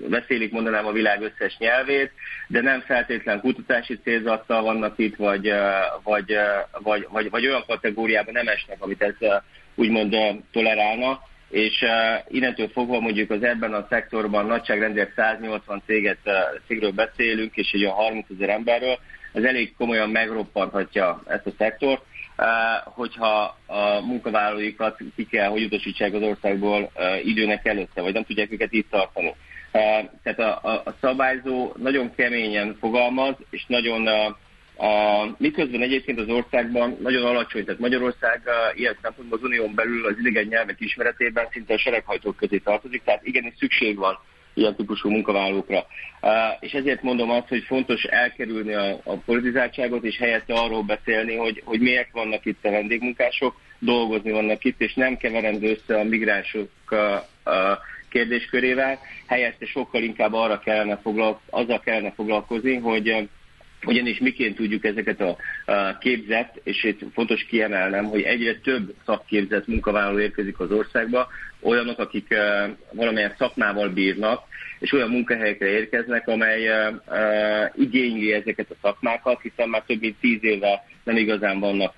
beszélik 0.10 0.52
mondanám 0.52 0.86
a 0.86 0.92
világ 0.92 1.22
összes 1.22 1.58
nyelvét, 1.58 2.12
de 2.48 2.62
nem 2.62 2.82
feltétlen 2.82 3.40
kutatási 3.40 4.00
célzattal 4.04 4.62
vannak 4.62 4.94
itt, 4.98 5.16
vagy, 5.16 5.50
uh, 5.50 5.58
vagy, 6.04 6.32
uh, 6.32 6.82
vagy, 6.84 7.08
vagy, 7.12 7.30
vagy 7.30 7.48
olyan 7.48 7.64
kategóriában 7.68 8.34
nem 8.34 8.48
esnek, 8.48 8.78
amit 8.80 9.02
ez 9.02 9.16
uh, 9.20 9.34
úgymond 9.76 10.14
uh, 10.14 10.36
tolerálna 10.52 11.28
és 11.50 11.82
uh, 11.82 12.36
innentől 12.36 12.68
fogva 12.68 13.00
mondjuk 13.00 13.32
az 13.32 13.43
ebben 13.43 13.74
a 13.74 13.86
szektorban 13.89 14.45
nagyságrendileg 14.45 15.12
180 15.16 15.82
céget, 15.86 16.18
uh, 16.26 16.34
cégről 16.68 16.91
beszélünk, 16.91 17.56
és 17.56 17.72
egy 17.72 17.84
olyan 17.84 17.95
30 17.95 18.26
ezer 18.36 18.50
emberről, 18.50 19.00
ez 19.34 19.43
elég 19.43 19.74
komolyan 19.78 20.10
megroppanthatja 20.10 21.22
ezt 21.28 21.45
a 21.45 21.52
szektort, 21.58 22.02
uh, 22.38 22.45
hogyha 22.93 23.58
a 23.66 24.02
munkavállalóikat 24.02 24.97
ki 25.16 25.26
kell, 25.26 25.50
hogy 25.50 25.64
utasítsák 25.64 26.14
az 26.14 26.22
országból 26.22 26.91
uh, 26.95 27.26
időnek 27.26 27.66
előtte, 27.66 28.02
vagy 28.02 28.14
nem 28.14 28.24
tudják 28.24 28.52
őket 28.52 28.74
itt 28.74 28.89
tartani. 28.89 29.34
Uh, 29.74 30.10
tehát 30.24 30.39
a, 30.39 30.60
a, 30.62 30.82
a 30.86 30.93
szabályzó 31.02 31.74
nagyon 31.78 32.16
keményen 32.16 32.78
fogalmaz, 32.80 33.36
és 33.50 33.66
nagyon 33.68 34.02
uh, 34.02 34.36
a, 34.80 35.36
miközben 35.38 35.82
egyébként 35.82 36.20
az 36.20 36.28
országban 36.28 36.98
nagyon 37.02 37.26
alacsony, 37.26 37.66
tehát 37.66 37.80
Magyarország 37.80 38.42
uh, 38.46 38.80
ilyen 38.80 38.98
szempontból 39.02 39.38
az 39.38 39.44
unión 39.44 39.76
belül 39.76 40.06
az 40.06 40.16
idegen 40.20 40.46
nyelvek 40.46 40.80
ismeretében 40.80 41.48
szinte 41.52 41.74
a 41.74 41.78
sereghajtók 41.78 42.36
közé 42.36 42.58
tartozik, 42.58 43.04
tehát 43.04 43.26
igenis 43.26 43.54
szükség 43.58 43.98
van 43.98 44.20
ilyen 44.54 44.76
típusú 44.76 45.10
munkavállalókra. 45.10 45.86
Uh, 46.22 46.32
és 46.60 46.72
ezért 46.72 47.02
mondom 47.02 47.30
azt, 47.30 47.48
hogy 47.48 47.64
fontos 47.64 48.04
elkerülni 48.04 48.74
a, 48.74 49.00
a 49.04 49.16
politizáltságot, 49.26 50.04
és 50.04 50.18
helyette 50.18 50.54
arról 50.54 50.84
beszélni, 50.84 51.36
hogy, 51.36 51.62
hogy 51.66 51.80
miért 51.80 52.12
vannak 52.12 52.46
itt 52.46 52.66
a 52.66 52.72
vendégmunkások, 52.72 53.60
dolgozni 53.80 54.32
vannak 54.32 54.64
itt, 54.64 54.82
és 54.82 54.94
nem 54.94 55.18
keverendő 55.18 55.70
össze 55.70 56.00
a 56.00 56.04
migránsok 56.04 56.70
uh, 56.92 57.00
uh, 57.46 57.54
kérdéskörével, 58.10 59.00
helyette 59.28 59.66
sokkal 59.66 60.04
inkább 60.04 60.34
arra 60.34 60.60
kellene 60.60 60.98
foglalko- 60.98 61.42
azzal 61.50 61.80
kellene 61.80 62.12
foglalkozni, 62.12 62.76
hogy 62.76 63.30
ugyanis 63.86 64.20
miként 64.20 64.56
tudjuk 64.56 64.84
ezeket 64.84 65.22
a, 65.22 65.38
képzett, 66.00 66.60
és 66.64 66.84
itt 66.84 67.00
fontos 67.14 67.44
kiemelnem, 67.44 68.06
hogy 68.06 68.22
egyre 68.22 68.56
több 68.56 68.94
szakképzett 69.06 69.68
munkavállaló 69.68 70.20
érkezik 70.20 70.60
az 70.60 70.72
országba, 70.72 71.28
olyanok, 71.62 71.99
akik 71.99 72.28
valamilyen 72.91 73.36
szakmával 73.38 73.89
bírnak, 73.89 74.41
és 74.80 74.91
olyan 74.91 75.10
munkahelyekre 75.10 75.68
érkeznek, 75.68 76.28
amely 76.28 76.70
igényli 77.76 78.34
ezeket 78.34 78.70
a 78.70 78.76
szakmákat, 78.82 79.41
hiszen 79.41 79.70
már 79.70 79.84
több 79.88 79.99
mint 79.99 80.16
tíz 80.20 80.43
éve 80.43 80.84
nem 81.03 81.18
igazán 81.18 81.60
vannak 81.60 81.93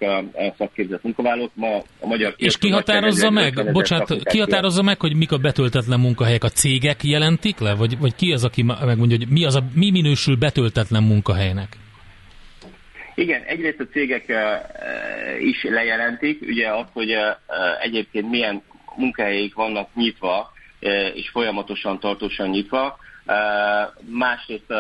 szakképzett 0.58 1.04
munkavállalók. 1.04 1.52
Ma 1.54 1.84
a 2.00 2.08
magyar 2.08 2.34
és 2.38 2.58
ki 2.58 2.70
határozza 2.70 3.30
meg, 3.30 3.72
bocsánat, 3.72 4.24
ki 4.24 4.40
határozza 4.40 4.82
meg, 4.82 5.00
hogy 5.00 5.16
mik 5.16 5.32
a 5.32 5.38
betöltetlen 5.38 6.00
munkahelyek? 6.00 6.44
A 6.44 6.50
cégek 6.50 7.04
jelentik 7.04 7.60
le? 7.60 7.76
Vagy, 7.76 7.98
vagy 7.98 8.16
ki 8.16 8.32
az, 8.32 8.44
aki 8.44 8.64
megmondja, 8.64 9.18
hogy 9.18 9.28
mi, 9.30 9.46
az 9.46 9.56
a, 9.56 9.64
mi 9.76 9.92
minősül 9.92 10.36
betöltetlen 10.36 11.04
munkahelynek? 11.04 11.68
Igen, 13.16 13.42
egyrészt 13.42 13.80
a 13.80 13.88
cégek 13.92 14.34
is 15.40 15.64
lejelentik, 15.64 16.42
ugye 16.42 16.70
azt, 16.70 16.90
hogy 16.94 17.10
egyébként 17.82 18.30
milyen 18.30 18.62
munkahelyeik 18.96 19.54
vannak 19.54 19.90
nyitva, 19.96 20.52
és 21.14 21.30
folyamatosan, 21.30 22.00
tartósan 22.00 22.50
nyitva. 22.50 22.98
Másrészt 24.10 24.74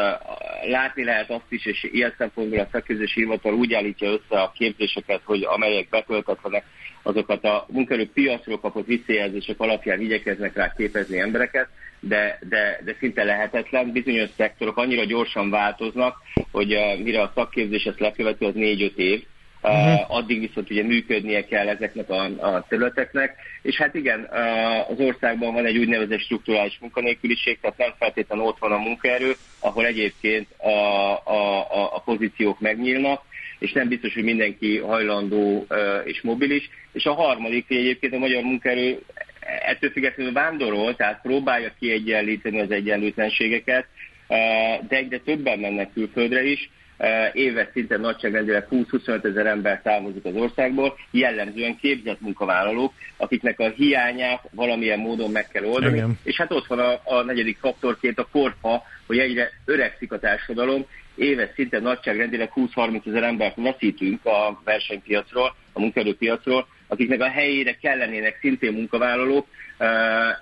látni 0.70 1.04
lehet 1.04 1.30
azt 1.30 1.46
is, 1.50 1.66
és 1.66 1.84
ilyen 1.92 2.14
szempontból 2.18 2.60
a 2.60 2.68
szakképzési 2.72 3.20
hivatal 3.20 3.54
úgy 3.54 3.74
állítja 3.74 4.10
össze 4.10 4.42
a 4.42 4.52
képzéseket, 4.56 5.22
hogy 5.24 5.44
amelyek 5.44 5.90
betöltetlenek, 5.90 6.66
azokat 7.04 7.44
a 7.44 7.66
munkerőpiacról 7.70 8.60
kapott 8.60 8.86
visszajelzések 8.86 9.60
alapján 9.60 10.02
igyekeznek 10.02 10.56
rá 10.56 10.74
képezni 10.78 11.20
embereket, 11.20 11.68
de, 12.00 12.40
de, 12.50 12.80
de 12.86 12.96
szinte 13.00 13.24
lehetetlen. 13.24 13.92
Bizonyos 13.92 14.30
szektorok 14.38 14.78
annyira 14.78 15.04
gyorsan 15.04 15.50
változnak, 15.50 16.18
hogy 16.52 16.78
mire 17.04 17.22
a 17.22 17.32
szakképzés 17.36 17.84
ezt 17.84 18.00
leköveti, 18.00 18.46
az 18.46 18.54
4-5 18.56 18.96
év. 18.96 19.24
Uh, 19.64 20.16
addig 20.16 20.40
viszont 20.40 20.70
ugye 20.70 20.84
működnie 20.84 21.46
kell 21.46 21.68
ezeknek 21.68 22.10
a, 22.10 22.24
a 22.24 22.66
területeknek, 22.70 23.36
és 23.62 23.78
hát 23.78 23.96
igen, 23.96 24.30
az 24.90 25.00
országban 25.00 25.54
van 25.54 25.66
egy 25.66 25.78
úgynevezett 25.78 26.20
strukturális 26.20 26.78
munkanélküliség, 26.80 27.60
tehát 27.60 27.78
nem 27.78 27.94
feltétlenül 28.00 28.46
ott 28.46 28.60
van 28.60 28.72
a 28.72 28.78
munkaerő, 28.78 29.34
ahol 29.60 29.86
egyébként 29.86 30.48
a, 30.58 30.70
a, 30.70 31.60
a, 31.72 31.96
a 31.96 32.02
pozíciók 32.06 32.60
megnyílnak, 32.60 33.22
és 33.60 33.72
nem 33.72 33.88
biztos, 33.88 34.14
hogy 34.14 34.24
mindenki 34.24 34.78
hajlandó 34.78 35.68
és 36.04 36.22
mobilis. 36.22 36.70
És 36.94 37.06
a 37.06 37.14
harmadik, 37.14 37.68
hogy 37.68 37.78
egyébként 37.78 38.14
a 38.14 38.18
magyar 38.18 38.44
munkaerő 38.44 39.00
ettől 39.66 39.90
függetlenül 39.90 40.34
vándorol, 40.34 40.96
tehát 40.96 41.22
próbálja 41.22 41.74
kiegyenlíteni 41.80 42.60
az 42.60 42.72
egyenlőtlenségeket, 42.72 43.86
de 44.88 44.96
egyre 44.96 45.18
többen 45.18 45.60
mennek 45.60 45.94
külföldre 45.94 46.44
is, 46.44 46.70
éves 47.34 47.68
szinten 47.74 48.00
nagyságrendileg 48.00 48.68
20-25 48.72 49.26
ezer 49.26 49.46
ember 49.46 49.82
távozik 49.82 50.26
az 50.26 50.36
országból, 50.36 50.98
jellemzően 51.12 51.78
képzett 51.78 52.22
munkavállalók, 52.22 52.94
akiknek 53.18 53.60
a 53.60 53.70
hiányát 53.70 54.42
valamilyen 54.52 55.00
módon 55.00 55.32
meg 55.32 55.48
kell 55.48 55.64
oldani. 55.64 55.96
Igen. 55.96 56.20
És 56.24 56.38
hát 56.38 56.52
ott 56.52 56.68
van 56.68 56.80
a, 56.80 57.02
a 57.04 57.24
negyedik 57.24 57.58
faktorként 57.58 58.20
a 58.20 58.28
korfa, 58.32 58.84
hogy 59.08 59.18
egyre 59.18 59.50
öregszik 59.66 60.12
a 60.12 60.20
társadalom, 60.20 60.86
éves 61.16 61.50
szinten 61.56 61.82
nagyságrendileg 61.82 62.52
20-30 62.56 63.08
ezer 63.08 63.24
embert 63.24 63.56
veszítünk 63.56 64.26
a 64.26 64.62
versenypiacról, 64.64 65.56
a 65.74 65.80
munkaerőpiacról, 65.80 66.68
akiknek 66.92 67.22
a 67.22 67.30
helyére 67.30 67.78
kellenének 67.82 68.38
szintén 68.42 68.74
munkavállalók, 68.74 69.46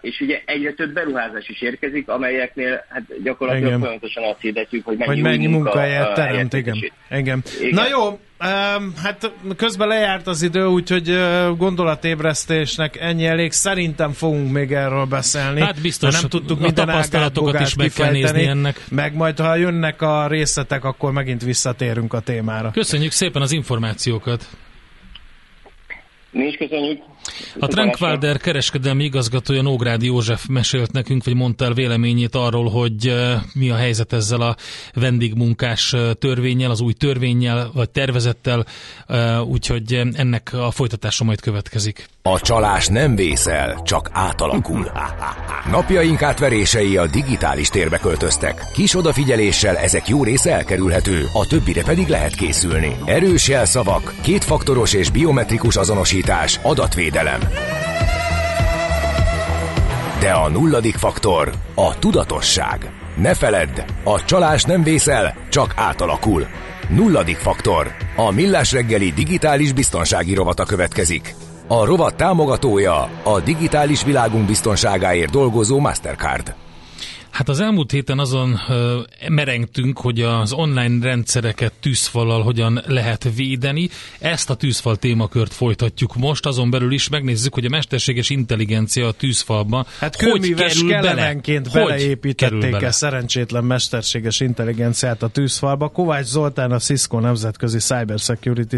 és 0.01 0.19
ugye 0.19 0.41
egyre 0.45 0.73
több 0.73 0.93
beruházás 0.93 1.49
is 1.49 1.61
érkezik, 1.61 2.07
amelyeknél 2.07 2.85
hát 2.89 3.03
gyakorlatilag 3.23 3.67
igen. 3.67 3.79
folyamatosan 3.79 4.23
azt 4.23 4.41
hirdetjük, 4.41 4.85
hogy 4.85 4.97
mennyi, 4.97 5.11
hogy 5.11 5.21
mennyi 5.21 5.47
munka, 5.47 5.63
munkahelyet 5.63 6.13
teremt, 6.13 6.53
igen. 6.53 6.75
igen. 7.09 7.43
igen. 7.59 7.73
Na 7.73 7.87
jó, 7.87 8.07
um, 8.07 8.93
hát 9.03 9.31
közben 9.57 9.87
lejárt 9.87 10.27
az 10.27 10.41
idő, 10.41 10.65
úgyhogy 10.65 11.09
uh, 11.09 11.57
gondolatébresztésnek 11.57 12.99
ennyi 12.99 13.25
elég. 13.25 13.51
Szerintem 13.51 14.11
fogunk 14.11 14.51
még 14.51 14.71
erről 14.71 15.05
beszélni. 15.05 15.61
Hát 15.61 15.81
biztos, 15.81 16.21
nem 16.21 16.29
tudtuk 16.29 16.59
minden 16.59 16.85
tapasztalatokat 16.85 17.59
is 17.59 17.75
meg 17.75 17.91
kell 17.95 18.11
nézni 18.11 18.45
ennek. 18.45 18.79
Meg 18.89 19.15
majd, 19.15 19.39
ha 19.39 19.55
jönnek 19.55 20.01
a 20.01 20.27
részletek, 20.27 20.83
akkor 20.83 21.11
megint 21.11 21.43
visszatérünk 21.43 22.13
a 22.13 22.19
témára. 22.19 22.71
Köszönjük 22.71 23.11
szépen 23.11 23.41
az 23.41 23.51
információkat! 23.51 24.47
Mi 26.31 26.45
is 26.45 26.55
köszönjük. 26.55 27.03
A 27.59 27.67
Trankwalder 27.67 28.37
kereskedelmi 28.37 29.03
igazgatója 29.03 29.61
Nógrádi 29.61 30.05
József 30.05 30.45
mesélt 30.47 30.91
nekünk, 30.91 31.23
vagy 31.23 31.35
mondta 31.35 31.65
el 31.65 31.73
véleményét 31.73 32.35
arról, 32.35 32.69
hogy 32.69 33.07
eh, 33.07 33.41
mi 33.53 33.69
a 33.69 33.75
helyzet 33.75 34.13
ezzel 34.13 34.41
a 34.41 34.55
vendégmunkás 34.93 35.93
eh, 35.93 36.11
törvényel, 36.13 36.71
az 36.71 36.81
új 36.81 36.93
törvényel, 36.93 37.69
vagy 37.73 37.89
tervezettel, 37.89 38.65
eh, 39.07 39.47
úgyhogy 39.47 39.93
ennek 40.13 40.53
a 40.53 40.71
folytatása 40.71 41.23
majd 41.23 41.41
következik. 41.41 42.07
A 42.21 42.39
csalás 42.39 42.87
nem 42.87 43.15
vészel, 43.15 43.81
csak 43.83 44.09
átalakul. 44.13 44.91
Napjaink 45.71 46.21
átverései 46.21 46.97
a 46.97 47.07
digitális 47.07 47.69
térbe 47.69 47.97
költöztek. 47.97 48.61
Kis 48.73 48.95
odafigyeléssel 48.95 49.77
ezek 49.77 50.07
jó 50.07 50.23
része 50.23 50.51
elkerülhető, 50.51 51.25
a 51.33 51.47
többire 51.47 51.83
pedig 51.83 52.07
lehet 52.07 52.35
készülni. 52.35 52.95
Erős 53.05 53.47
jelszavak, 53.47 54.13
kétfaktoros 54.21 54.93
és 54.93 55.09
biometrikus 55.09 55.75
azonosítás, 55.75 56.59
adatvédelem. 56.63 57.18
De 60.19 60.31
a 60.31 60.49
nulladik 60.49 60.95
faktor 60.95 61.51
a 61.75 61.99
tudatosság. 61.99 62.91
Ne 63.17 63.33
feledd, 63.33 63.81
a 64.03 64.25
csalás 64.25 64.63
nem 64.63 64.83
vészel, 64.83 65.35
csak 65.49 65.73
átalakul. 65.75 66.47
Nulladik 66.89 67.37
faktor. 67.37 67.87
A 68.15 68.31
Millás 68.31 68.71
reggeli 68.71 69.11
digitális 69.11 69.73
biztonsági 69.73 70.33
rovata 70.33 70.63
következik. 70.63 71.35
A 71.67 71.85
rovat 71.85 72.15
támogatója 72.15 73.09
a 73.23 73.39
digitális 73.39 74.03
világunk 74.03 74.45
biztonságáért 74.45 75.31
dolgozó 75.31 75.79
Mastercard. 75.79 76.55
Hát 77.31 77.49
az 77.49 77.59
elmúlt 77.59 77.91
héten 77.91 78.19
azon 78.19 78.59
merengtünk, 79.29 79.99
hogy 79.99 80.21
az 80.21 80.53
online 80.53 81.05
rendszereket 81.05 81.73
tűzfallal 81.79 82.43
hogyan 82.43 82.81
lehet 82.87 83.29
védeni. 83.35 83.89
Ezt 84.19 84.49
a 84.49 84.55
tűzfal 84.55 84.95
témakört 84.95 85.53
folytatjuk 85.53 86.15
most, 86.15 86.45
azon 86.45 86.69
belül 86.69 86.91
is 86.91 87.09
megnézzük, 87.09 87.53
hogy 87.53 87.65
a 87.65 87.69
mesterséges 87.69 88.29
intelligencia 88.29 89.07
a 89.07 89.11
tűzfalba 89.11 89.85
Hát 89.99 90.21
hogy 90.21 90.53
kerül 90.53 90.87
bele. 90.89 91.01
kelemenként 91.01 91.67
kerül 91.71 91.87
beleépítették 91.87 92.71
bele? 92.71 92.91
szerencsétlen 92.91 93.63
mesterséges 93.63 94.39
intelligenciát 94.39 95.23
a 95.23 95.27
tűzfalba. 95.27 95.87
Kovács 95.87 96.25
Zoltán, 96.25 96.71
a 96.71 96.79
Cisco 96.79 97.19
nemzetközi 97.19 97.77
cybersecurity 97.77 98.75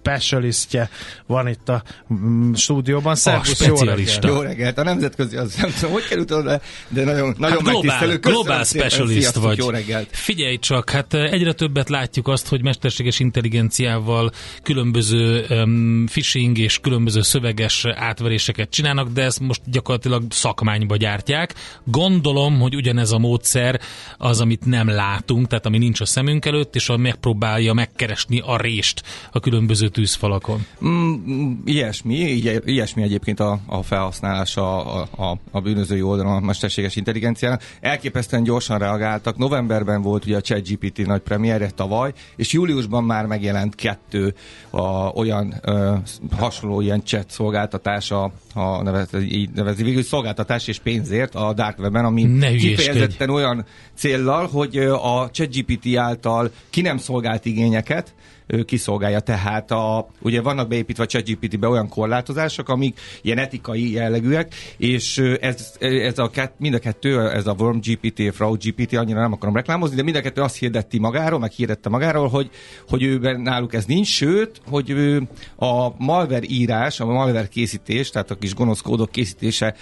specialistje 0.00 0.90
van 1.26 1.48
itt 1.48 1.68
a 1.68 1.82
mm, 2.14 2.52
stúdióban. 2.52 3.14
Szervusz, 3.14 3.48
jó 3.48 3.76
specialista. 3.76 4.20
reggelt! 4.20 4.42
Jó 4.42 4.48
reggelt, 4.48 4.78
a 4.78 4.82
nemzetközi, 4.82 5.36
az 5.36 5.54
nem 5.54 5.70
tudom, 5.78 5.92
hogy 5.92 6.06
került 6.08 6.30
oda, 6.30 6.60
de 6.88 7.04
nagyon, 7.04 7.34
nagyon 7.38 7.56
Hát 7.56 7.62
globál, 7.62 7.72
megtisztelő. 7.72 8.18
Globál 8.18 8.64
szépen, 8.64 8.88
specialist 8.88 9.34
vagy. 9.34 9.58
Jó 9.58 9.70
reggelt. 9.70 10.08
Figyelj 10.10 10.58
csak, 10.58 10.90
hát 10.90 11.14
egyre 11.14 11.52
többet 11.52 11.88
látjuk 11.88 12.28
azt, 12.28 12.48
hogy 12.48 12.62
mesterséges 12.62 13.20
intelligenciával 13.20 14.30
különböző 14.62 15.46
um, 15.50 16.06
phishing 16.06 16.58
és 16.58 16.78
különböző 16.78 17.22
szöveges 17.22 17.84
átveréseket 17.86 18.70
csinálnak, 18.70 19.08
de 19.08 19.22
ezt 19.22 19.40
most 19.40 19.60
gyakorlatilag 19.64 20.22
szakmányba 20.28 20.96
gyártják. 20.96 21.54
Gondolom, 21.84 22.60
hogy 22.60 22.74
ugyanez 22.74 23.12
a 23.12 23.18
módszer 23.18 23.80
az, 24.18 24.40
amit 24.40 24.64
nem 24.64 24.88
látunk, 24.88 25.46
tehát 25.46 25.66
ami 25.66 25.78
nincs 25.78 26.00
a 26.00 26.06
szemünk 26.06 26.44
előtt, 26.44 26.74
és 26.74 26.88
a 26.88 26.96
megpróbálja 26.96 27.72
megkeresni 27.72 28.42
a 28.44 28.60
rést 28.60 29.02
a 29.32 29.40
különböző 29.40 29.89
tűzfalakon. 29.90 30.66
Mm, 30.84 31.12
mm, 31.12 31.52
ilyesmi, 31.64 32.14
így, 32.14 32.62
ilyesmi 32.64 33.02
egyébként 33.02 33.40
a, 33.40 33.58
a 33.66 33.82
felhasználása 33.82 34.84
a, 34.84 35.08
a, 35.16 35.38
a 35.50 35.60
bűnözői 35.60 36.02
oldalon 36.02 36.36
a 36.36 36.40
mesterséges 36.40 36.96
intelligenciának. 36.96 37.62
Elképesztően 37.80 38.42
gyorsan 38.42 38.78
reagáltak. 38.78 39.36
Novemberben 39.36 40.02
volt 40.02 40.24
ugye 40.24 40.36
a 40.36 40.40
ChatGPT 40.40 41.06
nagy 41.06 41.20
premierje 41.20 41.70
tavaly, 41.70 42.12
és 42.36 42.52
júliusban 42.52 43.04
már 43.04 43.26
megjelent 43.26 43.74
kettő 43.74 44.34
a, 44.70 44.80
olyan 45.14 45.54
ö, 45.62 45.94
hasonló 46.36 46.80
ilyen 46.80 47.04
chat 47.04 47.30
szolgáltatás, 47.30 48.10
a, 48.54 48.82
nevez, 48.82 49.08
így 49.14 49.50
nevezi, 49.50 49.82
végül 49.82 50.02
szolgáltatás 50.02 50.68
és 50.68 50.78
pénzért 50.78 51.34
a 51.34 51.52
Dark 51.52 51.78
Web-en, 51.78 52.04
ami 52.04 52.22
Ne 52.22 52.54
kifejezetten 52.54 53.30
olyan 53.30 53.64
céllal, 53.94 54.46
hogy 54.46 54.76
a 55.02 55.30
ChatGPT 55.30 55.96
által 55.96 56.50
ki 56.70 56.80
nem 56.80 56.98
szolgált 56.98 57.44
igényeket, 57.44 58.14
ő 58.50 58.62
kiszolgálja. 58.62 59.20
Tehát 59.20 59.70
a, 59.70 60.08
ugye 60.20 60.40
vannak 60.40 60.68
beépítve 60.68 61.02
a 61.02 61.06
ChatGPT-be 61.06 61.68
olyan 61.68 61.88
korlátozások, 61.88 62.68
amik 62.68 63.00
ilyen 63.22 63.38
etikai 63.38 63.92
jellegűek, 63.92 64.54
és 64.76 65.18
ez, 65.40 65.72
ez 65.78 66.18
a 66.18 66.30
mind 66.56 66.74
a 66.74 66.78
kettő, 66.78 67.30
ez 67.30 67.46
a 67.46 67.54
Worm 67.58 67.78
GPT, 67.78 68.34
Frau 68.34 68.56
GPT, 68.56 68.92
annyira 68.92 69.20
nem 69.20 69.32
akarom 69.32 69.54
reklámozni, 69.54 69.96
de 69.96 70.02
mind 70.02 70.16
a 70.16 70.20
kettő 70.20 70.40
azt 70.40 70.58
hirdetti 70.58 70.98
magáról, 70.98 71.38
meg 71.38 71.50
hirdette 71.50 71.88
magáról, 71.88 72.28
hogy, 72.28 72.50
hogy 72.88 73.02
őben 73.02 73.40
náluk 73.40 73.74
ez 73.74 73.84
nincs, 73.84 74.08
sőt, 74.08 74.60
hogy 74.68 74.90
ő 74.90 75.28
a 75.56 76.04
malware 76.04 76.46
írás, 76.46 77.00
a 77.00 77.06
malware 77.06 77.48
készítés, 77.48 78.10
tehát 78.10 78.30
a 78.30 78.34
kis 78.40 78.54
gonosz 78.54 78.80
kódok 78.80 79.10
készítése 79.10 79.74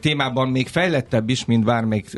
témában 0.00 0.48
még 0.48 0.68
fejlettebb 0.68 1.28
is, 1.28 1.44
mint 1.44 1.64
bármelyik 1.64 2.10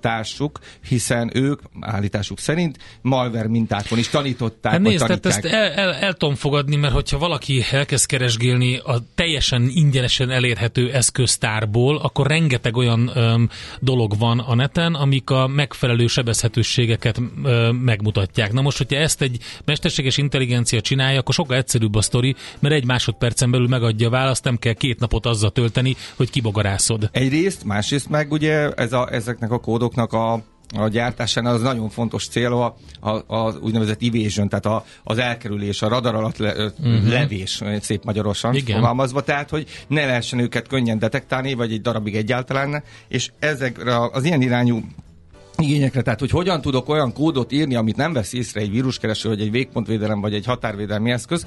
társuk, 0.00 0.58
hiszen 0.88 1.30
ők 1.34 1.60
állításuk 1.80 2.38
szerint 2.38 2.78
malware 3.02 3.48
mintákon 3.48 3.98
is 3.98 4.08
tanították, 4.08 4.72
Hát 4.72 4.80
nézd, 4.80 5.06
tehát 5.06 5.26
ezt 5.26 5.44
el, 5.44 5.70
el, 5.70 5.94
el 5.94 6.12
tudom 6.12 6.34
fogadni, 6.34 6.76
mert 6.76 6.92
hogyha 6.92 7.18
valaki 7.18 7.64
elkezd 7.70 8.06
keresgélni 8.06 8.76
a 8.76 8.98
teljesen 9.14 9.70
ingyenesen 9.74 10.30
elérhető 10.30 10.92
eszköztárból, 10.92 11.96
akkor 11.96 12.26
rengeteg 12.26 12.76
olyan 12.76 13.10
öm, 13.14 13.48
dolog 13.80 14.18
van 14.18 14.38
a 14.38 14.54
neten, 14.54 14.94
amik 14.94 15.30
a 15.30 15.46
megfelelő 15.46 16.06
sebezhetőségeket 16.06 17.20
ö, 17.42 17.70
megmutatják. 17.70 18.52
Na 18.52 18.60
most, 18.60 18.78
hogyha 18.78 18.96
ezt 18.96 19.22
egy 19.22 19.38
mesterséges 19.64 20.16
intelligencia 20.16 20.80
csinálja, 20.80 21.18
akkor 21.18 21.34
sokkal 21.34 21.56
egyszerűbb 21.56 21.94
a 21.94 22.02
sztori, 22.02 22.34
mert 22.58 22.74
egy 22.74 22.84
másodpercen 22.84 23.50
belül 23.50 23.68
megadja 23.68 24.06
a 24.06 24.10
választ, 24.10 24.44
nem 24.44 24.58
kell 24.58 24.72
két 24.72 25.00
napot 25.10 25.26
azzal 25.26 25.50
tölteni, 25.50 25.96
hogy 26.16 26.30
kibogarászod. 26.30 27.08
Egyrészt, 27.12 27.64
másrészt 27.64 28.08
meg 28.08 28.32
ugye 28.32 28.70
ez 28.70 28.92
a, 28.92 29.08
ezeknek 29.12 29.50
a 29.50 29.58
kódoknak 29.58 30.12
a 30.12 30.42
a 30.76 30.88
gyártásán 30.88 31.46
az 31.46 31.62
nagyon 31.62 31.88
fontos 31.88 32.26
cél 32.28 32.52
a, 32.52 32.76
a, 33.00 33.34
a 33.36 33.54
úgynevezett 33.60 34.02
evasion, 34.02 34.48
tehát 34.48 34.66
a, 34.66 34.84
az 35.04 35.18
elkerülés, 35.18 35.82
a 35.82 35.88
radar 35.88 36.14
alatt 36.14 36.36
le, 36.36 36.52
uh-huh. 36.52 37.08
levés, 37.08 37.62
szép 37.80 38.04
magyarosan 38.04 38.54
Igen. 38.54 38.76
fogalmazva, 38.76 39.22
tehát 39.22 39.50
hogy 39.50 39.66
ne 39.88 40.06
lehessen 40.06 40.38
őket 40.38 40.68
könnyen 40.68 40.98
detektálni, 40.98 41.54
vagy 41.54 41.72
egy 41.72 41.80
darabig 41.80 42.16
egyáltalán 42.16 42.68
ne, 42.68 42.78
és 43.08 43.30
ezekre 43.38 44.10
az 44.12 44.24
ilyen 44.24 44.42
irányú 44.42 44.82
igényekre, 45.60 46.02
tehát 46.02 46.20
hogy 46.20 46.30
hogyan 46.30 46.60
tudok 46.60 46.88
olyan 46.88 47.12
kódot 47.12 47.52
írni, 47.52 47.74
amit 47.74 47.96
nem 47.96 48.12
vesz 48.12 48.32
észre 48.32 48.60
egy 48.60 48.70
víruskereső, 48.70 49.28
vagy 49.28 49.40
egy 49.40 49.50
végpontvédelem, 49.50 50.20
vagy 50.20 50.34
egy 50.34 50.44
határvédelmi 50.44 51.10
eszköz, 51.10 51.46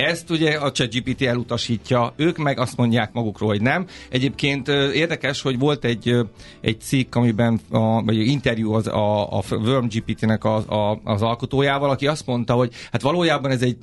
ezt 0.00 0.30
ugye 0.30 0.50
a 0.54 0.70
ChatGPT 0.72 1.22
elutasítja, 1.22 2.12
ők 2.16 2.36
meg 2.36 2.58
azt 2.58 2.76
mondják 2.76 3.12
magukról, 3.12 3.48
hogy 3.48 3.62
nem. 3.62 3.86
Egyébként 4.10 4.68
érdekes, 4.94 5.42
hogy 5.42 5.58
volt 5.58 5.84
egy, 5.84 6.16
egy 6.60 6.80
cikk, 6.80 7.14
amiben, 7.14 7.60
a, 7.70 8.02
vagy 8.02 8.18
egy 8.18 8.26
interjú 8.26 8.72
az, 8.72 8.86
a, 8.86 9.38
a 9.38 9.42
Worm 9.50 9.86
GPT-nek 9.86 10.44
az, 10.44 10.64
a, 10.68 11.00
az 11.04 11.22
alkotójával, 11.22 11.90
aki 11.90 12.06
azt 12.06 12.26
mondta, 12.26 12.52
hogy 12.54 12.72
hát 12.92 13.02
valójában 13.02 13.50
ez 13.50 13.62
egy, 13.62 13.76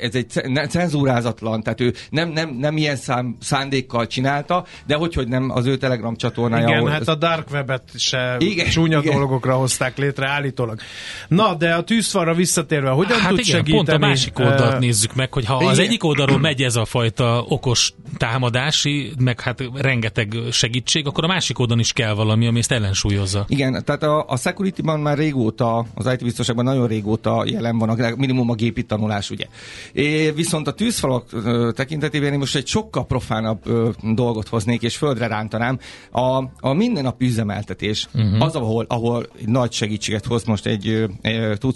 ez 0.00 0.14
egy 0.14 0.28
ce- 0.28 0.70
cenzúrázatlan, 0.70 1.62
tehát 1.62 1.80
ő 1.80 1.94
nem, 2.10 2.28
nem, 2.28 2.48
nem 2.50 2.76
ilyen 2.76 2.96
szám, 2.96 3.36
szándékkal 3.40 4.06
csinálta, 4.06 4.64
de 4.86 4.94
hogy, 4.94 5.14
hogy 5.14 5.28
nem 5.28 5.50
az 5.50 5.66
ő 5.66 5.76
Telegram 5.76 6.16
csatornája. 6.16 6.66
Igen, 6.66 6.78
ahol- 6.78 6.90
hát 6.92 7.08
a 7.08 7.14
Dark 7.14 7.50
Web-et 7.50 7.82
se 7.94 8.36
Igen, 8.38 8.68
csúnya 8.68 8.98
igen. 8.98 9.14
dolgokra 9.14 9.54
hozták 9.54 9.98
létre 9.98 10.28
állítólag. 10.28 10.80
Na, 11.28 11.54
de 11.54 11.74
a 11.74 11.82
tűzfalra 11.82 12.34
visszatérve, 12.34 12.90
hogyan 12.90 13.18
Hát 13.18 13.28
tud 13.28 13.38
igen, 13.38 13.50
segíteni? 13.56 13.76
pont 13.76 13.88
a 13.88 13.98
másik 13.98 14.38
oldalt 14.38 14.78
nézzük 14.78 15.14
meg, 15.14 15.21
hogy 15.30 15.44
ha 15.44 15.54
az 15.54 15.78
igen. 15.78 15.88
egyik 15.88 16.04
oldalról 16.04 16.38
megy 16.38 16.62
ez 16.62 16.76
a 16.76 16.84
fajta 16.84 17.44
okos 17.48 17.92
támadási, 18.16 19.12
meg 19.18 19.40
hát 19.40 19.62
rengeteg 19.74 20.36
segítség, 20.50 21.06
akkor 21.06 21.24
a 21.24 21.26
másik 21.26 21.58
oldalon 21.58 21.80
is 21.80 21.92
kell 21.92 22.14
valami, 22.14 22.46
ami 22.46 22.58
ezt 22.58 22.72
ellensúlyozza. 22.72 23.44
Igen, 23.48 23.82
tehát 23.84 24.02
a, 24.02 24.24
a 24.28 24.36
security-ban 24.36 25.00
már 25.00 25.18
régóta, 25.18 25.86
az 25.94 26.06
IT 26.12 26.22
biztonságban 26.22 26.64
nagyon 26.64 26.86
régóta 26.86 27.44
jelen 27.46 27.78
van 27.78 27.88
a 27.88 28.16
minimum 28.16 28.50
a 28.50 28.54
gépi 28.54 28.82
tanulás, 28.82 29.30
ugye. 29.30 29.46
É, 29.92 30.30
viszont 30.30 30.66
a 30.66 30.72
tűzfalak 30.72 31.26
tekintetében 31.74 32.32
én 32.32 32.38
most 32.38 32.56
egy 32.56 32.66
sokkal 32.66 33.06
profánabb 33.06 33.66
ö, 33.66 33.90
dolgot 34.14 34.48
hoznék, 34.48 34.82
és 34.82 34.96
földre 34.96 35.26
rántanám. 35.26 35.78
A, 36.10 36.44
a 36.60 36.72
mindennapi 36.72 37.24
üzemeltetés, 37.24 38.08
uh-huh. 38.14 38.42
az, 38.42 38.54
ahol, 38.54 38.84
ahol 38.88 39.26
nagy 39.46 39.72
segítséget 39.72 40.26
hoz 40.26 40.44
most 40.44 40.66
egy, 40.66 40.88
ö, 40.88 41.04
ö, 41.22 41.56
tud, 41.56 41.74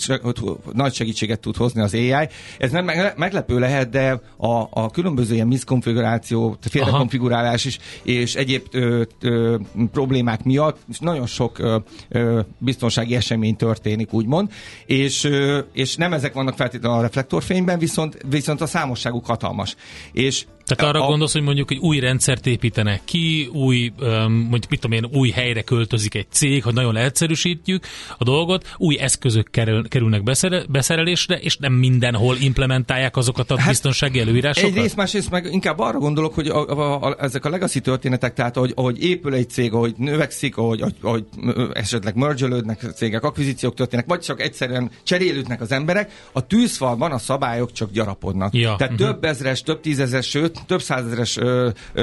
nagy 0.72 0.94
segítséget 0.94 1.40
tud 1.40 1.56
hozni 1.56 1.80
az 1.80 1.94
AI. 1.94 2.28
Ez 2.58 2.70
nem 2.70 2.84
meg- 2.84 3.16
meglepő 3.36 3.58
lehet, 3.58 3.90
de 3.90 4.20
a, 4.36 4.66
a 4.70 4.90
különböző 4.90 5.34
ilyen 5.34 5.46
miszkonfiguráció, 5.46 6.56
félrekonfigurálás 6.60 7.64
is, 7.64 7.78
és 8.02 8.34
egyéb 8.34 8.66
ö, 8.70 9.02
ö, 9.20 9.56
problémák 9.92 10.44
miatt 10.44 10.78
nagyon 10.98 11.26
sok 11.26 11.58
ö, 11.58 11.76
ö, 12.08 12.40
biztonsági 12.58 13.14
esemény 13.14 13.56
történik, 13.56 14.12
úgymond, 14.12 14.50
és, 14.86 15.24
ö, 15.24 15.58
és 15.72 15.96
nem 15.96 16.12
ezek 16.12 16.32
vannak 16.32 16.56
feltétlenül 16.56 16.98
a 16.98 17.02
reflektorfényben, 17.02 17.78
viszont, 17.78 18.18
viszont 18.28 18.60
a 18.60 18.66
számosságuk 18.66 19.26
hatalmas. 19.26 19.76
És 20.12 20.46
Tehát 20.66 20.94
arra 20.94 21.04
A- 21.04 21.08
gondolsz, 21.08 21.32
hogy 21.32 21.42
mondjuk 21.42 21.70
egy 21.70 21.78
új 21.78 21.98
rendszert 21.98 22.46
építenek 22.46 23.00
ki, 23.04 23.48
új, 23.52 23.92
mondjuk 24.26 24.68
mit 24.68 24.80
tudom 24.80 25.04
én, 25.04 25.10
új 25.12 25.30
helyre 25.30 25.62
költözik 25.62 26.14
egy 26.14 26.26
cég, 26.30 26.62
hogy 26.62 26.74
nagyon 26.74 26.92
leegyszerűsítjük 26.92 27.84
a 28.18 28.24
dolgot, 28.24 28.74
új 28.76 28.98
eszközök 28.98 29.50
kerül, 29.50 29.88
kerülnek 29.88 30.22
beszere, 30.22 30.64
beszerelésre, 30.68 31.38
és 31.38 31.56
nem 31.56 31.72
mindenhol 31.72 32.36
implementálják 32.36 33.16
azokat 33.16 33.50
a 33.50 33.58
biztonsági 33.66 34.20
előírásokat? 34.20 34.70
Egyrészt, 34.70 34.96
másrészt 34.96 35.30
meg 35.30 35.48
inkább 35.52 35.78
arra 35.78 35.98
gondolok, 35.98 36.34
hogy 36.34 36.48
a, 36.48 36.68
a, 36.68 37.02
a, 37.02 37.16
ezek 37.18 37.44
a 37.44 37.50
legacy 37.50 37.80
történetek, 37.80 38.34
tehát 38.34 38.56
ahogy, 38.56 38.72
ahogy 38.74 39.04
épül 39.04 39.34
egy 39.34 39.50
cég, 39.50 39.72
ahogy 39.72 39.94
növekszik, 39.96 40.56
ahogy, 40.56 40.80
ahogy, 40.80 40.94
ahogy 41.00 41.24
esetleg 41.72 42.14
mergelődnek 42.14 42.84
cégek, 42.94 43.22
akvizíciók 43.22 43.74
történnek, 43.74 44.06
vagy 44.06 44.20
csak 44.20 44.40
egyszerűen 44.40 44.90
cserélődnek 45.02 45.60
az 45.60 45.72
emberek, 45.72 46.28
a 46.32 46.46
tűzfalban 46.46 47.12
a 47.12 47.18
szabályok 47.18 47.72
csak 47.72 47.90
gyarapodnak. 47.90 48.54
Ja, 48.54 48.74
tehát 48.76 48.92
mhm. 48.92 49.02
több 49.02 49.24
ezres, 49.24 49.62
több 49.62 49.80
tízezres, 49.80 50.28
sőt, 50.28 50.55
több 50.66 50.82
százezres 50.82 51.38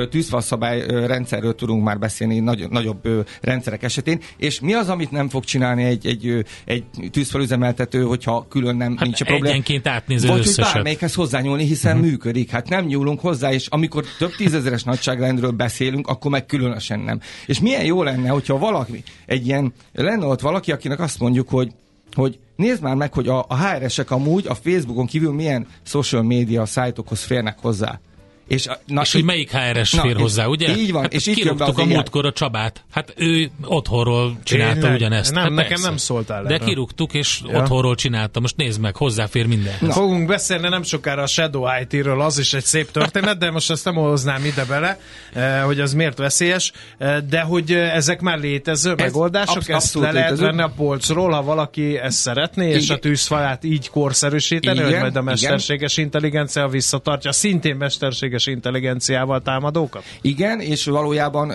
tűzfalszabály 0.09 0.85
rendszerről 0.87 1.55
tudunk 1.55 1.83
már 1.83 1.99
beszélni 1.99 2.39
nagy, 2.39 2.69
nagyobb 2.69 3.27
rendszerek 3.41 3.83
esetén, 3.83 4.19
és 4.37 4.59
mi 4.59 4.73
az, 4.73 4.89
amit 4.89 5.11
nem 5.11 5.29
fog 5.29 5.43
csinálni 5.43 5.83
egy, 5.83 6.07
egy, 6.07 6.45
egy 6.65 6.83
tűzfalüzemeltető, 7.11 8.03
hogyha 8.03 8.45
külön 8.49 8.75
nem 8.75 8.95
Hát 8.97 9.05
nincs 9.05 9.21
a 9.21 9.25
probléma? 9.25 9.49
egyenként 9.49 9.87
átnézi 9.87 10.27
Vagy 10.27 10.37
hogy 10.37 10.47
összeset. 10.47 10.73
bármelyikhez 10.73 11.13
hozzányúlni, 11.13 11.65
hiszen 11.65 11.95
uh-huh. 11.95 12.09
működik. 12.09 12.49
Hát 12.49 12.69
nem 12.69 12.85
nyúlunk 12.85 13.19
hozzá, 13.19 13.51
és 13.53 13.67
amikor 13.67 14.05
több 14.17 14.35
tízezeres 14.35 14.83
nagyságrendről 14.83 15.51
beszélünk, 15.51 16.07
akkor 16.07 16.31
meg 16.31 16.45
különösen 16.45 16.99
nem. 16.99 17.19
És 17.45 17.59
milyen 17.59 17.85
jó 17.85 18.03
lenne, 18.03 18.29
hogyha 18.29 18.57
valaki, 18.57 19.03
egy 19.25 19.47
ilyen, 19.47 19.73
lenne 19.93 20.25
ott 20.25 20.41
valaki, 20.41 20.71
akinek 20.71 20.99
azt 20.99 21.19
mondjuk, 21.19 21.49
hogy 21.49 21.71
hogy 22.15 22.39
nézd 22.55 22.81
már 22.81 22.95
meg, 22.95 23.13
hogy 23.13 23.27
a, 23.27 23.45
a 23.47 23.57
HR-esek 23.57 24.11
amúgy 24.11 24.47
a 24.47 24.55
Facebookon 24.55 25.05
kívül 25.05 25.33
milyen 25.33 25.67
social 25.83 26.23
media 26.23 26.65
szájtokhoz 26.65 27.23
férnek 27.23 27.57
hozzá. 27.59 27.99
És, 28.47 28.67
a- 28.67 28.79
na, 28.85 29.01
és 29.01 29.11
hogy 29.13 29.23
melyik 29.23 29.51
HRS 29.51 29.91
na, 29.93 30.01
fér 30.01 30.15
hozzá, 30.15 30.45
ugye? 30.45 30.75
Így 30.77 30.91
van, 30.91 31.01
hát 31.01 31.13
és 31.13 31.25
itt 31.25 31.37
jön 31.37 31.57
be 31.57 31.65
a 31.65 31.73
AI. 31.75 31.85
múltkor 31.85 32.25
a 32.25 32.31
Csabát. 32.31 32.83
Hát 32.91 33.13
ő 33.17 33.51
otthonról 33.65 34.37
csinálta 34.43 34.73
Tényleg? 34.79 34.95
ugyanezt. 34.95 35.33
Nem, 35.33 35.43
hát 35.43 35.51
nekem 35.51 35.67
persze. 35.69 35.87
nem 35.87 35.97
szóltál 35.97 36.43
De 36.43 36.53
erről. 36.53 36.67
kirúgtuk, 36.67 37.13
és 37.13 37.41
Ja. 37.47 37.59
otthonról 37.61 37.95
csinálta. 37.95 38.39
Most 38.39 38.55
nézd 38.55 38.79
meg, 38.81 38.95
hozzáfér 38.95 39.45
minden. 39.47 39.73
Na. 39.79 39.91
Fogunk 39.91 40.27
beszélni 40.27 40.67
nem 40.69 40.83
sokára 40.83 41.21
a 41.21 41.27
Shadow 41.27 41.65
IT-ről, 41.81 42.21
az 42.21 42.37
is 42.39 42.53
egy 42.53 42.63
szép 42.65 42.91
történet, 42.91 43.37
de 43.37 43.51
most 43.51 43.71
ezt 43.71 43.85
nem 43.85 43.95
hoznám 43.95 44.45
ide 44.45 44.65
bele, 44.65 44.99
eh, 45.33 45.61
hogy 45.63 45.79
az 45.79 45.93
miért 45.93 46.17
veszélyes, 46.17 46.71
eh, 46.97 47.17
de 47.29 47.41
hogy 47.41 47.71
eh, 47.71 47.95
Ez 47.95 48.01
ezek 48.13 48.21
már 48.25 48.39
létező 48.39 48.91
absz- 48.91 49.01
megoldások, 49.03 49.57
ezt 49.57 49.69
abszolút 49.69 50.07
le 50.07 50.13
lehet 50.13 50.29
létező. 50.29 50.49
venni 50.49 50.61
a 50.61 50.73
polcról, 50.75 51.31
ha 51.31 51.43
valaki 51.43 51.97
ezt 51.97 52.17
szeretné, 52.17 52.69
és 52.69 52.83
Igen. 52.83 52.95
a 52.95 52.99
tűzfalát 52.99 53.63
így 53.63 53.89
korszerűsíteni, 53.89 54.75
Igen, 54.77 54.89
hogy 54.89 54.93
majd 54.99 55.05
a 55.05 55.09
igen. 55.09 55.23
mesterséges 55.23 55.97
intelligencia 55.97 56.67
visszatartja 56.67 57.31
szintén 57.31 57.75
mesterséges 57.75 58.32
intelligenciával 58.47 59.41
támadókat? 59.41 60.03
Igen, 60.21 60.59
és 60.59 60.85
valójában 60.85 61.51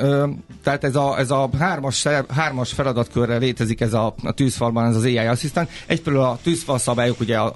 tehát 0.63 0.85
ez 0.85 0.97
a, 0.97 1.19
ez 1.19 1.31
a 1.31 1.49
hármas, 1.59 2.07
hármas 2.29 2.73
feladatkörre 2.73 3.37
létezik 3.37 3.81
ez 3.81 3.93
a, 3.93 4.15
a 4.23 4.33
tűzfalban, 4.33 4.87
ez 4.87 4.97
az 4.97 5.05
AI 5.05 5.17
Assistant. 5.17 5.71
Egyfelől 5.87 6.21
a 6.21 6.39
tűzfal 6.43 6.79
szabályok 6.79 7.21
ugye 7.21 7.39
a, 7.39 7.55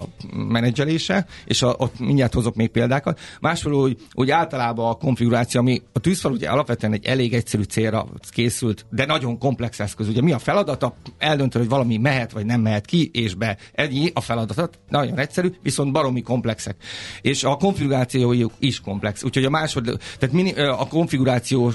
menedzselése, 0.49 1.27
és 1.45 1.63
a, 1.63 1.75
ott 1.79 1.99
mindjárt 1.99 2.35
hozok 2.35 2.55
még 2.55 2.69
példákat. 2.69 3.21
Másfelől 3.41 3.79
úgy, 3.79 3.97
úgy 4.13 4.31
általában 4.31 4.91
a 4.91 4.95
konfiguráció, 4.95 5.61
ami 5.61 5.83
a 5.93 5.99
tűzfal 5.99 6.33
ugye 6.33 6.49
alapvetően 6.49 6.93
egy 6.93 7.05
elég 7.05 7.35
egyszerű 7.35 7.63
célra 7.63 8.07
készült, 8.31 8.87
de 8.91 9.07
nagyon 9.07 9.39
komplex 9.39 9.81
eszköz. 9.81 10.09
Ugye 10.09 10.23
mi 10.23 10.33
a 10.33 10.39
feladata? 10.39 10.95
Eldöntő, 11.19 11.59
hogy 11.59 11.69
valami 11.69 11.97
mehet 11.97 12.33
vagy 12.33 12.47
nem 12.47 12.61
mehet 12.61 12.87
ki 12.87 13.11
és 13.13 13.35
be. 13.35 13.57
Ennyi 13.73 14.11
a 14.15 14.21
feladatot, 14.21 14.79
nagyon 14.89 15.19
egyszerű, 15.19 15.53
viszont 15.63 15.93
baromi 15.93 16.23
komplexek. 16.23 16.77
És 17.21 17.45
a 17.45 17.57
konfigurációjuk 17.57 18.53
is 18.59 18.81
komplex. 18.81 19.12
Úgyhogy 19.23 19.45
a 19.45 19.51
másod, 19.51 19.85
tehát 20.19 20.35
mini, 20.35 20.53
a 20.55 20.87
konfiguráció 20.89 21.73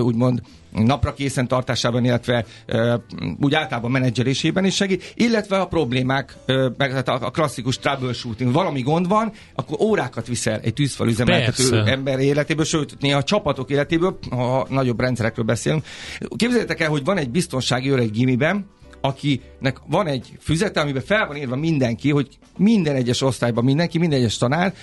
úgymond 0.00 0.40
napra 0.72 1.14
készen 1.14 1.48
tartásában, 1.48 2.04
illetve 2.04 2.44
úgy 3.40 3.54
általában 3.54 3.90
menedzselésében 3.90 4.64
is 4.64 4.74
segít, 4.74 5.12
illetve 5.14 5.60
a 5.60 5.66
problémák, 5.66 6.36
ö, 6.46 6.68
meg 6.76 6.92
hát 6.92 7.08
a, 7.08 7.30
klasszikus 7.30 7.78
troubleshooting, 7.78 8.52
valami 8.52 8.80
gond 8.80 9.08
van, 9.08 9.32
akkor 9.54 9.80
órákat 9.80 10.26
viszel 10.26 10.60
egy 10.60 10.72
tűzfalüzemeltető 10.72 11.82
ember 11.84 12.18
életéből, 12.18 12.64
sőt, 12.64 12.96
néha 13.00 13.18
a 13.18 13.22
csapatok 13.22 13.70
életéből, 13.70 14.18
ha 14.30 14.66
nagyobb 14.68 15.00
rendszerekről 15.00 15.44
beszélünk. 15.44 15.84
Képzeljétek 16.36 16.80
el, 16.80 16.88
hogy 16.88 17.04
van 17.04 17.16
egy 17.16 17.30
biztonsági 17.30 17.88
öreg 17.88 18.10
gimiben, 18.10 18.66
akinek 19.00 19.80
van 19.86 20.06
egy 20.06 20.36
füzete, 20.40 20.80
amiben 20.80 21.02
fel 21.02 21.26
van 21.26 21.36
írva 21.36 21.56
mindenki, 21.56 22.10
hogy 22.10 22.28
minden 22.56 22.94
egyes 22.94 23.22
osztályban 23.22 23.64
mindenki, 23.64 23.98
minden 23.98 24.18
egyes 24.18 24.36
tanár, 24.38 24.74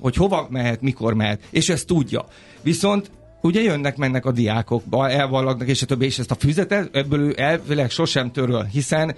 hogy 0.00 0.16
hova 0.16 0.46
mehet, 0.50 0.80
mikor 0.80 1.14
mehet, 1.14 1.40
és 1.50 1.68
ezt 1.68 1.86
tudja. 1.86 2.26
Viszont 2.62 3.10
ugye 3.42 3.60
jönnek, 3.60 3.96
mennek 3.96 4.26
a 4.26 4.32
diákok, 4.32 4.82
elvallagnak, 4.90 5.68
és 5.68 5.82
a 5.82 5.86
többi, 5.86 6.04
és 6.04 6.18
ezt 6.18 6.30
a 6.30 6.34
füzetet 6.34 6.96
ebből 6.96 7.34
elvileg 7.34 7.90
sosem 7.90 8.32
töröl, 8.32 8.64
hiszen 8.64 9.14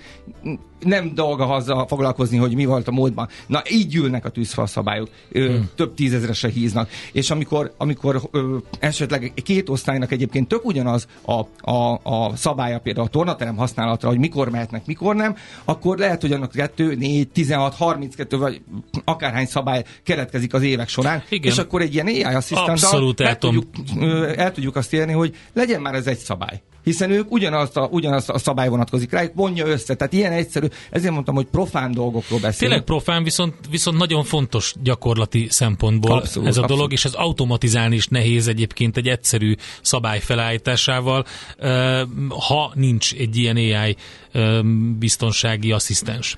nem 0.81 1.15
dolga 1.15 1.49
azzal 1.49 1.87
foglalkozni, 1.87 2.37
hogy 2.37 2.55
mi 2.55 2.65
volt 2.65 2.89
a 2.89 2.91
módban. 2.91 3.29
Na, 3.47 3.63
így 3.71 3.95
ülnek 3.95 4.25
a 4.25 4.29
tűzfal 4.29 4.67
szabályok. 4.67 5.09
Ö, 5.33 5.49
hmm. 5.49 5.69
Több 5.75 5.95
tízezresre 5.95 6.49
híznak. 6.49 6.91
És 7.13 7.31
amikor, 7.31 7.75
amikor 7.77 8.21
ö, 8.31 8.57
esetleg 8.79 9.33
két 9.45 9.69
osztálynak 9.69 10.13
egyébként 10.13 10.49
tök 10.49 10.65
ugyanaz 10.65 11.07
a, 11.23 11.71
a, 11.71 12.01
a 12.03 12.37
szabálya 12.37 12.79
például 12.79 13.07
a 13.07 13.11
tornaterem 13.11 13.57
használatra, 13.57 14.09
hogy 14.09 14.19
mikor 14.19 14.51
mehetnek, 14.51 14.87
mikor 14.87 15.15
nem, 15.15 15.37
akkor 15.65 15.99
lehet, 15.99 16.21
hogy 16.21 16.33
annak 16.33 16.53
2, 16.53 16.95
4, 16.95 17.29
16, 17.29 17.75
32 17.75 18.39
vagy 18.39 18.63
akárhány 19.05 19.47
szabály 19.47 19.85
keletkezik 20.05 20.55
az 20.55 20.63
évek 20.63 20.89
során. 20.89 21.23
Igen. 21.29 21.53
És 21.53 21.59
akkor 21.59 21.81
egy 21.81 21.95
ilyen 21.95 22.07
AI 22.07 22.23
asszisztanttal 22.23 22.75
Abszolút 22.75 23.21
el 23.21 23.39
tudom. 23.39 23.65
El 24.37 24.53
tudjuk 24.53 24.77
azt 24.77 24.93
érni, 24.93 25.13
hogy 25.13 25.37
legyen 25.53 25.81
már 25.81 25.95
ez 25.95 26.07
egy 26.07 26.19
szabály. 26.19 26.63
Hiszen 26.85 27.11
ők 27.11 27.33
ugyanazt 27.33 27.77
a, 27.77 27.89
ugyanazt 27.91 28.31
a 28.31 28.39
szabály 28.39 28.69
vonatkozik 28.69 29.11
rájuk, 29.11 29.35
vonja 29.35 29.67
össze. 29.67 29.95
Tehát 29.95 30.13
ilyen 30.13 30.33
egyszerű, 30.33 30.67
ezért 30.91 31.13
mondtam, 31.13 31.35
hogy 31.35 31.47
profán 31.47 31.93
dolgokról 31.93 32.39
beszélünk. 32.39 32.59
Tényleg 32.59 32.83
profán, 32.83 33.23
viszont, 33.23 33.55
viszont 33.71 33.99
nagyon 33.99 34.25
fontos 34.25 34.75
gyakorlati 34.83 35.47
szempontból 35.51 36.19
Abszolút, 36.19 36.49
ez 36.49 36.57
a 36.57 36.61
dolog, 36.61 36.73
abszolút. 36.73 36.93
és 36.93 37.05
ez 37.05 37.13
automatizálni 37.13 37.95
is 37.95 38.07
nehéz 38.07 38.49
egyébként 38.49 38.97
egy 38.97 39.09
egyszerű 39.09 39.55
szabály 39.83 40.21
felállításával, 40.21 41.25
ha 42.49 42.73
nincs 42.75 43.15
egy 43.15 43.37
ilyen 43.37 43.57
AI 43.57 43.97
biztonsági 44.99 45.73
asszisztens. 45.73 46.37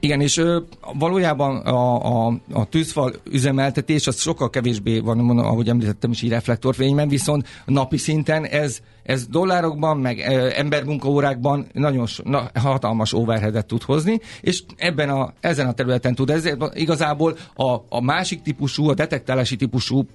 Igen, 0.00 0.20
és 0.20 0.36
ö, 0.36 0.58
valójában 0.98 1.56
a, 1.56 2.26
a, 2.26 2.40
a 2.52 2.64
tűzfal 2.64 3.12
üzemeltetés 3.30 4.06
az 4.06 4.20
sokkal 4.20 4.50
kevésbé 4.50 4.98
van, 4.98 5.16
mondom, 5.16 5.46
ahogy 5.46 5.68
említettem 5.68 6.10
is 6.10 6.22
így 6.22 6.30
reflektorfényben, 6.30 7.08
viszont 7.08 7.46
napi 7.66 7.96
szinten 7.96 8.44
ez, 8.44 8.80
ez 9.08 9.26
dollárokban, 9.26 9.98
meg 9.98 10.20
embermunkaórákban 10.56 11.66
nagyon 11.72 12.06
so- 12.06 12.26
na, 12.26 12.50
hatalmas 12.54 13.12
overheadet 13.12 13.66
tud 13.66 13.82
hozni, 13.82 14.20
és 14.40 14.62
ebben 14.76 15.08
a, 15.08 15.32
ezen 15.40 15.66
a 15.66 15.72
területen 15.72 16.14
tud. 16.14 16.30
Ezért 16.30 16.74
igazából 16.74 17.36
a, 17.54 17.76
a 17.88 18.00
másik 18.00 18.42
típusú, 18.42 18.88
a 18.88 18.94
detektálási 18.94 19.56
típusú 19.56 20.06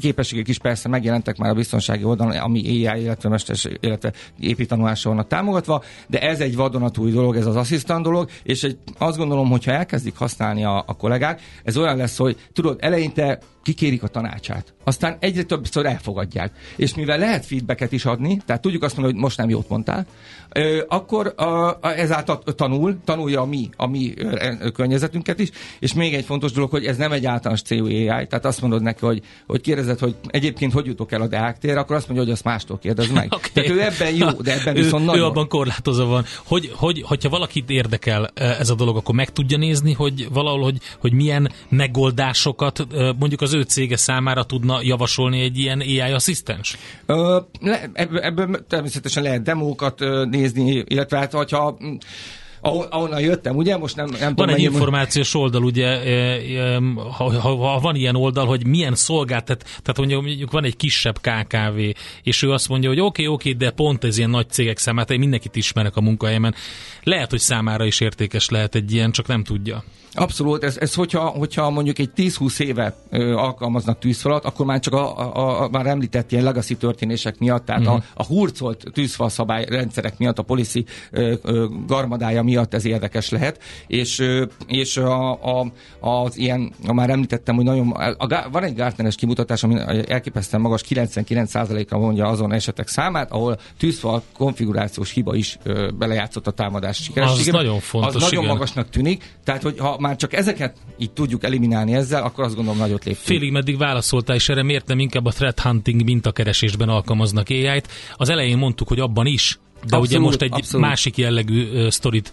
képességek 0.00 0.48
is 0.48 0.58
persze 0.58 0.88
megjelentek 0.88 1.36
már 1.36 1.50
a 1.50 1.54
biztonsági 1.54 2.04
oldalon, 2.04 2.36
ami 2.36 2.86
AI, 2.86 3.02
illetve 3.02 3.28
mesters, 3.28 3.68
illetve 3.80 4.12
gépi 4.38 4.66
vannak 5.02 5.26
támogatva, 5.26 5.82
de 6.08 6.20
ez 6.20 6.40
egy 6.40 6.56
vadonatúj 6.56 7.10
dolog, 7.10 7.36
ez 7.36 7.46
az 7.46 7.56
asszisztant 7.56 8.04
dolog, 8.04 8.28
és 8.42 8.62
egy, 8.62 8.78
azt 8.98 9.16
gondolom, 9.16 9.50
hogyha 9.50 9.72
elkezdik 9.72 10.16
használni 10.16 10.64
a, 10.64 10.84
a 10.86 10.96
kollégák, 10.96 11.40
ez 11.64 11.76
olyan 11.76 11.96
lesz, 11.96 12.16
hogy 12.16 12.36
tudod, 12.52 12.76
eleinte 12.80 13.38
kikérik 13.64 14.02
a 14.02 14.08
tanácsát, 14.08 14.74
aztán 14.84 15.16
egyre 15.20 15.42
többször 15.42 15.86
elfogadják. 15.86 16.52
És 16.76 16.94
mivel 16.94 17.18
lehet 17.18 17.46
feedbacket 17.46 17.92
is 17.92 18.04
adni, 18.04 18.40
tehát 18.46 18.62
tudjuk 18.62 18.82
azt 18.82 18.92
mondani, 18.96 19.14
hogy 19.14 19.24
most 19.24 19.38
nem 19.38 19.48
jót 19.48 19.68
mondtál, 19.68 20.06
akkor 20.88 21.34
ezáltal 21.80 22.42
tanul, 22.42 22.98
tanulja 23.04 23.40
a 23.40 23.44
mi, 23.44 23.70
a 23.76 23.86
mi 23.86 24.12
ö, 24.16 24.70
környezetünket 24.70 25.38
is, 25.38 25.50
és 25.78 25.94
még 25.94 26.14
egy 26.14 26.24
fontos 26.24 26.52
dolog, 26.52 26.70
hogy 26.70 26.84
ez 26.84 26.96
nem 26.96 27.12
egy 27.12 27.26
általános 27.26 27.62
célú 27.62 27.86
AI, 27.86 28.06
tehát 28.06 28.44
azt 28.44 28.60
mondod 28.60 28.82
neki, 28.82 29.06
hogy, 29.06 29.22
hogy 29.46 29.60
kérdezed, 29.60 29.98
hogy 29.98 30.16
egyébként 30.26 30.72
hogy 30.72 30.86
jutok 30.86 31.12
el 31.12 31.20
a 31.20 31.26
Deák 31.26 31.58
térre, 31.58 31.80
akkor 31.80 31.96
azt 31.96 32.06
mondja, 32.06 32.24
hogy 32.24 32.34
azt 32.34 32.44
mástól 32.44 32.78
kérdezd 32.78 33.12
meg. 33.12 33.32
Oké. 33.34 33.48
Tehát 33.52 33.70
ő 33.70 33.82
ebben 33.82 34.14
jó, 34.14 34.30
de 34.30 34.60
ebben 34.60 34.76
ő, 34.76 34.82
viszont 34.82 35.02
ő 35.02 35.06
nagyon... 35.06 35.24
abban 35.24 35.48
korlátozva 35.48 36.04
van. 36.04 36.24
Hogy, 36.44 36.70
hogy, 36.74 37.02
hogyha 37.02 37.28
valakit 37.28 37.70
érdekel 37.70 38.30
eh, 38.34 38.60
ez 38.60 38.70
a 38.70 38.74
dolog, 38.74 38.96
akkor 38.96 39.14
meg 39.14 39.32
tudja 39.32 39.58
nézni, 39.58 39.92
hogy 39.92 40.28
valahol, 40.32 40.62
hogy, 40.62 40.78
hogy 40.98 41.12
milyen 41.12 41.50
megoldásokat 41.68 42.80
eh, 42.80 42.86
mondjuk 43.18 43.40
az 43.40 43.53
ő 43.54 43.62
cége 43.62 43.96
számára 43.96 44.44
tudna 44.44 44.78
javasolni 44.82 45.40
egy 45.40 45.58
ilyen 45.58 45.80
AI 45.80 46.00
asszisztens? 46.00 46.76
Ebből, 47.92 48.66
természetesen 48.68 49.22
lehet 49.22 49.42
demókat 49.42 49.98
nézni, 50.30 50.84
illetve 50.86 51.18
hát, 51.18 51.32
hogyha 51.32 51.78
ahol, 52.64 52.86
ahonnan 52.90 53.20
jöttem, 53.20 53.56
ugye? 53.56 53.76
Most 53.76 53.96
nem, 53.96 54.06
nem 54.06 54.20
Van 54.20 54.28
tudom, 54.28 54.48
egy 54.48 54.54
mennyi- 54.54 54.72
információs 54.72 55.34
oldal, 55.34 55.64
ugye, 55.64 55.86
e, 55.86 56.10
e, 56.60 56.80
ha, 56.96 57.40
ha, 57.40 57.56
ha 57.56 57.80
van 57.80 57.94
ilyen 57.94 58.16
oldal, 58.16 58.46
hogy 58.46 58.66
milyen 58.66 58.94
szolgáltat, 58.94 59.62
tehát 59.62 59.96
mondjuk, 59.96 60.22
mondjuk 60.22 60.50
van 60.50 60.64
egy 60.64 60.76
kisebb 60.76 61.18
KKV, 61.20 61.78
és 62.22 62.42
ő 62.42 62.50
azt 62.50 62.68
mondja, 62.68 62.88
hogy 62.88 63.00
oké, 63.00 63.06
okay, 63.06 63.34
oké, 63.34 63.48
okay, 63.54 63.66
de 63.66 63.74
pont 63.74 64.04
ez 64.04 64.18
ilyen 64.18 64.30
nagy 64.30 64.50
cégek 64.50 64.78
számát, 64.78 65.10
én 65.10 65.18
mindenkit 65.18 65.56
ismerek 65.56 65.96
a 65.96 66.00
munkahelyemen. 66.00 66.54
Lehet, 67.02 67.30
hogy 67.30 67.40
számára 67.40 67.84
is 67.84 68.00
értékes 68.00 68.48
lehet 68.48 68.74
egy 68.74 68.92
ilyen, 68.92 69.10
csak 69.10 69.26
nem 69.26 69.44
tudja. 69.44 69.84
Abszolút, 70.16 70.64
ez, 70.64 70.76
ez 70.76 70.94
hogyha, 70.94 71.26
hogyha 71.26 71.70
mondjuk 71.70 71.98
egy 71.98 72.10
10-20 72.16 72.60
éve 72.60 72.96
ö, 73.10 73.34
alkalmaznak 73.34 73.98
tűzfalat, 73.98 74.44
akkor 74.44 74.66
már 74.66 74.80
csak 74.80 74.94
a, 74.94 75.36
a, 75.36 75.62
a 75.62 75.68
már 75.68 75.86
említett 75.86 76.32
ilyen 76.32 76.44
legacy 76.44 76.76
történések 76.76 77.38
miatt, 77.38 77.64
tehát 77.64 77.80
uh-huh. 77.80 77.94
a, 77.96 78.02
a 78.14 78.24
hurcolt 78.24 78.84
tűzfal 78.92 79.28
szabály 79.28 79.64
rendszerek 79.68 80.18
miatt, 80.18 80.38
a 80.38 80.42
policy 80.42 80.84
ö, 81.10 81.34
ö, 81.42 81.66
garmadája 81.86 82.42
miatt 82.42 82.53
ez 82.74 82.84
érdekes 82.84 83.30
lehet, 83.30 83.62
és, 83.86 84.22
és 84.66 84.96
a, 84.96 85.32
a, 85.32 85.72
az 86.00 86.36
ilyen, 86.38 86.72
már 86.92 87.10
említettem, 87.10 87.54
hogy 87.54 87.64
nagyon, 87.64 87.90
a, 87.90 88.48
van 88.50 88.62
egy 88.62 88.74
Gartneres 88.74 89.14
kimutatás, 89.14 89.62
ami 89.62 89.80
elképesztően 90.08 90.62
magas, 90.62 90.82
99%-a 90.88 91.98
mondja 91.98 92.26
azon 92.26 92.52
esetek 92.52 92.88
számát, 92.88 93.30
ahol 93.30 93.58
tűzfal 93.78 94.22
konfigurációs 94.36 95.10
hiba 95.10 95.34
is 95.34 95.58
ö, 95.62 95.88
belejátszott 95.98 96.46
a 96.46 96.50
támadás 96.50 96.96
sikerességében. 96.96 97.62
nagyon 97.62 97.80
fontos, 97.80 98.14
Az 98.14 98.22
nagyon 98.22 98.42
igen. 98.42 98.54
magasnak 98.54 98.90
tűnik, 98.90 99.36
tehát 99.44 99.62
hogy 99.62 99.78
ha 99.78 99.96
már 99.98 100.16
csak 100.16 100.32
ezeket 100.32 100.76
így 100.98 101.12
tudjuk 101.12 101.44
eliminálni 101.44 101.94
ezzel, 101.94 102.22
akkor 102.22 102.44
azt 102.44 102.54
gondolom 102.54 102.78
nagyot 102.78 103.04
léptünk. 103.04 103.26
Félig 103.26 103.52
meddig 103.52 103.78
válaszoltál 103.78 104.36
is 104.36 104.48
erre, 104.48 104.62
miért 104.62 104.86
nem 104.86 104.98
inkább 104.98 105.26
a 105.26 105.30
threat 105.30 105.60
hunting 105.60 106.04
mintakeresésben 106.04 106.88
alkalmaznak 106.88 107.48
AI-t. 107.48 107.88
Az 108.16 108.28
elején 108.28 108.58
mondtuk, 108.58 108.88
hogy 108.88 109.00
abban 109.00 109.26
is, 109.26 109.58
de 109.86 109.96
Abszolút, 109.96 110.06
ugye 110.06 110.18
most 110.18 110.42
egy 110.42 110.52
abszolút. 110.52 110.86
másik 110.86 111.16
jellegű 111.16 111.68
ö, 111.72 111.90
sztorit 111.90 112.32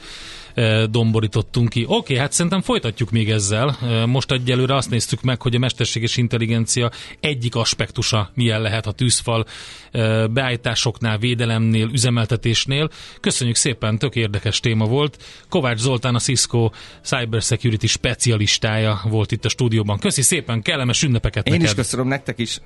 domborítottunk 0.89 1.70
ki. 1.70 1.84
Oké, 1.84 1.93
okay, 1.93 2.16
hát 2.16 2.32
szerintem 2.32 2.62
folytatjuk 2.62 3.12
még 3.12 3.30
ezzel. 3.30 3.78
Most 4.06 4.32
egyelőre 4.32 4.76
azt 4.76 4.89
néztük 4.89 5.22
meg, 5.22 5.41
hogy 5.41 5.56
a 5.56 5.60
mesterséges 5.60 6.18
intelligencia 6.18 6.91
egyik 7.20 7.56
aspektusa 7.56 8.32
milyen 8.34 8.62
lehet 8.62 8.88
a 8.88 8.91
tűzfal 8.91 9.45
ö, 9.91 10.26
beállításoknál, 10.32 11.18
védelemnél, 11.18 11.89
üzemeltetésnél. 11.91 12.89
Köszönjük 13.20 13.56
szépen, 13.56 13.97
tök 13.97 14.16
érdekes 14.16 14.60
téma 14.60 14.86
volt. 14.86 15.24
Kovács 15.49 15.80
Zoltán, 15.80 16.16
a 16.16 16.20
Cisco 16.20 16.70
Cybersecurity 17.04 17.86
specialistája 17.86 19.02
volt 19.04 19.32
itt 19.32 19.45
a 19.45 19.49
stúdióban. 19.49 19.99
Köszi 19.99 20.22
szépen, 20.22 20.62
kellemes 20.62 21.04
ünnepeket 21.04 21.47
Én 21.47 21.54
neked. 21.54 21.68
is 21.68 21.76
köszönöm 21.76 22.08
nektek 22.08 22.39
is. 22.39 22.60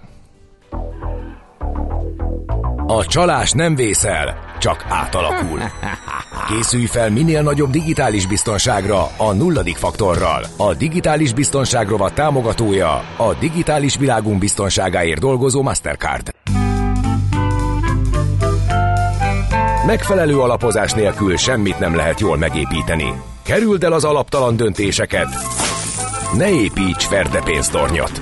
A 2.87 3.05
csalás 3.05 3.51
nem 3.51 3.75
vészel, 3.75 4.37
csak 4.59 4.85
átalakul. 4.89 5.59
Készülj 6.47 6.85
fel 6.85 7.09
minél 7.09 7.41
nagyobb 7.41 7.69
digitális 7.69 8.27
biztonságra 8.27 9.07
a 9.17 9.33
nulladik 9.33 9.75
faktorral. 9.75 10.45
A 10.57 10.73
digitális 10.73 11.33
biztonság 11.33 11.87
rovat 11.87 12.13
támogatója 12.13 13.03
a 13.17 13.33
digitális 13.39 13.97
világunk 13.97 14.39
biztonságáért 14.39 15.19
dolgozó 15.19 15.61
Mastercard. 15.61 16.29
Megfelelő 19.85 20.39
alapozás 20.39 20.91
nélkül 20.91 21.37
semmit 21.37 21.79
nem 21.79 21.95
lehet 21.95 22.19
jól 22.19 22.37
megépíteni. 22.37 23.13
Kerüld 23.43 23.83
el 23.83 23.93
az 23.93 24.03
alaptalan 24.03 24.55
döntéseket. 24.55 25.27
Ne 26.37 26.49
építs 26.49 27.05
ferde 27.05 27.41
pénztornyot. 27.41 28.21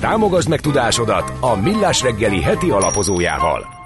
Támogasd 0.00 0.48
meg 0.48 0.60
tudásodat 0.60 1.32
a 1.40 1.56
Millás 1.56 2.02
reggeli 2.02 2.42
heti 2.42 2.70
alapozójával. 2.70 3.77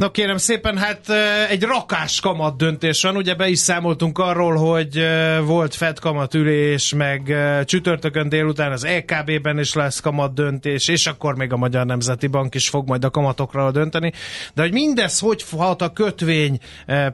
Na 0.00 0.10
kérem 0.10 0.36
szépen, 0.36 0.78
hát 0.78 1.10
egy 1.50 1.62
rakás 1.62 2.20
kamat 2.20 2.56
döntés 2.56 3.02
van, 3.02 3.16
ugye 3.16 3.34
be 3.34 3.48
is 3.48 3.58
számoltunk 3.58 4.18
arról, 4.18 4.54
hogy 4.54 5.06
volt 5.44 5.74
Fed 5.74 5.98
kamatülés, 5.98 6.94
meg 6.94 7.36
csütörtökön 7.64 8.28
délután 8.28 8.72
az 8.72 8.84
EKB-ben 8.84 9.58
is 9.58 9.74
lesz 9.74 10.00
kamat 10.00 10.34
döntés, 10.34 10.88
és 10.88 11.06
akkor 11.06 11.36
még 11.36 11.52
a 11.52 11.56
Magyar 11.56 11.86
Nemzeti 11.86 12.26
Bank 12.26 12.54
is 12.54 12.68
fog 12.68 12.88
majd 12.88 13.04
a 13.04 13.10
kamatokról 13.10 13.70
dönteni. 13.70 14.12
De 14.54 14.62
hogy 14.62 14.72
mindez 14.72 15.18
hogy 15.18 15.44
hat 15.56 15.82
a 15.82 15.92
kötvény 15.92 16.58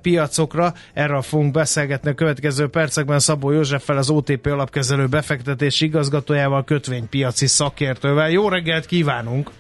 piacokra, 0.02 0.74
erről 0.94 1.22
fogunk 1.22 1.52
beszélgetni 1.52 2.10
a 2.10 2.14
következő 2.14 2.68
percekben 2.68 3.18
Szabó 3.18 3.50
Józseffel, 3.50 3.96
az 3.96 4.10
OTP 4.10 4.46
alapkezelő 4.46 5.06
befektetési 5.06 5.84
igazgatójával, 5.84 6.64
kötvénypiaci 6.64 7.46
szakértővel. 7.46 8.30
Jó 8.30 8.48
reggelt 8.48 8.86
kívánunk! 8.86 9.50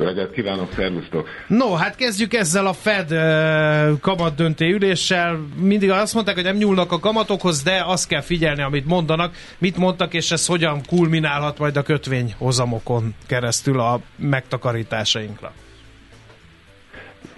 Jó 0.00 0.06
reggelt 0.06 0.32
kívánok, 0.32 0.72
szervusztok! 0.72 1.28
No, 1.46 1.74
hát 1.74 1.96
kezdjük 1.96 2.34
ezzel 2.34 2.66
a 2.66 2.72
Fed 2.72 3.12
uh, 3.12 4.00
kamatdönté 4.00 4.70
üléssel. 4.70 5.38
Mindig 5.56 5.90
azt 5.90 6.14
mondták, 6.14 6.34
hogy 6.34 6.44
nem 6.44 6.56
nyúlnak 6.56 6.92
a 6.92 6.98
kamatokhoz, 6.98 7.62
de 7.62 7.82
azt 7.86 8.08
kell 8.08 8.20
figyelni, 8.20 8.62
amit 8.62 8.86
mondanak. 8.86 9.34
Mit 9.58 9.76
mondtak, 9.76 10.14
és 10.14 10.30
ez 10.30 10.46
hogyan 10.46 10.80
kulminálhat 10.86 11.58
majd 11.58 11.76
a 11.76 11.82
kötvényhozamokon 11.82 13.14
keresztül 13.26 13.80
a 13.80 14.00
megtakarításainkra. 14.16 15.52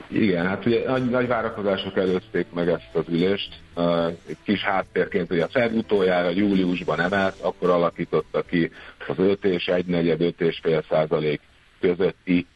Igen, 0.09 0.47
hát 0.47 0.67
ugye 0.67 0.91
nagy, 0.91 1.11
nagy 1.11 1.27
várakozások 1.27 1.97
előzték 1.97 2.47
meg 2.55 2.69
ezt 2.69 2.91
az 2.93 3.05
ülést. 3.09 3.49
Uh, 3.75 4.13
kis 4.45 4.61
háttérként, 4.61 5.29
hogy 5.29 5.41
a 5.41 5.49
Fed 5.49 5.75
utoljára 5.75 6.31
júliusban 6.31 7.01
emelt, 7.01 7.41
akkor 7.41 7.71
alakította 7.71 8.43
ki 8.43 8.71
az 9.07 9.19
5 9.19 9.45
és 9.45 9.67
1 9.67 9.87
negyed 9.87 10.21
5 10.21 10.41
és 10.41 10.59
fél 10.63 10.85
százalék 10.89 11.41
közötti 11.83 12.47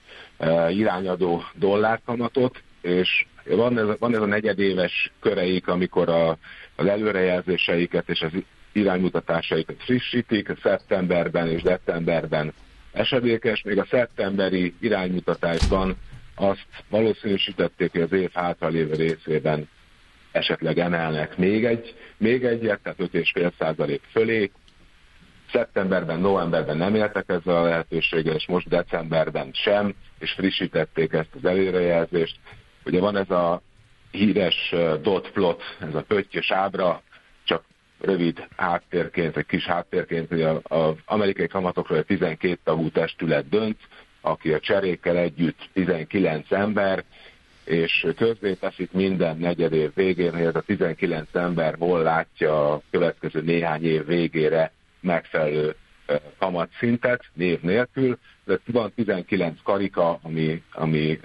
irányadó 0.68 1.42
dollárkamatot, 1.54 2.62
és 2.80 3.26
van 3.44 3.78
ez, 3.78 3.98
van 3.98 4.14
ez 4.14 4.20
a 4.20 4.26
negyedéves 4.26 5.12
köreik, 5.20 5.68
amikor 5.68 6.08
a, 6.08 6.38
az 6.76 6.86
előrejelzéseiket 6.86 8.08
és 8.08 8.20
az 8.20 8.30
iránymutatásaikat 8.72 9.76
frissítik, 9.78 10.52
szeptemberben 10.62 11.50
és 11.50 11.62
decemberben 11.62 12.52
esedékes, 12.92 13.62
még 13.62 13.78
a 13.78 13.86
szeptemberi 13.90 14.74
iránymutatásban 14.80 15.96
azt 16.34 16.66
valószínűsítették, 16.88 17.90
hogy 17.90 18.00
az 18.00 18.12
év 18.12 18.30
hátralévő 18.32 18.94
részében 18.94 19.68
esetleg 20.32 20.78
emelnek 20.78 21.36
még 21.36 21.64
egy, 21.64 21.94
még 22.16 22.44
egyet, 22.44 22.80
tehát 22.82 22.98
5,5 22.98 23.52
százalék 23.58 24.02
fölé. 24.10 24.50
Szeptemberben, 25.52 26.20
novemberben 26.20 26.76
nem 26.76 26.94
éltek 26.94 27.24
ezzel 27.28 27.56
a 27.56 27.62
lehetőséggel, 27.62 28.34
és 28.34 28.46
most 28.46 28.68
decemberben 28.68 29.50
sem, 29.52 29.94
és 30.18 30.32
frissítették 30.32 31.12
ezt 31.12 31.34
az 31.34 31.44
előrejelzést. 31.44 32.36
Ugye 32.84 33.00
van 33.00 33.16
ez 33.16 33.30
a 33.30 33.62
híres 34.10 34.74
dot 35.02 35.30
plot, 35.30 35.62
ez 35.80 35.94
a 35.94 36.02
pöttyös 36.02 36.50
ábra, 36.50 37.02
csak 37.44 37.64
rövid 38.00 38.46
háttérként, 38.56 39.36
egy 39.36 39.46
kis 39.46 39.64
háttérként, 39.64 40.28
hogy 40.28 40.42
az 40.62 40.94
amerikai 41.04 41.46
kamatokról 41.46 41.98
egy 41.98 42.06
12 42.06 42.58
tagú 42.64 42.90
testület 42.90 43.48
dönt, 43.48 43.78
aki 44.20 44.52
a 44.52 44.60
cserékkel 44.60 45.16
együtt 45.16 45.68
19 45.72 46.52
ember, 46.52 47.04
és 47.64 48.06
közzé 48.16 48.54
teszik 48.54 48.92
minden 48.92 49.36
negyed 49.36 49.72
év 49.72 49.90
végén, 49.94 50.32
hogy 50.32 50.44
ez 50.44 50.54
a 50.54 50.60
19 50.60 51.28
ember 51.32 51.74
hol 51.78 52.02
látja 52.02 52.72
a 52.72 52.82
következő 52.90 53.40
néhány 53.40 53.84
év 53.84 54.06
végére 54.06 54.72
megfelelő 55.06 55.74
kamatszintet 56.38 57.24
név 57.32 57.60
nélkül, 57.60 58.18
de 58.44 58.58
van 58.66 58.92
19 58.94 59.58
karika, 59.62 60.18
ami, 60.22 60.62
ami 60.72 61.20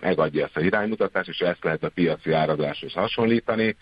megadja 0.00 0.44
ezt 0.44 0.56
a 0.56 0.60
iránymutatást, 0.60 1.28
és 1.28 1.38
ezt 1.38 1.64
lehet 1.64 1.82
a 1.82 1.88
piaci 1.88 2.32
árazáshoz 2.32 2.92
hasonlítani. 2.92 3.76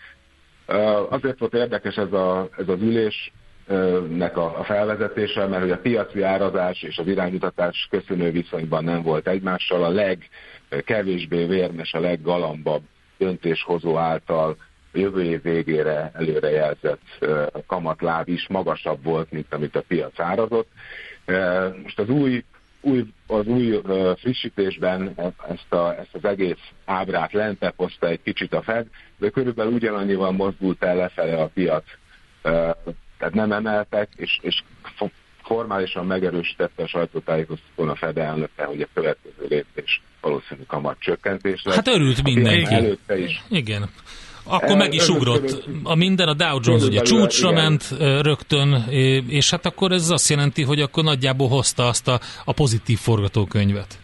Ö, 0.65 1.03
azért 1.09 1.39
volt 1.39 1.53
érdekes 1.53 1.95
ez, 1.95 2.13
a, 2.13 2.49
ez 2.57 2.67
az 2.67 2.81
ülés, 2.81 3.31
nek 4.09 4.37
a, 4.37 4.59
a 4.59 4.63
felvezetése, 4.63 5.45
mert 5.45 5.61
hogy 5.61 5.71
a 5.71 5.77
piaci 5.77 6.21
árazás 6.21 6.81
és 6.81 6.97
az 6.97 7.07
iránymutatás 7.07 7.87
köszönő 7.89 8.31
viszonyban 8.31 8.83
nem 8.83 9.01
volt 9.01 9.27
egymással, 9.27 9.83
a 9.83 9.89
legkevésbé 10.69 11.45
vérmes, 11.45 11.93
a 11.93 11.99
leggalambabb 11.99 12.81
döntéshozó 13.17 13.97
által 13.97 14.57
jövő 14.93 15.23
év 15.23 15.41
végére 15.41 16.11
előrejelzett 16.13 17.01
kamatláb 17.67 18.27
is 18.27 18.47
magasabb 18.47 19.03
volt, 19.03 19.31
mint 19.31 19.53
amit 19.53 19.75
a 19.75 19.83
piac 19.87 20.19
árazott. 20.19 20.69
Most 21.83 21.99
az 21.99 22.09
új, 22.09 22.43
új, 22.81 23.05
az 23.27 23.45
új 23.45 23.81
frissítésben 24.17 25.13
ezt, 25.49 25.73
a, 25.73 25.95
ezt 25.99 26.13
az 26.13 26.25
egész 26.25 26.71
ábrát 26.85 27.33
lentebb 27.33 27.73
hozta 27.75 28.07
egy 28.07 28.21
kicsit 28.23 28.53
a 28.53 28.61
Fed, 28.61 28.85
de 29.17 29.29
körülbelül 29.29 29.73
ugyanannyival 29.73 30.31
mozdult 30.31 30.83
el 30.83 30.95
lefele 30.95 31.41
a 31.41 31.47
piac 31.53 31.83
tehát 33.19 33.33
nem 33.33 33.51
emeltek, 33.51 34.09
és, 34.15 34.39
és 34.41 34.63
formálisan 35.43 36.05
megerősítette 36.05 36.83
a 36.83 36.87
sajtótájékoztatón 36.87 37.89
a 37.89 37.95
Fed 37.95 38.17
elnöke, 38.17 38.63
hogy 38.63 38.81
a 38.81 38.87
következő 38.93 39.45
lépés 39.49 40.01
valószínű 40.21 40.61
kamat 40.67 40.95
csökkentés 40.99 41.61
lesz. 41.63 41.75
Hát 41.75 41.87
örült 41.87 42.23
mindenki. 42.23 42.73
Előtte 42.73 43.17
is. 43.17 43.41
Igen. 43.49 43.89
Akkor 44.49 44.77
meg 44.77 44.93
is 44.93 45.07
ugrott. 45.09 45.67
A 45.83 45.95
minden, 45.95 46.27
a 46.27 46.33
Dow 46.33 46.59
Jones 46.63 46.83
ugye 46.83 47.01
csúcsra 47.01 47.51
ment 47.51 47.95
rögtön, 48.21 48.85
és 49.27 49.49
hát 49.49 49.65
akkor 49.65 49.91
ez 49.91 50.09
azt 50.09 50.29
jelenti, 50.29 50.63
hogy 50.63 50.81
akkor 50.81 51.03
nagyjából 51.03 51.47
hozta 51.47 51.87
azt 51.87 52.07
a, 52.07 52.19
a 52.45 52.53
pozitív 52.53 52.97
forgatókönyvet. 52.97 53.99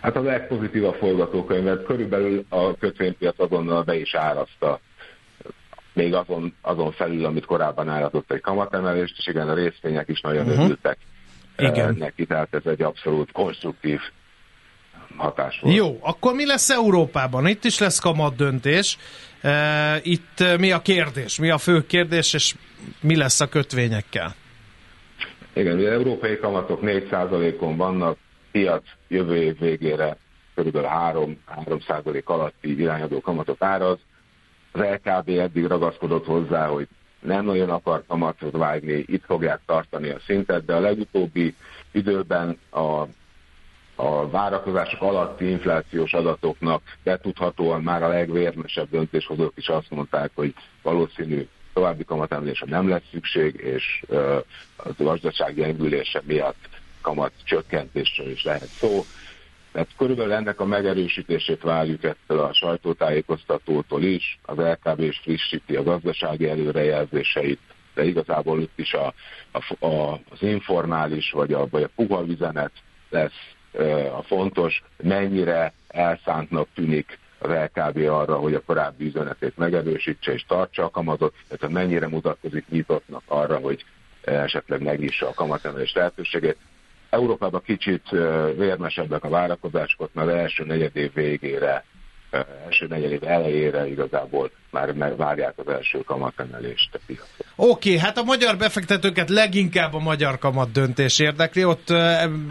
Hát 0.00 0.16
a 0.16 0.22
legpozitívabb 0.22 0.94
forgatókönyvet 0.94 1.84
körülbelül 1.84 2.44
a 2.48 2.76
kötvénypiac 2.76 3.38
azonnal 3.38 3.82
be 3.82 3.96
is 3.96 4.14
árazta 4.14 4.80
még 5.92 6.14
azon, 6.14 6.54
azon 6.60 6.92
felül, 6.92 7.24
amit 7.24 7.44
korábban 7.44 7.88
árazott 7.88 8.32
egy 8.32 8.40
kamatemelést, 8.40 9.14
és 9.18 9.26
igen, 9.26 9.48
a 9.48 9.54
részvények 9.54 10.08
is 10.08 10.20
nagyon 10.20 10.46
uh-huh. 10.46 10.64
örültek 10.64 10.98
igen. 11.56 11.94
neki, 11.98 12.26
tehát 12.26 12.54
ez 12.54 12.62
egy 12.64 12.82
abszolút 12.82 13.32
konstruktív 13.32 14.00
hatás 15.18 15.60
volt. 15.60 15.74
Jó, 15.74 15.98
akkor 16.00 16.34
mi 16.34 16.46
lesz 16.46 16.70
Európában? 16.70 17.46
Itt 17.46 17.64
is 17.64 17.78
lesz 17.78 17.98
kamat 17.98 18.36
döntés. 18.36 18.98
Itt 20.02 20.58
mi 20.58 20.72
a 20.72 20.82
kérdés? 20.82 21.38
Mi 21.38 21.50
a 21.50 21.58
fő 21.58 21.86
kérdés, 21.86 22.32
és 22.34 22.54
mi 23.00 23.16
lesz 23.16 23.40
a 23.40 23.48
kötvényekkel? 23.48 24.34
Igen, 25.52 25.76
ugye 25.76 25.90
európai 25.90 26.38
kamatok 26.38 26.80
4%-on 26.82 27.76
vannak, 27.76 28.16
piac 28.50 28.82
jövő 29.08 29.36
év 29.36 29.58
végére 29.58 30.16
kb. 30.54 30.84
3, 30.84 31.38
3% 31.64 32.24
alatti 32.24 32.80
irányadó 32.80 33.20
kamatot 33.20 33.62
áraz. 33.62 33.98
Az 34.72 34.80
LKB 34.80 35.28
eddig 35.28 35.66
ragaszkodott 35.66 36.26
hozzá, 36.26 36.66
hogy 36.66 36.88
nem 37.20 37.44
nagyon 37.44 37.70
akar 37.70 38.04
kamatot 38.06 38.56
vágni, 38.56 39.04
itt 39.06 39.24
fogják 39.24 39.60
tartani 39.66 40.08
a 40.08 40.18
szintet, 40.26 40.64
de 40.64 40.74
a 40.74 40.80
legutóbbi 40.80 41.54
időben 41.92 42.58
a, 42.70 43.02
a 44.00 44.28
várakozások 44.28 45.02
alatti 45.02 45.50
inflációs 45.50 46.12
adatoknak 46.12 46.82
betudhatóan 47.02 47.82
már 47.82 48.02
a 48.02 48.08
legvérmesebb 48.08 48.90
döntéshozók 48.90 49.52
is 49.56 49.68
azt 49.68 49.90
mondták, 49.90 50.30
hogy 50.34 50.54
valószínű 50.82 51.46
további 51.72 52.04
kamatemelésre 52.04 52.66
nem 52.68 52.88
lesz 52.88 53.08
szükség, 53.10 53.54
és 53.54 54.04
az 54.76 54.92
gazdaság 54.96 55.54
gyengülése 55.54 56.22
miatt 56.26 56.68
kamat 57.00 57.32
csökkentésről 57.44 58.30
is 58.30 58.44
lehet 58.44 58.68
szó. 58.68 59.04
Tehát 59.72 59.88
körülbelül 59.96 60.32
ennek 60.32 60.60
a 60.60 60.64
megerősítését 60.64 61.62
várjuk 61.62 62.04
ettől 62.04 62.38
a 62.38 62.52
sajtótájékoztatótól 62.52 64.02
is, 64.02 64.38
az 64.42 64.56
LKB 64.56 65.00
is 65.00 65.18
frissíti 65.18 65.76
a 65.76 65.82
gazdasági 65.82 66.48
előrejelzéseit, 66.48 67.60
de 67.94 68.04
igazából 68.04 68.60
itt 68.60 68.78
is 68.78 68.92
a, 68.92 69.14
a, 69.52 69.86
a, 69.86 70.12
az 70.12 70.42
informális 70.42 71.30
vagy 71.30 71.52
a, 71.52 71.68
vagy 71.68 71.82
a 71.82 71.90
puha 71.96 72.24
üzenet 72.26 72.72
lesz 73.10 73.56
a 74.16 74.22
fontos, 74.22 74.82
mennyire 75.02 75.72
elszántnak 75.88 76.68
tűnik 76.74 77.18
az 77.38 77.50
LKB 77.50 77.96
arra, 77.96 78.36
hogy 78.36 78.54
a 78.54 78.62
korábbi 78.62 79.04
üzenetét 79.04 79.56
megerősítse 79.56 80.32
és 80.32 80.44
tartsa 80.46 80.84
a 80.84 80.90
kamatot, 80.90 81.34
tehát 81.48 81.74
mennyire 81.74 82.08
mutatkozik 82.08 82.68
nyitottnak 82.68 83.22
arra, 83.26 83.56
hogy 83.56 83.84
esetleg 84.24 84.82
megnyissa 84.82 85.28
a 85.28 85.34
kamatemelés 85.34 85.92
lehetőségét. 85.92 86.56
Európában 87.10 87.62
kicsit 87.64 88.08
vérmesebbek 88.56 89.24
a 89.24 89.28
várakozások, 89.28 90.10
mert 90.12 90.28
az 90.28 90.34
első 90.34 90.64
negyed 90.64 90.96
év 90.96 91.12
végére, 91.14 91.84
első 92.30 92.86
negyed 92.86 93.12
év 93.12 93.24
elejére 93.24 93.88
igazából 93.88 94.50
már 94.70 95.16
várják 95.16 95.52
az 95.56 95.68
első 95.68 95.98
kamatemelést 95.98 96.94
a 96.94 96.98
piacon. 97.06 97.46
Oké, 97.56 97.88
okay, 97.88 97.98
hát 97.98 98.18
a 98.18 98.22
magyar 98.22 98.56
befektetőket 98.56 99.28
leginkább 99.28 99.94
a 99.94 99.98
magyar 99.98 100.38
kamat 100.38 100.72
döntés 100.72 101.18
érdekli, 101.18 101.64
ott 101.64 101.88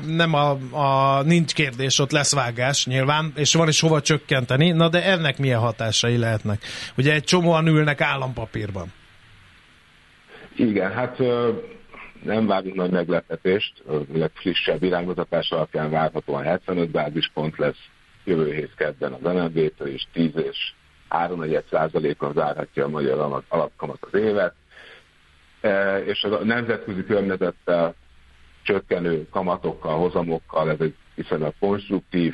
nem 0.06 0.34
a, 0.34 0.58
a 0.72 1.22
nincs 1.22 1.54
kérdés, 1.54 2.00
ott 2.00 2.12
lesz 2.12 2.34
vágás 2.34 2.86
nyilván, 2.86 3.32
és 3.36 3.54
van 3.54 3.68
is 3.68 3.80
hova 3.80 4.02
csökkenteni, 4.02 4.72
na 4.72 4.90
de 4.90 5.04
ennek 5.04 5.38
milyen 5.38 5.60
hatásai 5.60 6.18
lehetnek? 6.18 6.62
Ugye 6.98 7.14
egy 7.14 7.24
csomóan 7.24 7.68
ülnek 7.68 8.02
állampapírban. 8.02 8.94
Igen, 10.56 10.92
hát 10.92 11.18
nem 12.24 12.48
várunk 12.48 12.76
nagy 12.76 12.92
meglepetést, 12.92 13.74
a 13.88 13.94
legfrissebb 14.14 14.84
iránymutatás 14.84 15.50
alapján 15.50 15.90
várhatóan 15.90 16.44
75 16.44 16.90
bázispont 16.90 17.58
lesz 17.58 17.88
jövő 18.28 18.54
hét 18.54 18.76
kedden 18.76 19.14
az 19.14 19.22
mnb 19.22 19.58
és 19.86 20.08
10 20.14 20.32
és 20.36 20.74
3,1 21.10 21.62
százalékon 21.70 22.34
zárhatja 22.34 22.86
a 22.86 22.90
magyar 22.90 23.44
alapkamat 23.48 23.98
az 24.12 24.20
évet, 24.20 24.54
e, 25.62 25.98
és 25.98 26.24
a 26.24 26.44
nemzetközi 26.44 27.04
környezettel 27.04 27.96
csökkenő 28.64 29.28
kamatokkal, 29.30 29.98
hozamokkal 29.98 30.70
ez 30.70 30.80
egy 30.80 30.96
viszonylag 31.16 31.54
konstruktív 31.60 32.34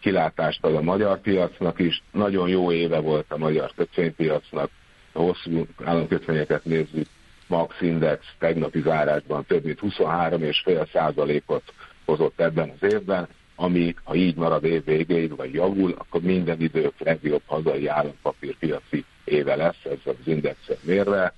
kilátást 0.00 0.64
ad 0.64 0.74
a 0.74 0.82
magyar 0.82 1.20
piacnak 1.20 1.78
is. 1.78 2.02
Nagyon 2.12 2.48
jó 2.48 2.72
éve 2.72 2.98
volt 2.98 3.32
a 3.32 3.38
magyar 3.38 3.72
kötvénypiacnak, 3.76 4.70
a 5.12 5.18
hosszú 5.18 5.66
államkötvényeket 5.84 6.64
nézzük, 6.64 7.06
Max 7.46 7.80
Index 7.80 8.26
tegnapi 8.38 8.80
zárásban 8.80 9.44
több 9.44 9.64
mint 9.64 9.78
23,5 9.82 10.90
százalékot 10.92 11.62
hozott 12.04 12.40
ebben 12.40 12.72
az 12.80 12.92
évben, 12.92 13.28
ami, 13.60 13.94
ha 14.04 14.14
így 14.14 14.36
marad 14.36 14.64
év 14.64 14.84
végéig, 14.84 15.36
vagy 15.36 15.52
javul, 15.52 15.94
akkor 15.98 16.20
minden 16.20 16.60
idők 16.60 16.98
legjobb 16.98 17.42
hazai 17.46 17.86
állampapírpiaci 17.86 19.04
éve 19.24 19.56
lesz, 19.56 19.84
ez 19.84 19.98
az 20.04 20.14
indexen 20.24 20.76
mérve. 20.80 21.34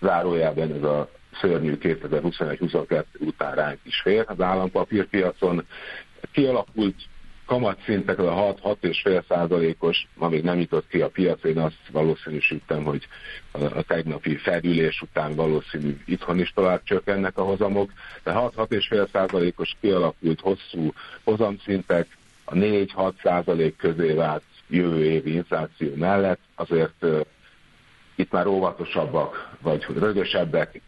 Zárójában 0.00 0.72
ez 0.72 0.82
a 0.82 1.08
szörnyű 1.40 1.76
2021-22 1.80 3.04
után 3.18 3.54
ránk 3.54 3.78
is 3.82 4.00
fér 4.00 4.24
az 4.26 4.40
állampapírpiacon. 4.40 5.66
Kialakult 6.32 6.96
kamatszintek, 7.50 8.18
a 8.18 8.54
6-6,5 8.62 9.22
százalékos, 9.28 10.06
ma 10.14 10.28
még 10.28 10.42
nem 10.42 10.58
jutott 10.58 10.88
ki 10.88 11.00
a 11.00 11.08
piac, 11.08 11.44
én 11.44 11.58
azt 11.58 11.88
valószínűsítem, 11.92 12.84
hogy 12.84 13.06
a, 13.50 13.64
a 13.64 13.82
tegnapi 13.82 14.36
felülés 14.36 15.00
után 15.00 15.34
valószínű 15.34 15.96
itthon 16.04 16.38
is 16.38 16.52
tovább 16.52 16.82
csökkennek 16.82 17.38
a 17.38 17.42
hozamok, 17.42 17.92
de 18.22 18.32
6-6,5 18.34 19.08
százalékos 19.12 19.76
kialakult 19.80 20.40
hosszú 20.40 20.92
hozamszintek 21.24 22.16
a 22.44 22.52
4-6 22.52 23.12
százalék 23.22 23.76
közé 23.76 24.12
vált 24.12 24.42
jövő 24.68 25.04
évi 25.04 25.34
infláció 25.34 25.94
mellett, 25.94 26.40
azért 26.54 27.02
uh, 27.02 27.20
itt 28.14 28.32
már 28.32 28.46
óvatosabbak, 28.46 29.50
vagy 29.60 29.86
rögösebbek 29.98 30.80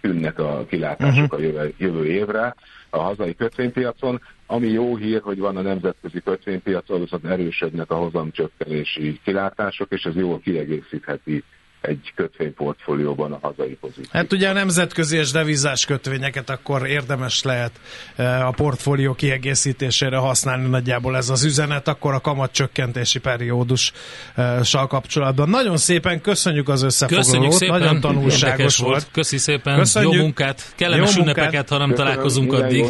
tűnnek 0.00 0.38
a 0.38 0.64
kilátások 0.68 1.22
uh-huh. 1.22 1.38
a 1.38 1.42
jövő, 1.42 1.74
jövő 1.78 2.06
évre 2.06 2.54
a 2.90 2.98
hazai 2.98 3.34
kötvénypiacon. 3.34 4.20
Ami 4.46 4.68
jó 4.68 4.96
hír, 4.96 5.20
hogy 5.20 5.38
van 5.38 5.56
a 5.56 5.62
nemzetközi 5.62 6.20
kötvénypiacon, 6.20 7.00
viszont 7.00 7.24
erősödnek 7.24 7.90
a 7.90 7.96
hozamcsökkenési 7.96 9.20
kilátások, 9.24 9.92
és 9.92 10.02
ez 10.04 10.14
jól 10.14 10.40
kiegészítheti 10.40 11.44
egy 11.80 12.12
kötvényportfólióban 12.14 13.32
a 13.32 13.38
hazai 13.42 13.76
pozíció. 13.80 14.04
Hát 14.12 14.32
ugye 14.32 14.48
a 14.48 14.52
nemzetközi 14.52 15.16
és 15.16 15.30
devizás 15.30 15.84
kötvényeket 15.84 16.50
akkor 16.50 16.86
érdemes 16.86 17.42
lehet 17.42 17.72
e, 18.16 18.46
a 18.46 18.50
portfólió 18.50 19.14
kiegészítésére 19.14 20.16
használni 20.16 20.68
nagyjából 20.68 21.16
ez 21.16 21.28
az 21.28 21.44
üzenet, 21.44 21.88
akkor 21.88 22.14
a 22.14 22.20
kamatcsökkentési 22.20 23.18
periódussal 23.18 24.86
kapcsolatban. 24.88 25.48
Nagyon 25.48 25.76
szépen 25.76 26.20
köszönjük 26.20 26.68
az 26.68 26.82
összefoglalót, 26.82 27.26
köszönjük 27.26 27.52
szépen. 27.52 27.78
nagyon 27.78 28.00
tanulságos 28.00 28.76
volt. 28.76 28.90
volt. 28.92 29.10
Köszi 29.12 29.36
szépen, 29.36 29.78
köszönjük. 29.78 30.12
jó 30.12 30.20
munkát, 30.20 30.72
kellemes 30.76 31.14
jó 31.14 31.22
ünnepeket, 31.22 31.52
munkát. 31.52 31.68
ha 31.68 31.78
nem 31.78 31.88
Köszönöm, 31.88 32.12
találkozunk 32.12 32.52
addig. 32.52 32.84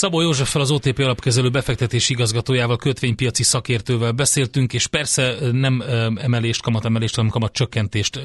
Szabó 0.00 0.20
Józseffel 0.20 0.60
az 0.60 0.70
OTP 0.70 0.98
alapkezelő 0.98 1.50
befektetési 1.50 2.12
igazgatójával, 2.12 2.76
kötvénypiaci 2.76 3.42
szakértővel 3.42 4.12
beszéltünk, 4.12 4.72
és 4.72 4.86
persze 4.86 5.34
nem 5.52 5.82
emelést, 6.16 6.62
kamatemelést, 6.62 7.14
hanem 7.14 7.30
kamatcsökkentést 7.30 8.20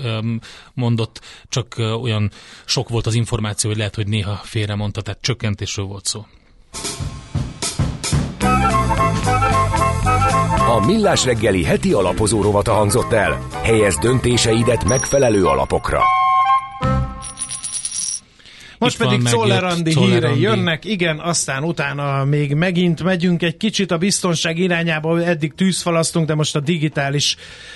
mondott, 0.73 1.21
csak 1.49 1.75
olyan 2.01 2.31
sok 2.65 2.89
volt 2.89 3.05
az 3.05 3.13
információ, 3.13 3.69
hogy 3.69 3.79
lehet, 3.79 3.95
hogy 3.95 4.07
néha 4.07 4.39
félre 4.43 4.75
mondta, 4.75 5.01
tehát 5.01 5.21
csökkentésről 5.21 5.85
volt 5.85 6.05
szó. 6.05 6.25
A 10.69 10.85
Millás 10.85 11.25
reggeli 11.25 11.63
heti 11.63 11.93
alapozó 11.93 12.41
rovata 12.41 12.73
hangzott 12.73 13.11
el. 13.11 13.47
Helyez 13.63 13.97
döntéseidet 13.97 14.83
megfelelő 14.83 15.45
alapokra. 15.45 16.01
Most 18.85 19.01
Itt 19.01 19.07
pedig 19.07 19.27
Czoller 19.27 19.63
Andi 19.63 19.95
hírei 19.99 20.39
jönnek, 20.39 20.85
igen, 20.85 21.19
aztán 21.19 21.63
utána 21.63 22.25
még 22.25 22.53
megint 22.53 23.03
megyünk 23.03 23.43
egy 23.43 23.57
kicsit 23.57 23.91
a 23.91 23.97
biztonság 23.97 24.57
irányába, 24.57 25.23
eddig 25.23 25.53
tűzfalasztunk, 25.53 26.27
de 26.27 26.35
most 26.35 26.55
a 26.55 26.59
digitális 26.59 27.35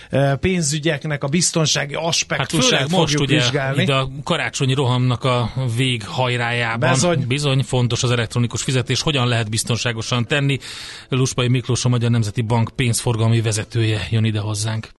eh, 0.09 0.35
pénzügyeknek 0.35 1.23
a 1.23 1.27
biztonsági 1.27 1.93
aspektusát 1.93 2.79
hát 2.79 2.89
most 2.89 3.19
ugye 3.19 3.35
vizsgálni. 3.35 3.81
Ide 3.81 3.93
a 3.93 4.09
karácsonyi 4.23 4.73
rohamnak 4.73 5.23
a 5.23 5.51
véghajrájában 5.75 6.91
bizony. 6.91 7.27
bizony 7.27 7.63
fontos 7.63 8.03
az 8.03 8.11
elektronikus 8.11 8.63
fizetés, 8.63 9.01
hogyan 9.01 9.27
lehet 9.27 9.49
biztonságosan 9.49 10.25
tenni. 10.25 10.59
Luspai 11.09 11.47
Miklós, 11.47 11.85
a 11.85 11.89
Magyar 11.89 12.09
Nemzeti 12.09 12.41
Bank 12.41 12.69
pénzforgalmi 12.75 13.41
vezetője 13.41 14.07
jön 14.09 14.23
ide 14.23 14.39
hozzánk. 14.39 14.87